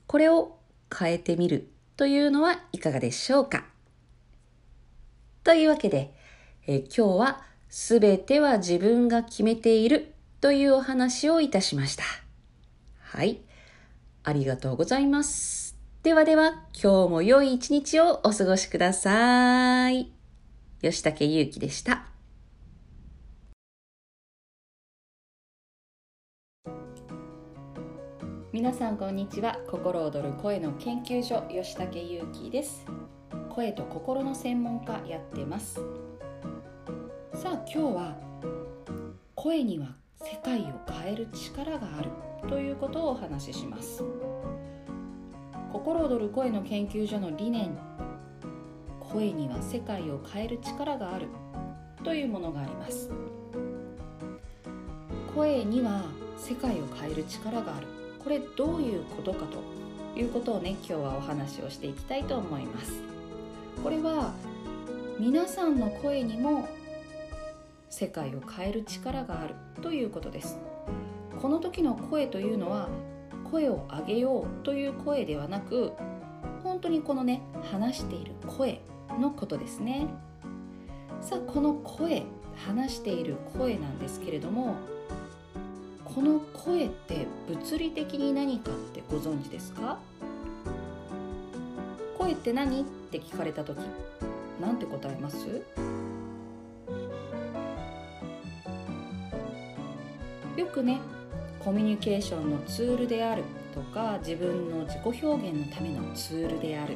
[0.07, 0.57] これを
[0.97, 3.65] 変えてみるというのはいかがでしょうか？
[5.43, 6.13] というわけで、
[6.67, 12.03] え今日はすべては自分が決めているというお話をいたしました。
[12.99, 13.41] はい。
[14.23, 15.75] ありがとうございます。
[16.03, 20.11] ではでは、今日も良い一日をお過ごしください。
[20.81, 22.12] 吉武祐希でした。
[28.53, 29.57] 皆さんこんにちは。
[29.67, 32.85] 心躍る声の研究所吉武優希です。
[33.49, 35.81] 声と心の専門家やってます。
[37.33, 38.15] さあ今日は
[39.33, 42.11] 声には世界を変える力がある
[42.47, 44.03] ということをお話しします。
[45.71, 47.75] 心躍る声の研究所の理念
[48.99, 51.25] 声には世界を変える力がある
[52.03, 53.09] というものがあります。
[55.33, 56.03] 声には
[56.37, 57.92] 世界を変える力がある。
[58.23, 62.93] これどういうことかということをね今日はお話をしていきたいと思います。
[63.83, 64.33] これは
[65.19, 66.67] 皆さんの声にも
[67.89, 70.57] 世界を変える力があるということです。
[71.41, 72.89] この時の声というのは
[73.51, 75.91] 声を上げようという声ではなく
[76.63, 77.41] 本当にこのね
[77.71, 78.81] 話している声
[79.19, 80.07] のことですね。
[81.21, 82.23] さあこの声
[82.65, 84.75] 話している声なんですけれども
[86.13, 89.97] この声って物理的に何かってご存知ですか？
[92.17, 92.81] 声って何？
[92.81, 93.79] って聞かれた時
[94.61, 95.63] なんて答えます？
[100.55, 100.99] よくね
[101.59, 106.95] コミュニケーションのツールであるとか自分の自己表現のためのツールである。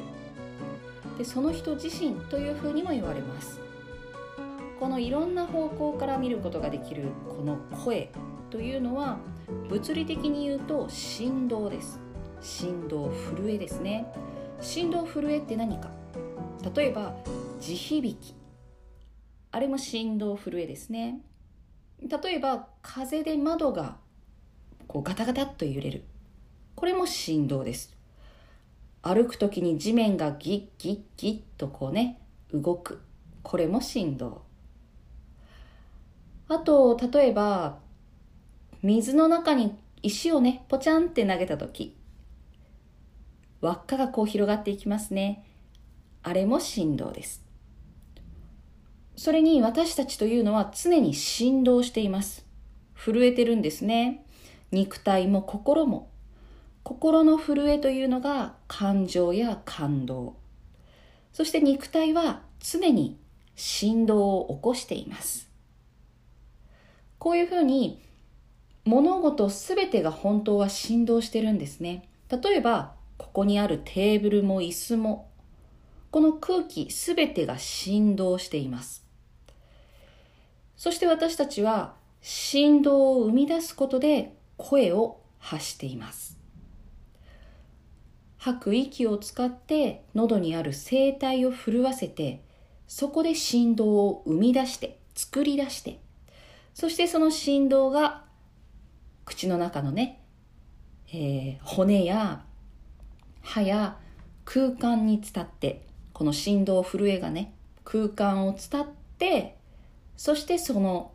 [1.18, 3.58] でその人自身というふうにも言われます。
[4.78, 8.12] このいろんな方向から見ることができるこの声
[8.50, 9.18] というのは
[9.68, 12.00] 物理的に言うと振動です。
[12.40, 14.06] 振動震えですね。
[14.60, 15.90] 振動震えって何か。
[16.74, 17.14] 例えば
[17.60, 18.34] 地響き。
[19.50, 21.20] あれも振動震えですね。
[22.00, 23.96] 例えば風で窓が
[24.86, 26.04] こうガタガタっと揺れる。
[26.74, 27.96] これも振動です。
[29.02, 32.20] 歩く時に地面がギッギッギッとこうね
[32.52, 33.02] 動く。
[33.42, 34.42] これも振動。
[36.48, 37.78] あと例えば
[38.82, 41.96] 水の中に石をねポチャンって投げた時
[43.60, 45.44] 輪っかがこう広がっていきますね。
[46.22, 47.44] あれも振動です。
[49.16, 52.46] それに私たちというのは常に振動しています。
[52.94, 54.24] 震えてるんですね。
[54.70, 56.10] 肉体も心も。
[56.84, 60.36] 心の震えというのが感情や感動。
[61.32, 63.18] そして肉体は常に
[63.56, 65.50] 振動を起こしています。
[67.18, 68.00] こういうふうに
[68.88, 72.08] 物事すべてが本当は振動してるんですね。
[72.30, 75.28] 例えば、ここにあるテーブルも椅子も、
[76.10, 79.04] この空気すべてが振動しています。
[80.74, 86.38] そして私たちは振動を生み出すことで声を発しています。
[88.38, 92.42] 吐く息を使って喉にある声帯を震わせて
[92.86, 96.00] そこで振動を生み出して作り出して
[96.72, 98.27] そしてその振動が
[99.28, 100.22] 口の中のね、
[101.12, 102.44] えー、骨や
[103.42, 103.98] 歯や
[104.46, 107.52] 空間に伝ってこの振動震えがね
[107.84, 108.86] 空間を伝っ
[109.18, 109.58] て
[110.16, 111.12] そしてその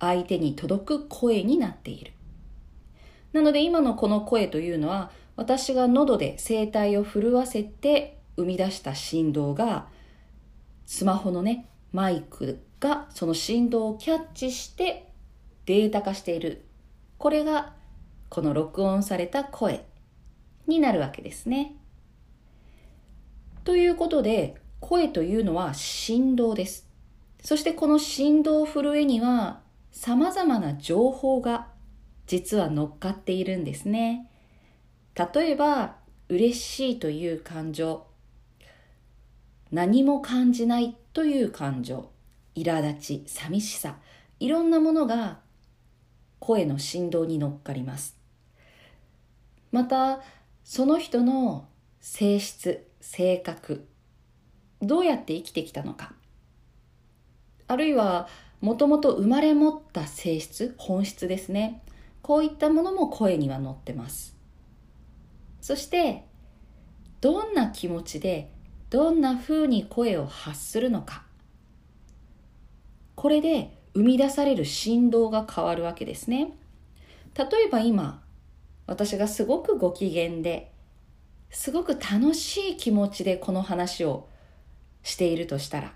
[0.00, 2.12] 相手に届く声になっている。
[3.32, 9.86] なので今のこの声というのは私が喉で声帯を震わせて生み出した振動が
[10.84, 15.12] スマホのねマイクがその振動をキャッチして
[15.66, 16.65] データ化している
[17.18, 17.74] これが
[18.28, 19.86] この録音された声
[20.66, 21.76] になるわけですね。
[23.64, 26.88] ということで声というのは振動です。
[27.42, 29.60] そしてこの振動震えには
[29.92, 31.68] 様々な情報が
[32.26, 34.28] 実は乗っかっているんですね。
[35.16, 35.96] 例えば、
[36.28, 38.06] 嬉しいという感情、
[39.70, 42.10] 何も感じないという感情、
[42.54, 43.96] 苛立ち、寂しさ、
[44.40, 45.38] いろんなものが
[46.38, 48.16] 声の振動に乗っかります。
[49.72, 50.20] また、
[50.64, 51.68] その人の
[52.00, 53.86] 性質、性格、
[54.80, 56.14] どうやって生きてきたのか、
[57.68, 58.28] あるいは
[58.60, 61.82] もともと生まれ持った性質、本質ですね。
[62.22, 64.36] こういったものも声には乗ってます。
[65.60, 66.24] そして
[67.20, 68.52] どんな気持ちで
[68.88, 71.24] どんな風に声を発するのか
[73.16, 76.52] これで生み出される振動が変わるわけですね
[77.36, 78.22] 例えば今
[78.86, 80.70] 私がすごくご機嫌で
[81.50, 84.28] すごく楽しい気持ちでこの話を
[85.02, 85.94] しているとしたら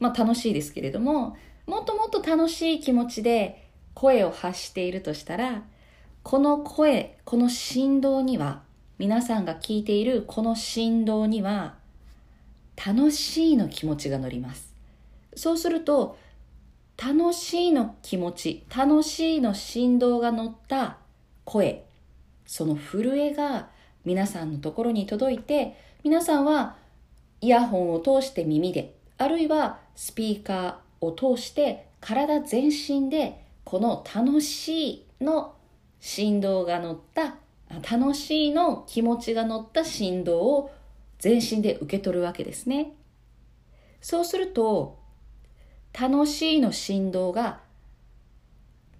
[0.00, 1.36] まあ楽しいですけれども
[1.66, 5.62] もっともっと楽しい気持ちで声を発しているとしたら
[6.28, 8.62] この声、この振動には、
[8.98, 11.76] 皆さんが聞いているこの振動には、
[12.76, 14.74] 楽しいの気持ちが乗ります。
[15.34, 16.18] そうすると、
[17.00, 20.98] 楽しいの気持ち、楽しいの振動が乗った
[21.44, 21.86] 声、
[22.44, 23.68] その震えが
[24.04, 26.76] 皆さんのところに届いて、皆さんは
[27.40, 35.54] イヤホンを通して耳で、あるいはスピーカーを通して体全身でこの楽しいの
[36.00, 37.36] 振動が乗った
[37.88, 40.70] 楽しいの気持ちが乗った振動を
[41.20, 42.92] 全身で受け取るわけですね。
[44.00, 44.98] そうすると
[46.00, 47.60] 楽しいの振動が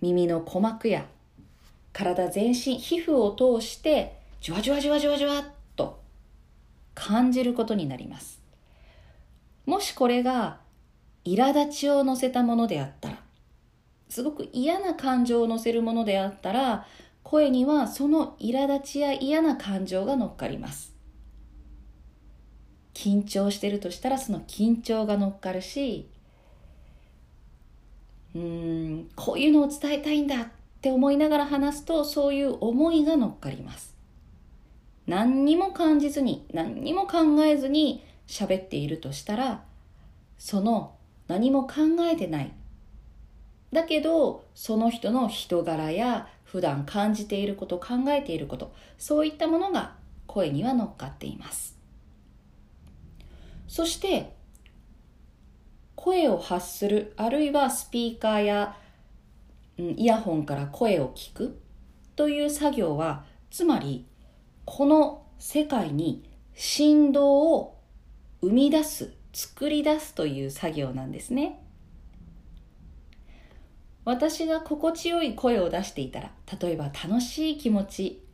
[0.01, 1.07] 耳の鼓膜や
[1.93, 5.45] 体全身皮膚を通してじわじわじわじわじわっ
[5.77, 6.01] と
[6.95, 8.41] 感じることになります。
[9.67, 10.61] もしこれが
[11.25, 13.19] 苛立ちを乗せたものであったら
[14.09, 16.87] すごく嫌な感情を乗せるものであったら
[17.23, 20.95] 声にはその苛立ちや嫌な感情が乗っかります
[22.95, 26.09] 緊張してるとしたらその緊張が乗っかるし
[28.35, 30.47] うんこういうのを伝えたいんだっ
[30.81, 33.95] て思いながら話すとそういう思いが乗っかります。
[35.07, 39.65] 何にも感じずに何にも考えずに喋っているとしたら
[40.37, 40.95] その
[41.27, 42.53] 何も考えてない。
[43.73, 49.97] だけどその人の人柄や普段感じていること考えていることそういったものが
[50.27, 51.77] 声には乗っかっています。
[53.67, 54.33] そして
[56.09, 58.77] 声を発するあるいはスピーカーや
[59.77, 61.61] イヤホンから声を聞く
[62.17, 64.07] という作業はつまり
[64.65, 66.25] この世界に
[66.55, 67.79] 振動を
[68.41, 71.63] 生み出す作り出すという作業なんですね。
[74.07, 78.25] 私が心地よい声を出していたら例えば楽しい気持ち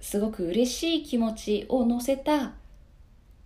[0.00, 2.54] すごく嬉しい気持ちを乗せた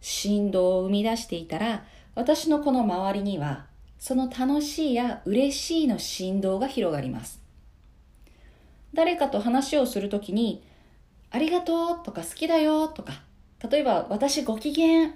[0.01, 1.85] 振動を生み出していたら
[2.15, 3.67] 私のこの周りには
[3.99, 7.41] その楽しいや嬉しいの振動が広がります。
[8.93, 10.63] 誰かと話をするときに
[11.31, 13.23] ありがとうとか好きだよとか
[13.69, 15.11] 例えば私ご機嫌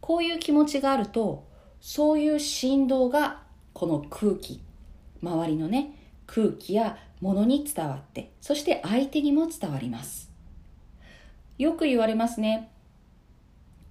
[0.00, 1.46] こういう気持ちがあると
[1.80, 3.42] そういう振動が
[3.72, 4.60] この空気
[5.22, 5.94] 周りのね
[6.26, 10.30] 空気や物に伝わってそして相手にも伝わります。
[11.56, 12.70] よく言われますね。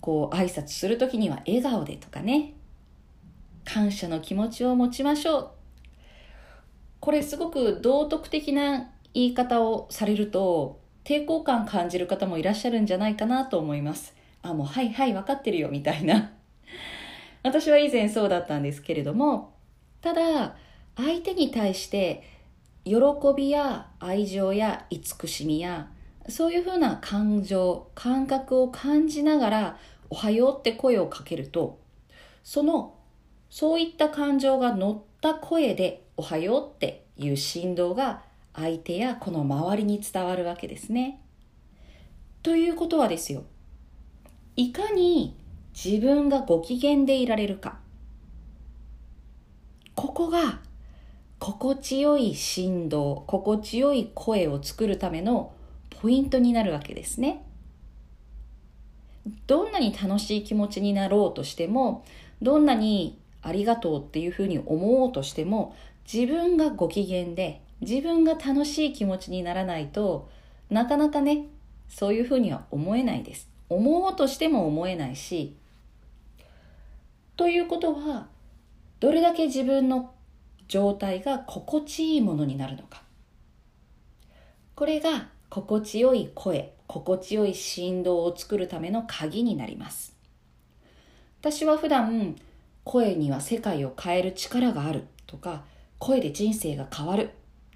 [0.01, 2.53] こう挨拶する時には笑顔でとかね。
[3.65, 5.49] 感謝の気持ちを持ちましょう。
[6.99, 14.15] これすごく道徳的な言い方をされると抵抗感感じる方もいらっしゃるんじゃないかなと思います。
[14.41, 16.31] あもうはいはい分かってるよみたいな。
[17.43, 19.53] 私は以前そうだったんですけれども
[20.01, 20.55] ただ
[20.95, 22.23] 相手に対して
[22.83, 22.95] 喜
[23.35, 25.89] びや愛情や慈しみや
[26.29, 29.77] そういうふうな感情感覚を感じながら
[30.09, 31.79] 「おはよう」って声をかけると
[32.43, 32.95] その
[33.49, 38.23] そういった感情が乗った声で「おはよう」っていう振動が
[38.53, 41.21] 相手やこの周りに伝わるわけですね。
[42.43, 43.43] ということはですよ
[44.55, 45.35] いかに
[45.73, 47.79] 自分がご機嫌でいられるか
[49.95, 50.61] ここが
[51.39, 55.53] 心地よい振動心地よい声を作るための
[56.01, 57.43] ポイントになるわけですね。
[59.45, 62.05] どんなに楽しい気持ちになろうとしても
[62.41, 65.75] どんなにありがとうっていうふうに思おうとしても
[66.11, 70.29] 自分がご機嫌で自分が楽しい気持ちにならないと
[70.69, 71.47] なかなかね
[71.89, 75.55] そういうふうには思えないです思おうとしても思えないし
[77.35, 78.27] ということは
[78.99, 80.13] どれだけ自分の
[80.67, 83.03] 状態が心地いいものになるのか
[84.75, 90.15] これが心地よい声心地よい振動を作るための鍵になります。
[91.41, 92.35] 私は普段
[92.83, 95.63] 声には世界を変える力があるとか
[95.99, 97.31] 声で人生が変わる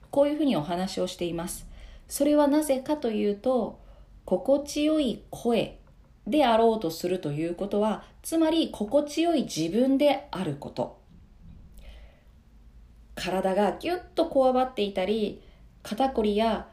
[0.09, 1.67] こういうふうにお話をしています。
[2.07, 3.79] それはなぜかというと
[4.25, 5.77] 心地よい声
[6.27, 10.99] であろうとするということはつまり心地よい自分であること。
[13.15, 15.41] 体がぎゅっとこわばっていたり
[15.83, 16.67] 肩こりや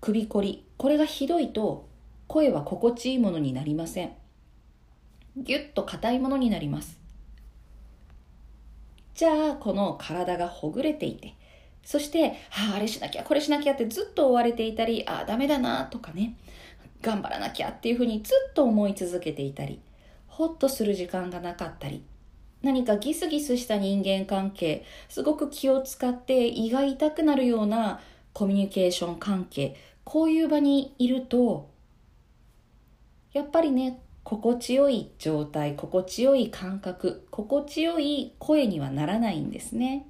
[0.00, 0.64] 首こり。
[0.78, 1.88] これがひどいと
[2.26, 4.12] 声は心地いいものになりません。
[5.36, 7.00] ぎゅっと硬いものになります。
[9.14, 11.34] じゃあこの体がほぐれていて
[11.84, 16.38] そして、はあ、あれしなきゃこれしなきゃってずっと追われていたりああダメだなとかね
[17.02, 19.78] 頑張らなきゃっていうふうにずっと思い続けていたり
[20.26, 22.02] ほっとする時間がなかったり
[22.62, 28.00] 何かギスギスした人間関係すごく気を使って胃が痛くなるような
[28.32, 29.76] コミュニケーション関係
[30.10, 31.70] こういう場にいると
[33.32, 40.08] やっぱりね心地よい状態心地よい感覚心地よい声にはならないんですね。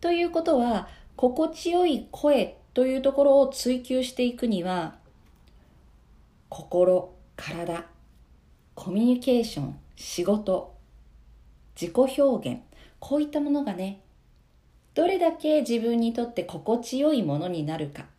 [0.00, 0.86] ということは
[1.16, 4.98] 心地よい声というところを追求していくには
[6.48, 7.84] 心体
[8.76, 10.76] コミュニケーション仕事
[11.74, 12.60] 自己表現
[13.00, 13.98] こういったものがね
[14.94, 18.13] どれだけ自分にとって心地よいものになるか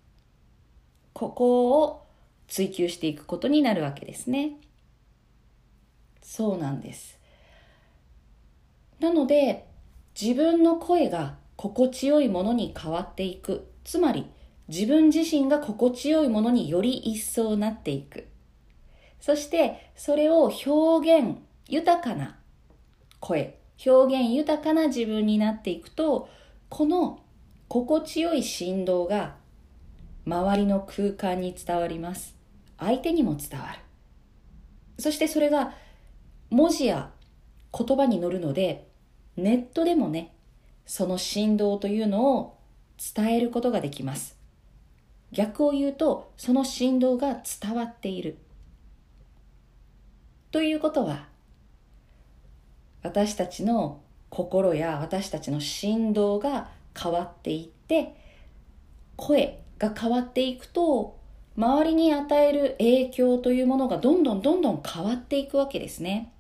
[1.16, 2.06] ここを
[2.50, 4.58] 追求していくことになるわけですね。
[6.22, 7.18] そうなんです。
[9.00, 9.66] なので
[10.20, 13.66] 自分の声が心地よいものに変わっていく。
[13.86, 14.26] つまり
[14.68, 18.28] 自分自身が心地よいものにより一層なっていく。
[19.22, 21.38] そしてそれを表現
[21.70, 22.38] 豊かな
[23.22, 26.28] 声表現豊かな自分になっていくと
[26.68, 27.24] この
[27.70, 29.36] 心地よい振動が
[30.26, 32.35] 周りの空間に伝わります。
[32.80, 33.80] 相手にも伝わる。
[34.97, 35.73] そしてそれが
[36.49, 37.11] 文字や
[37.77, 38.88] 言葉に乗るので
[39.35, 40.34] ネットでもね
[40.85, 42.57] その振動というのを
[43.15, 44.38] 伝えることができます。
[45.31, 48.38] 逆を言うとその振動が伝わっている。
[50.52, 51.27] ということは
[53.03, 58.15] 私たちの心や私たちの振動が変わっていって
[59.18, 61.18] 声が変わっていくと
[61.57, 66.34] 周りに与える影響というものがどんどんどんどん変わっていくわけですね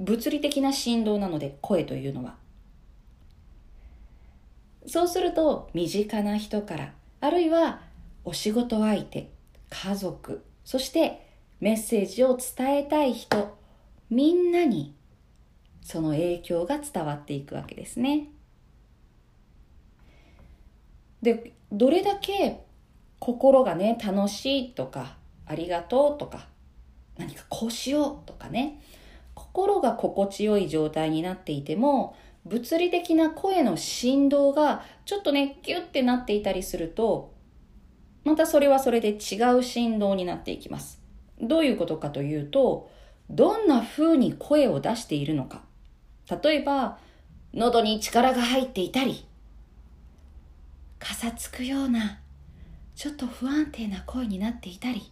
[0.00, 2.36] 物理的な振動なので声というのは
[4.86, 7.80] そうすると身近な人からあるいは
[8.24, 9.30] お仕事相手
[9.68, 11.26] 家族そして
[11.60, 13.56] メッセージを伝えたい人
[14.08, 14.94] みんなに
[15.82, 18.28] その影響が伝わっていくわけですね。
[21.22, 22.64] でどれだけ
[23.18, 25.16] 心がね楽しいとか
[25.46, 26.48] ありがとうとか
[27.18, 28.80] 何かこうしようとかね
[29.34, 32.16] 心が心地よい状態になっていても
[32.46, 37.34] 物理的な声の振動がちょっとねギュッてなっていたりすると
[38.24, 41.00] またそれはそれで違う振動になっていきます。
[41.40, 42.90] どういうことかというと
[43.30, 45.62] どんな風に声を出しているのか。
[46.42, 46.98] 例えば
[47.54, 49.24] 喉に力が入っていたり
[51.00, 52.20] かさつくような
[52.94, 55.10] ちょっと不安定な声になっていたり。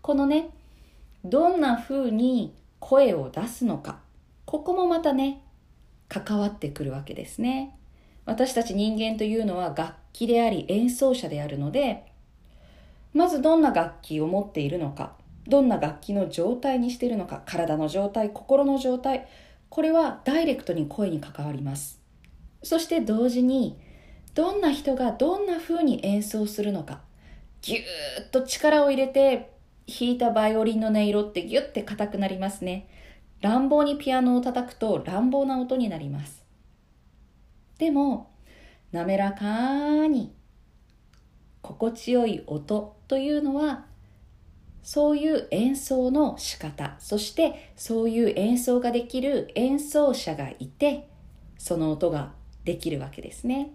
[0.00, 0.50] このね
[1.24, 3.98] どんな風に声を出すのか
[4.44, 5.42] ここもまたね
[6.08, 7.76] 関わってくるわけですね。
[8.24, 12.06] 私たち人間というのは楽器であり演奏者であるので
[13.12, 15.14] まずどんな楽器を持っているのか
[15.48, 19.26] どんな楽器の状態にしているのか体の状態心の状態
[19.70, 22.00] これはダイレクトに声に関わります。
[22.62, 23.76] そして同時に
[24.36, 27.00] どんな人がどんな風に演奏するのか。
[27.62, 29.50] ぎゅーっと力を入れて
[29.88, 32.86] 弾いたバイオリンの音色ってギュッて硬くなりますね。
[33.40, 36.44] 乱暴にピアノを叩くと乱暴な音になります。
[37.78, 38.30] でも
[38.92, 40.34] 滑らかに
[41.62, 43.86] 心地よい音というのは
[44.82, 51.08] そういう演奏の仕方そしてそういう演奏ができる演奏者がいて
[51.56, 52.34] その音が
[52.64, 53.70] できるわけですね。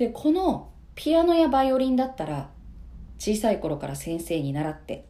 [0.00, 2.48] でこのピアノやバイオリンだったら
[3.18, 5.04] 小さい頃から先生に習って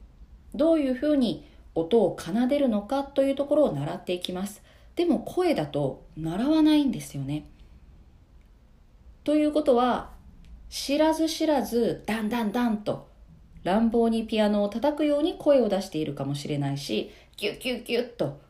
[0.53, 4.65] どういうふうに音を奏でるのかというところを習っていきます。
[4.97, 7.45] でも声だと習わないんですよね。
[9.23, 10.11] ということは
[10.69, 13.07] 知らず知らずダンダンダンと
[13.63, 18.41] 乱暴にピアノを叩くように声を出しているかもしれないしギュッギュッギュッと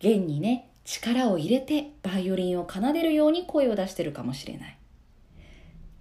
[0.00, 4.78] 弦にね力を入れてバイオリンを奏でるように声を出してるかもしれない。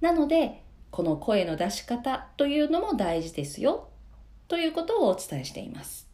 [0.04, 0.62] なので
[0.92, 3.88] この声の出し方というのも大事ですよ
[4.50, 6.10] ということをお伝えしています。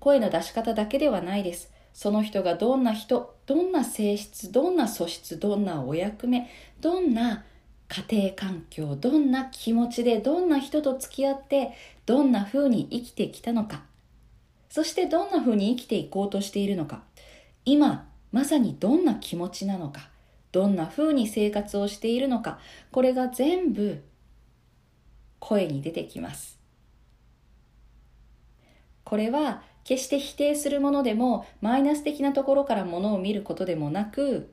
[0.00, 1.72] 声の出し方だけではないです。
[1.94, 6.50] その人がどんな人、どんな性質、どんな素質、どんなお役目、
[6.82, 7.46] どんな
[7.88, 11.72] 家庭環境、どんな気持ちで、どんな人と付き合って、
[12.04, 13.82] どんな風に生きてきたのか、
[14.68, 17.02] そしてどんな風に生きていこうとしているのか、
[17.64, 20.10] 今、まさにどんな気持ちなのか、
[20.56, 22.58] どんな風に生活をしているのか、
[22.90, 24.02] これが全部
[25.38, 26.58] 声に出てきます。
[29.04, 34.50] これは決して否定するものでもマイナス的なところからものを見ることでもなく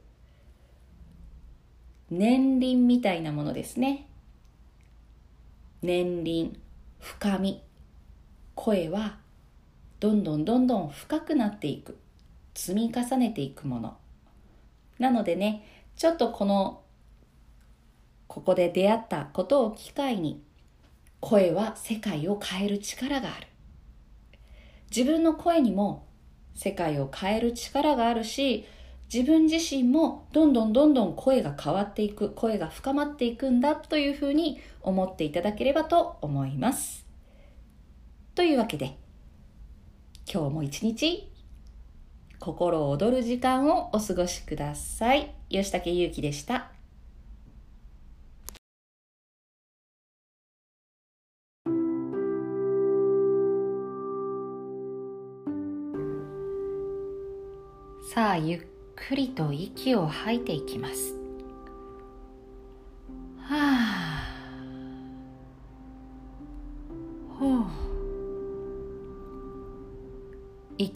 [2.11, 4.09] 年輪みたいなものですね。
[5.81, 6.59] 年輪
[6.99, 7.63] 深み。
[8.55, 9.19] 声は
[10.01, 11.97] どんどんどんどん深くなっていく。
[12.55, 13.95] 積み重ねていくもの。
[14.99, 15.65] なのでね
[15.95, 16.81] ちょっとこの
[18.27, 20.43] ここで出会ったことを機会に
[21.19, 23.47] 声は世界を変える力がある。
[24.89, 26.07] 自分の声にも
[26.55, 28.65] 世界を変える力があるし
[29.11, 37.05] 自分自身もどんどんどんどん声が変わっていく声が深まっていくんだというふうに思っていただければと思います。
[38.35, 38.97] というわけで
[40.31, 41.31] 今日も一日
[42.43, 45.33] 心躍る時間をお過ごしください。
[45.49, 46.71] 吉武ゆうきでした。
[58.13, 58.61] さあゆっ
[58.93, 61.22] くりと息を吐いていきます。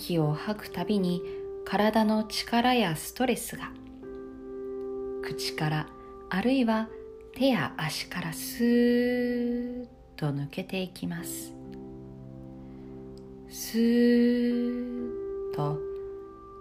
[0.07, 1.21] 息を吐くたびに
[1.65, 3.71] 体の力やストレスが
[5.21, 5.87] 口から
[6.29, 6.87] あるいは
[7.35, 11.53] 手や足からスーッと抜けていきます。
[13.49, 15.11] スー
[15.51, 15.77] ッと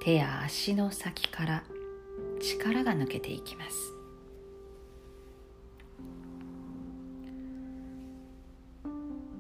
[0.03, 1.63] 手や足の先から
[2.41, 3.93] 力が抜けていきます。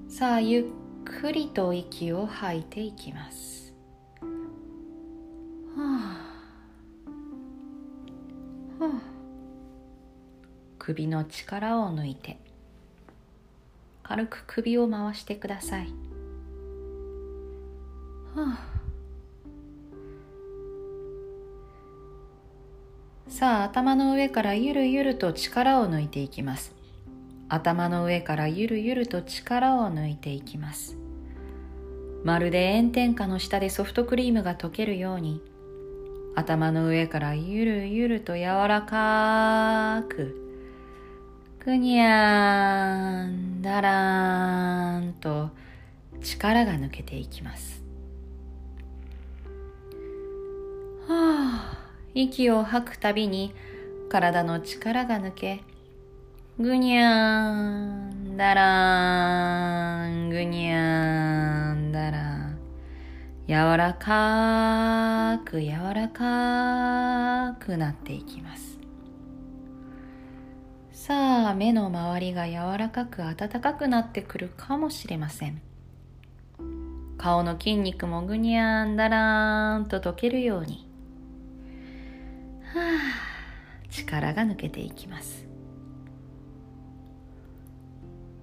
[0.09, 0.65] さあゆっ
[1.05, 3.66] くりと息を吐いていきます。
[10.87, 12.39] 首の力を抜いて
[14.05, 15.89] 軽く首を回してください。
[18.37, 18.59] はあ。
[23.27, 26.73] さあ頭の上からゆるゆると力を抜いていきます。
[27.49, 30.97] 頭の上からゆるゆると力を抜いていきます。
[32.23, 35.43] まるで炎天下の下でソフトクリームが溶けるように
[36.37, 40.46] 頭の上からゆるゆると柔らかく
[41.67, 45.51] ぐにゃーんだらーんと
[46.23, 47.83] 力が抜けていきます
[51.09, 51.79] はあ
[52.15, 53.53] 息を吐くたびに
[54.09, 55.61] 体の力が抜け、
[56.61, 57.53] ぐにゃー
[58.13, 62.59] ん、だらーん、ぐにゃーん、だらん。
[63.49, 68.76] 柔らかく柔らかくなっていきます。
[71.07, 75.63] さあ、目の周りが柔らかく暖かくなってくるかもしれません。
[77.17, 80.91] 顔の筋肉もぐにゃんだらーんと溶けるように。
[83.89, 85.47] 力が抜けていきます。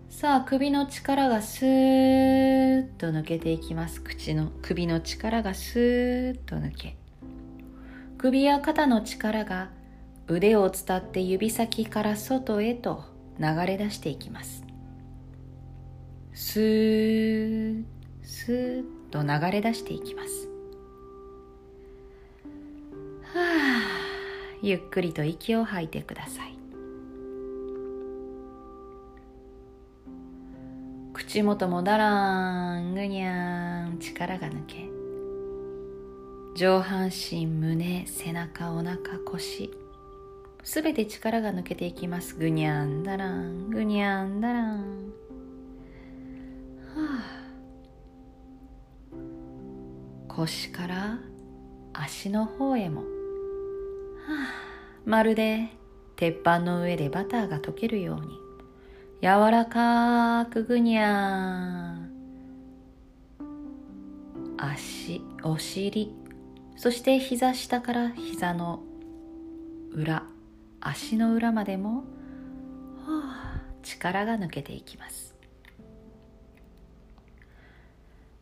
[0.10, 4.02] さあ首の力がスーッと抜けていきます。
[4.02, 6.96] 口の首の力がスーッと抜け。
[8.18, 9.68] 首や肩の力が
[10.28, 13.04] 腕を伝って指先から外へと
[13.40, 14.64] 流れ出していきます。
[16.34, 17.84] スーッ
[18.24, 20.48] スーッと流れ出していきます。
[23.34, 23.82] はあ
[24.62, 26.58] ゆっくりと息を吐いてください。
[31.14, 34.90] 口元もだらんぐにゃん力が抜け
[36.56, 39.83] 上半身胸背中お腹腰。
[40.64, 42.36] すべて力が抜けていきます。
[42.36, 43.70] ぐにゃんだらん。
[43.70, 44.78] ぐにゃんだらん。
[44.78, 44.84] は
[47.20, 47.44] あ。
[50.30, 51.20] 腰から
[51.94, 53.08] 足の方へも、はあ、
[55.06, 55.70] まるで
[56.16, 58.40] 鉄板の上でバターが溶けるように。
[59.22, 62.14] 柔らかくぐにゃー
[64.58, 66.14] 足お尻。
[66.78, 68.82] そして膝下から膝の
[69.92, 70.33] 裏。
[70.86, 72.04] 足の裏までも、
[73.84, 75.34] 力が抜けていきます。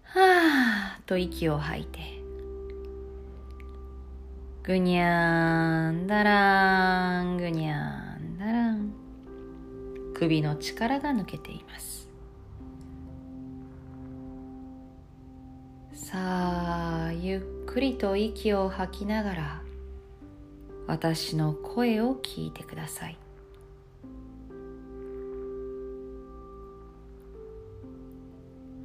[0.04, 2.00] はあと息を吐いて
[4.64, 8.92] ぐにゃんだらんぐにゃんだらん
[10.14, 12.10] 首の力が抜けています。
[15.94, 16.18] さ
[17.08, 19.62] あゆっくりと息を吐きながら
[20.92, 23.18] 私の声を聞いてください。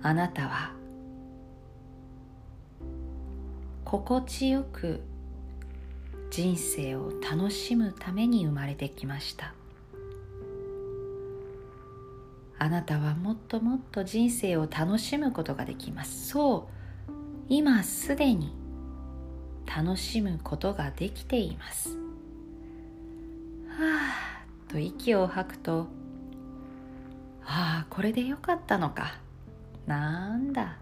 [0.03, 0.73] あなたは
[3.85, 5.01] 心地よく
[6.31, 9.53] 人生を楽しむために生まれてきました。
[12.57, 16.29] あなたはもっともっと人生を楽しむことができます。
[16.29, 16.69] そ
[17.09, 17.13] う。
[17.49, 18.66] 今すでに
[19.67, 21.97] 楽しむことができています。
[23.69, 23.77] は
[24.69, 25.87] あと息を吐くと
[27.45, 29.19] ああこれでよかったのか。
[29.87, 30.77] なんだ。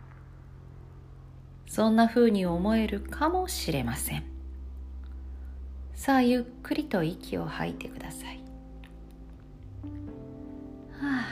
[1.67, 4.25] そんな風に思えるかもしれません。
[5.95, 8.39] さあゆっくりと息を吐いてください。
[11.01, 11.27] はあ。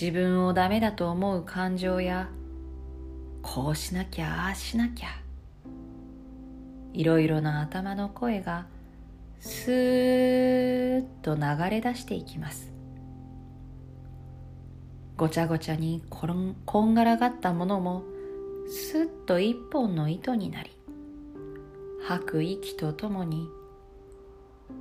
[0.00, 2.28] 自分をダメだと思う感情や
[3.54, 5.08] こうしなきゃああしなきゃ。
[6.92, 8.66] いろいろな頭の声が
[9.40, 12.70] スーッと流れ出していきます。
[15.16, 18.04] ごちゃごちゃにこんこんがらがったものも
[18.68, 20.70] すっと一本の糸になり
[22.06, 23.48] 吐く息とともに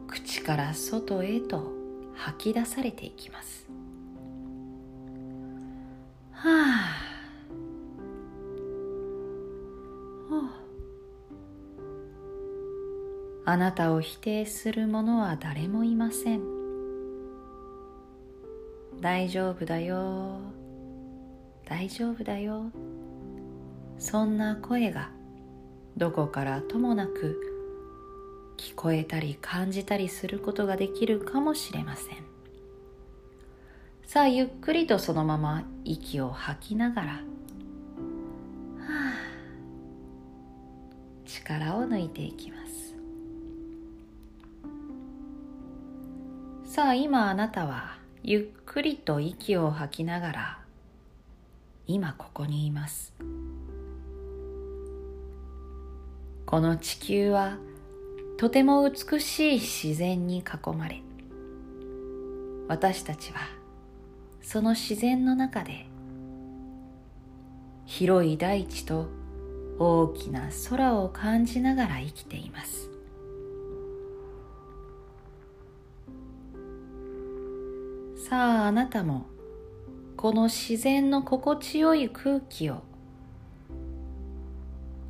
[0.07, 1.71] 口から外へと
[2.15, 3.65] 吐き出されていきます。
[6.33, 6.43] は
[7.13, 7.16] あ。
[13.45, 16.41] あなたを否定する者は誰もいません。
[18.99, 20.39] 大丈夫だよ。
[21.65, 22.71] 大丈夫だよ。
[23.99, 25.11] そんな声が
[25.95, 27.39] どこからともなく
[28.57, 32.17] 聞こえたり感じたりすることができるかもしれません。
[34.05, 37.19] さあゆっくりとそのまま息を吐きながら、は
[38.79, 39.26] あ、
[41.27, 42.95] 力を抜いていきます。
[46.63, 50.59] さあ今あなたはゆっくりと息を吐きながら
[51.85, 53.13] 今ここにいます。
[56.45, 57.57] この地球は
[58.37, 61.01] とても美しい自然に囲まれ
[62.69, 63.39] 私たちは
[64.41, 65.87] その自然の中で
[67.85, 69.07] 広い大地と
[69.79, 72.89] 大きな空を感じながら生きています。
[78.29, 79.27] さああなたも
[80.17, 82.81] この自然の心地よい空気を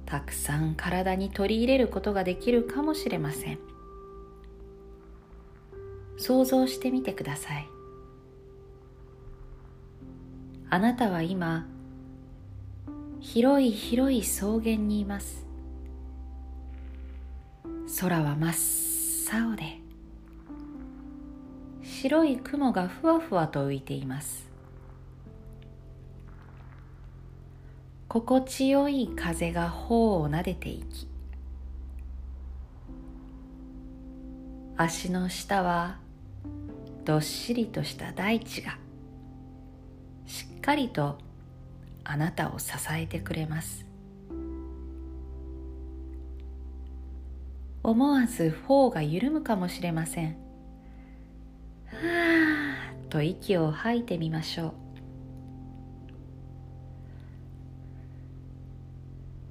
[0.06, 3.60] たくさん体に取り入れることができるかもしれません。
[6.18, 7.68] 想像してみてください。
[10.70, 11.66] あなたは今
[13.20, 15.46] 広い広い草原にいます。
[18.00, 19.80] 空は真っ青で
[21.82, 24.48] 白い雲がふわふわと浮いています。
[28.08, 31.08] 心地よい風が頬をなでていき
[34.78, 35.98] 足の下は
[37.04, 38.78] どっしりとした大地が
[40.26, 41.18] しっかりと
[42.10, 43.86] あなたを支えてくれます。
[47.84, 50.38] 思わず頬が緩むかもしれません。
[51.88, 51.96] は
[52.92, 54.74] あと息を吐いてみましょ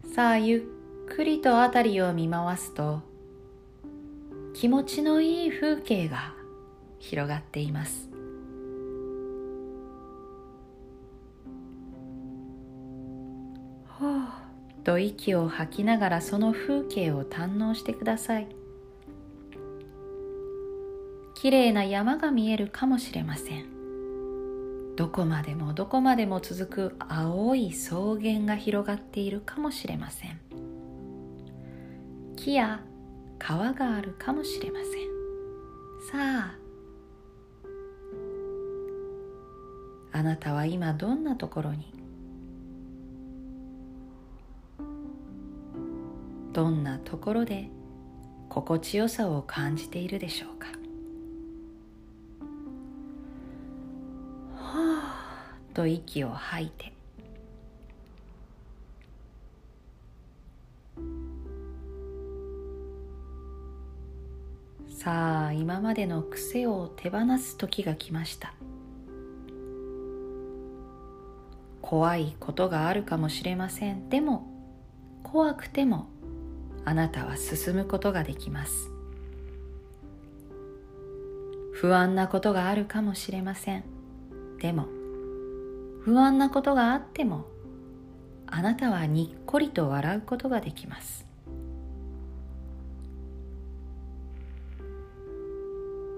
[0.05, 0.15] う。
[0.15, 0.59] さあゆ
[1.11, 3.03] っくりと辺りを見回すと
[4.55, 6.33] 気持ちのいい風景が
[6.99, 8.06] 広がっています。
[14.87, 18.47] と息を吐きながらその風景を堪能してください。
[21.35, 24.95] 綺麗な山が見えるかもしれません。
[24.95, 30.39] どこまでもどこまでも続く青い草原が広がっているかもしれません。
[32.37, 32.81] 木や
[33.41, 34.91] 川があるかもしれません。
[36.13, 36.55] さ
[40.13, 41.96] ああなたは今どんなところに
[46.57, 47.69] どんなところで
[48.49, 50.69] 心地よさを感じているでしょうか？
[54.57, 56.95] はあと息を吐いて。
[64.89, 68.55] さあ今までの癖を手放す時が来ました。
[71.83, 74.09] 怖いことがあるかもしれません。
[74.09, 74.49] でも
[75.23, 76.09] 怖くても
[76.87, 78.91] あなたは進むことができます。
[81.73, 83.85] 不安なことがあるかもしれません。
[84.61, 84.87] でも
[86.05, 87.45] 不安なことがあっても
[88.47, 91.27] あなたはにっこりと笑うことができます。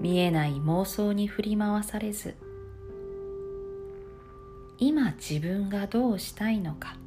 [0.03, 2.37] 見えない妄想に振り回されず
[4.79, 6.98] 今自分がどうしたいのか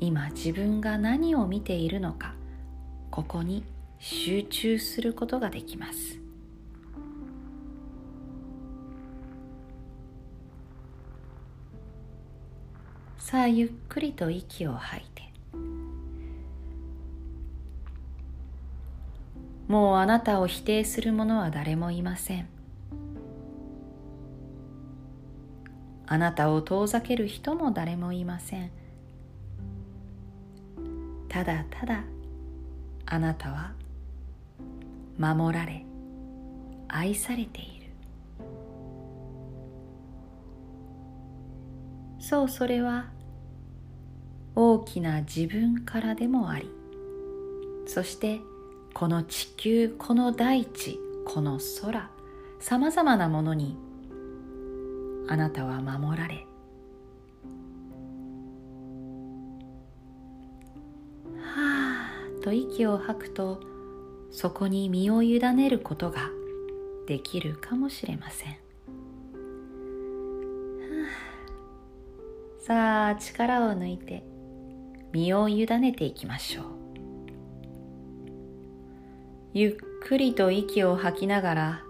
[0.00, 2.34] 今自分が何を見ているのか
[3.10, 3.64] ここに
[3.98, 6.20] 集中することができます。
[13.18, 15.26] さあゆっくりと息を吐いて。
[19.66, 22.48] もうあなたを否定する者は誰もいません。
[26.06, 28.70] あなたを遠ざける人も誰もいません。
[31.28, 32.04] ただただ
[33.06, 33.72] あなたは
[35.18, 35.84] 守られ
[36.88, 37.86] 愛されている。
[42.18, 43.06] そうそれは
[44.56, 46.70] 大きな自分からでもあり
[47.86, 48.40] そして
[48.94, 52.10] この地球この大地この空
[52.58, 53.76] さまざまなものに
[55.28, 56.45] あなたは守られ
[61.56, 62.10] は
[62.40, 63.60] あと息を吐くと
[64.30, 66.30] そこに身を委ねることが
[67.06, 68.56] できるかもしれません、
[72.58, 74.22] さあ力を抜いて
[75.12, 76.64] 身を委ねていきましょう。
[79.54, 79.76] ゆっ
[80.06, 81.82] くりと息を吐きながら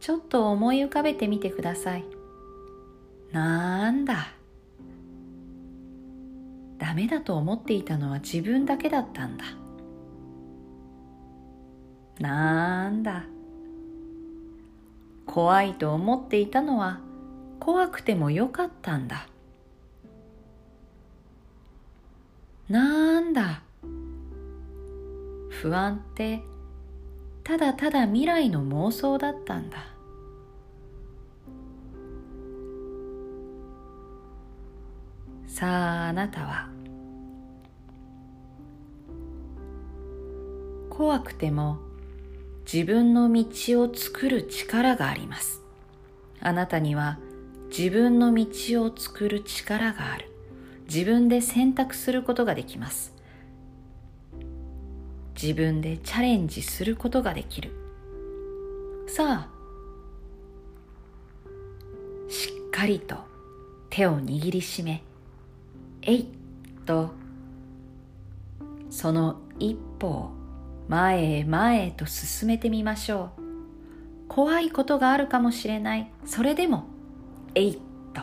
[0.00, 2.04] ちょっと思い浮かべてみてください。
[3.32, 4.34] なんだ？
[6.78, 9.44] ダメだと思っていたのは自分だけだったんだ。
[12.18, 13.24] なんだ。
[15.26, 17.00] 怖いと思っていたのは
[17.58, 19.26] 怖くてもよかったんだ。
[22.68, 23.62] なんだ。
[25.50, 26.42] 不安って
[27.42, 29.93] ただただ未来の妄想だったんだ。
[35.54, 36.68] さああなたは。
[40.90, 41.78] 怖くても
[42.70, 45.62] 自分の道を作る力があります。
[46.40, 47.20] あなたには
[47.68, 50.28] 自分の道を作る力がある。
[50.92, 53.14] 自分で選択することができます。
[55.40, 57.70] 自分でチャレンジすることができる。
[59.06, 59.48] さあ
[62.28, 63.18] しっかりと
[63.88, 65.04] 手を握りしめ
[66.06, 66.26] えいっ
[66.84, 67.12] と。
[68.90, 70.30] その一歩を
[70.88, 73.42] 前へ前へと進めてみましょう。
[74.28, 76.10] 怖いことがあるかもしれない。
[76.26, 76.84] それでも
[77.54, 77.78] えいっ
[78.12, 78.22] と。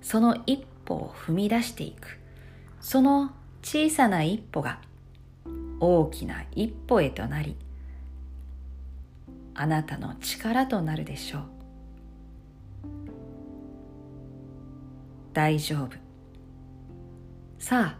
[0.00, 2.18] その一歩を踏み出していく。
[2.80, 3.32] その
[3.62, 4.80] 小さな一歩が
[5.80, 7.56] 大きな一歩へとなり
[9.54, 11.42] あなたの力となるでしょう。
[15.32, 16.09] 大丈夫。
[17.60, 17.96] さ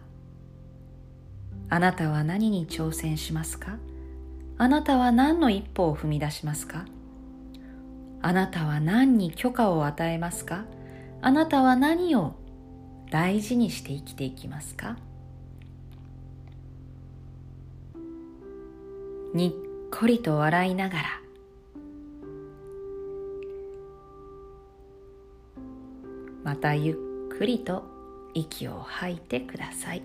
[1.69, 3.77] ああなたは何に挑戦しますか？
[4.57, 6.85] あなたは何の一歩を踏み出しますか？
[8.23, 10.65] あなたは何に許可を与えますか？
[11.21, 12.33] あなたは何を
[13.11, 14.97] 大事にして生きていきますか？
[19.35, 19.51] にっ
[19.91, 21.03] こりと笑いながら
[26.43, 27.90] またゆっくりと
[28.33, 30.01] 息を吐いてください。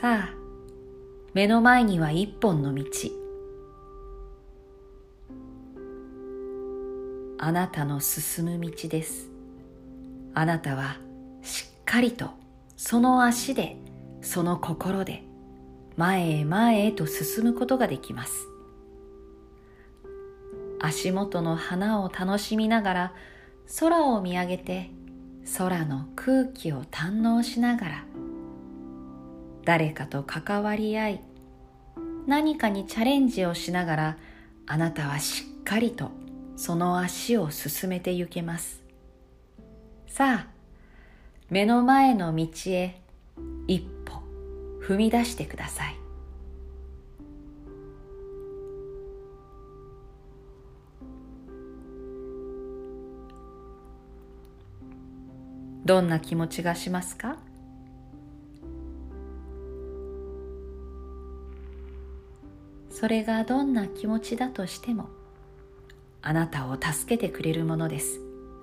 [0.00, 0.34] さあ
[1.34, 2.84] 目の前には一本の道。
[7.38, 9.30] あなたの進む道です。
[10.34, 10.96] あなたは
[11.42, 12.30] しっかりと
[12.76, 13.76] その足で
[14.22, 15.22] その心で
[15.96, 18.49] 前へ前へと進むことができます。
[20.80, 23.12] 足元の花を楽しみながら
[23.78, 24.90] 空を見上げて
[25.58, 28.04] 空の空気を堪能しながら
[29.64, 31.20] 誰かと関わり合い
[32.26, 34.16] 何かにチャレンジをしながら
[34.66, 36.10] あなたはしっかりと
[36.56, 38.82] その足を進めて行けます。
[40.06, 40.60] さあ
[41.48, 43.00] 目の前の道へ
[43.66, 44.22] 一歩
[44.82, 45.99] 踏み出してください。
[55.90, 57.36] どんな気持ちがしますか？
[62.92, 65.08] それがどんな気持ちだとしても
[66.22, 68.20] あなたを助けてくれるものです。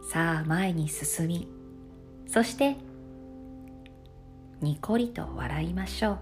[0.10, 1.50] さあ前に進み
[2.28, 2.78] そして
[4.62, 6.18] にこりと笑いましょう。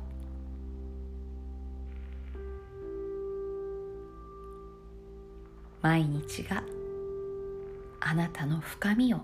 [5.83, 6.63] 毎日が
[7.99, 9.19] あなたの深みを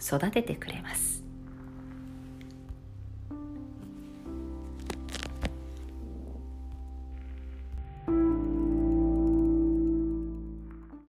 [0.00, 1.25] 育ててくれます。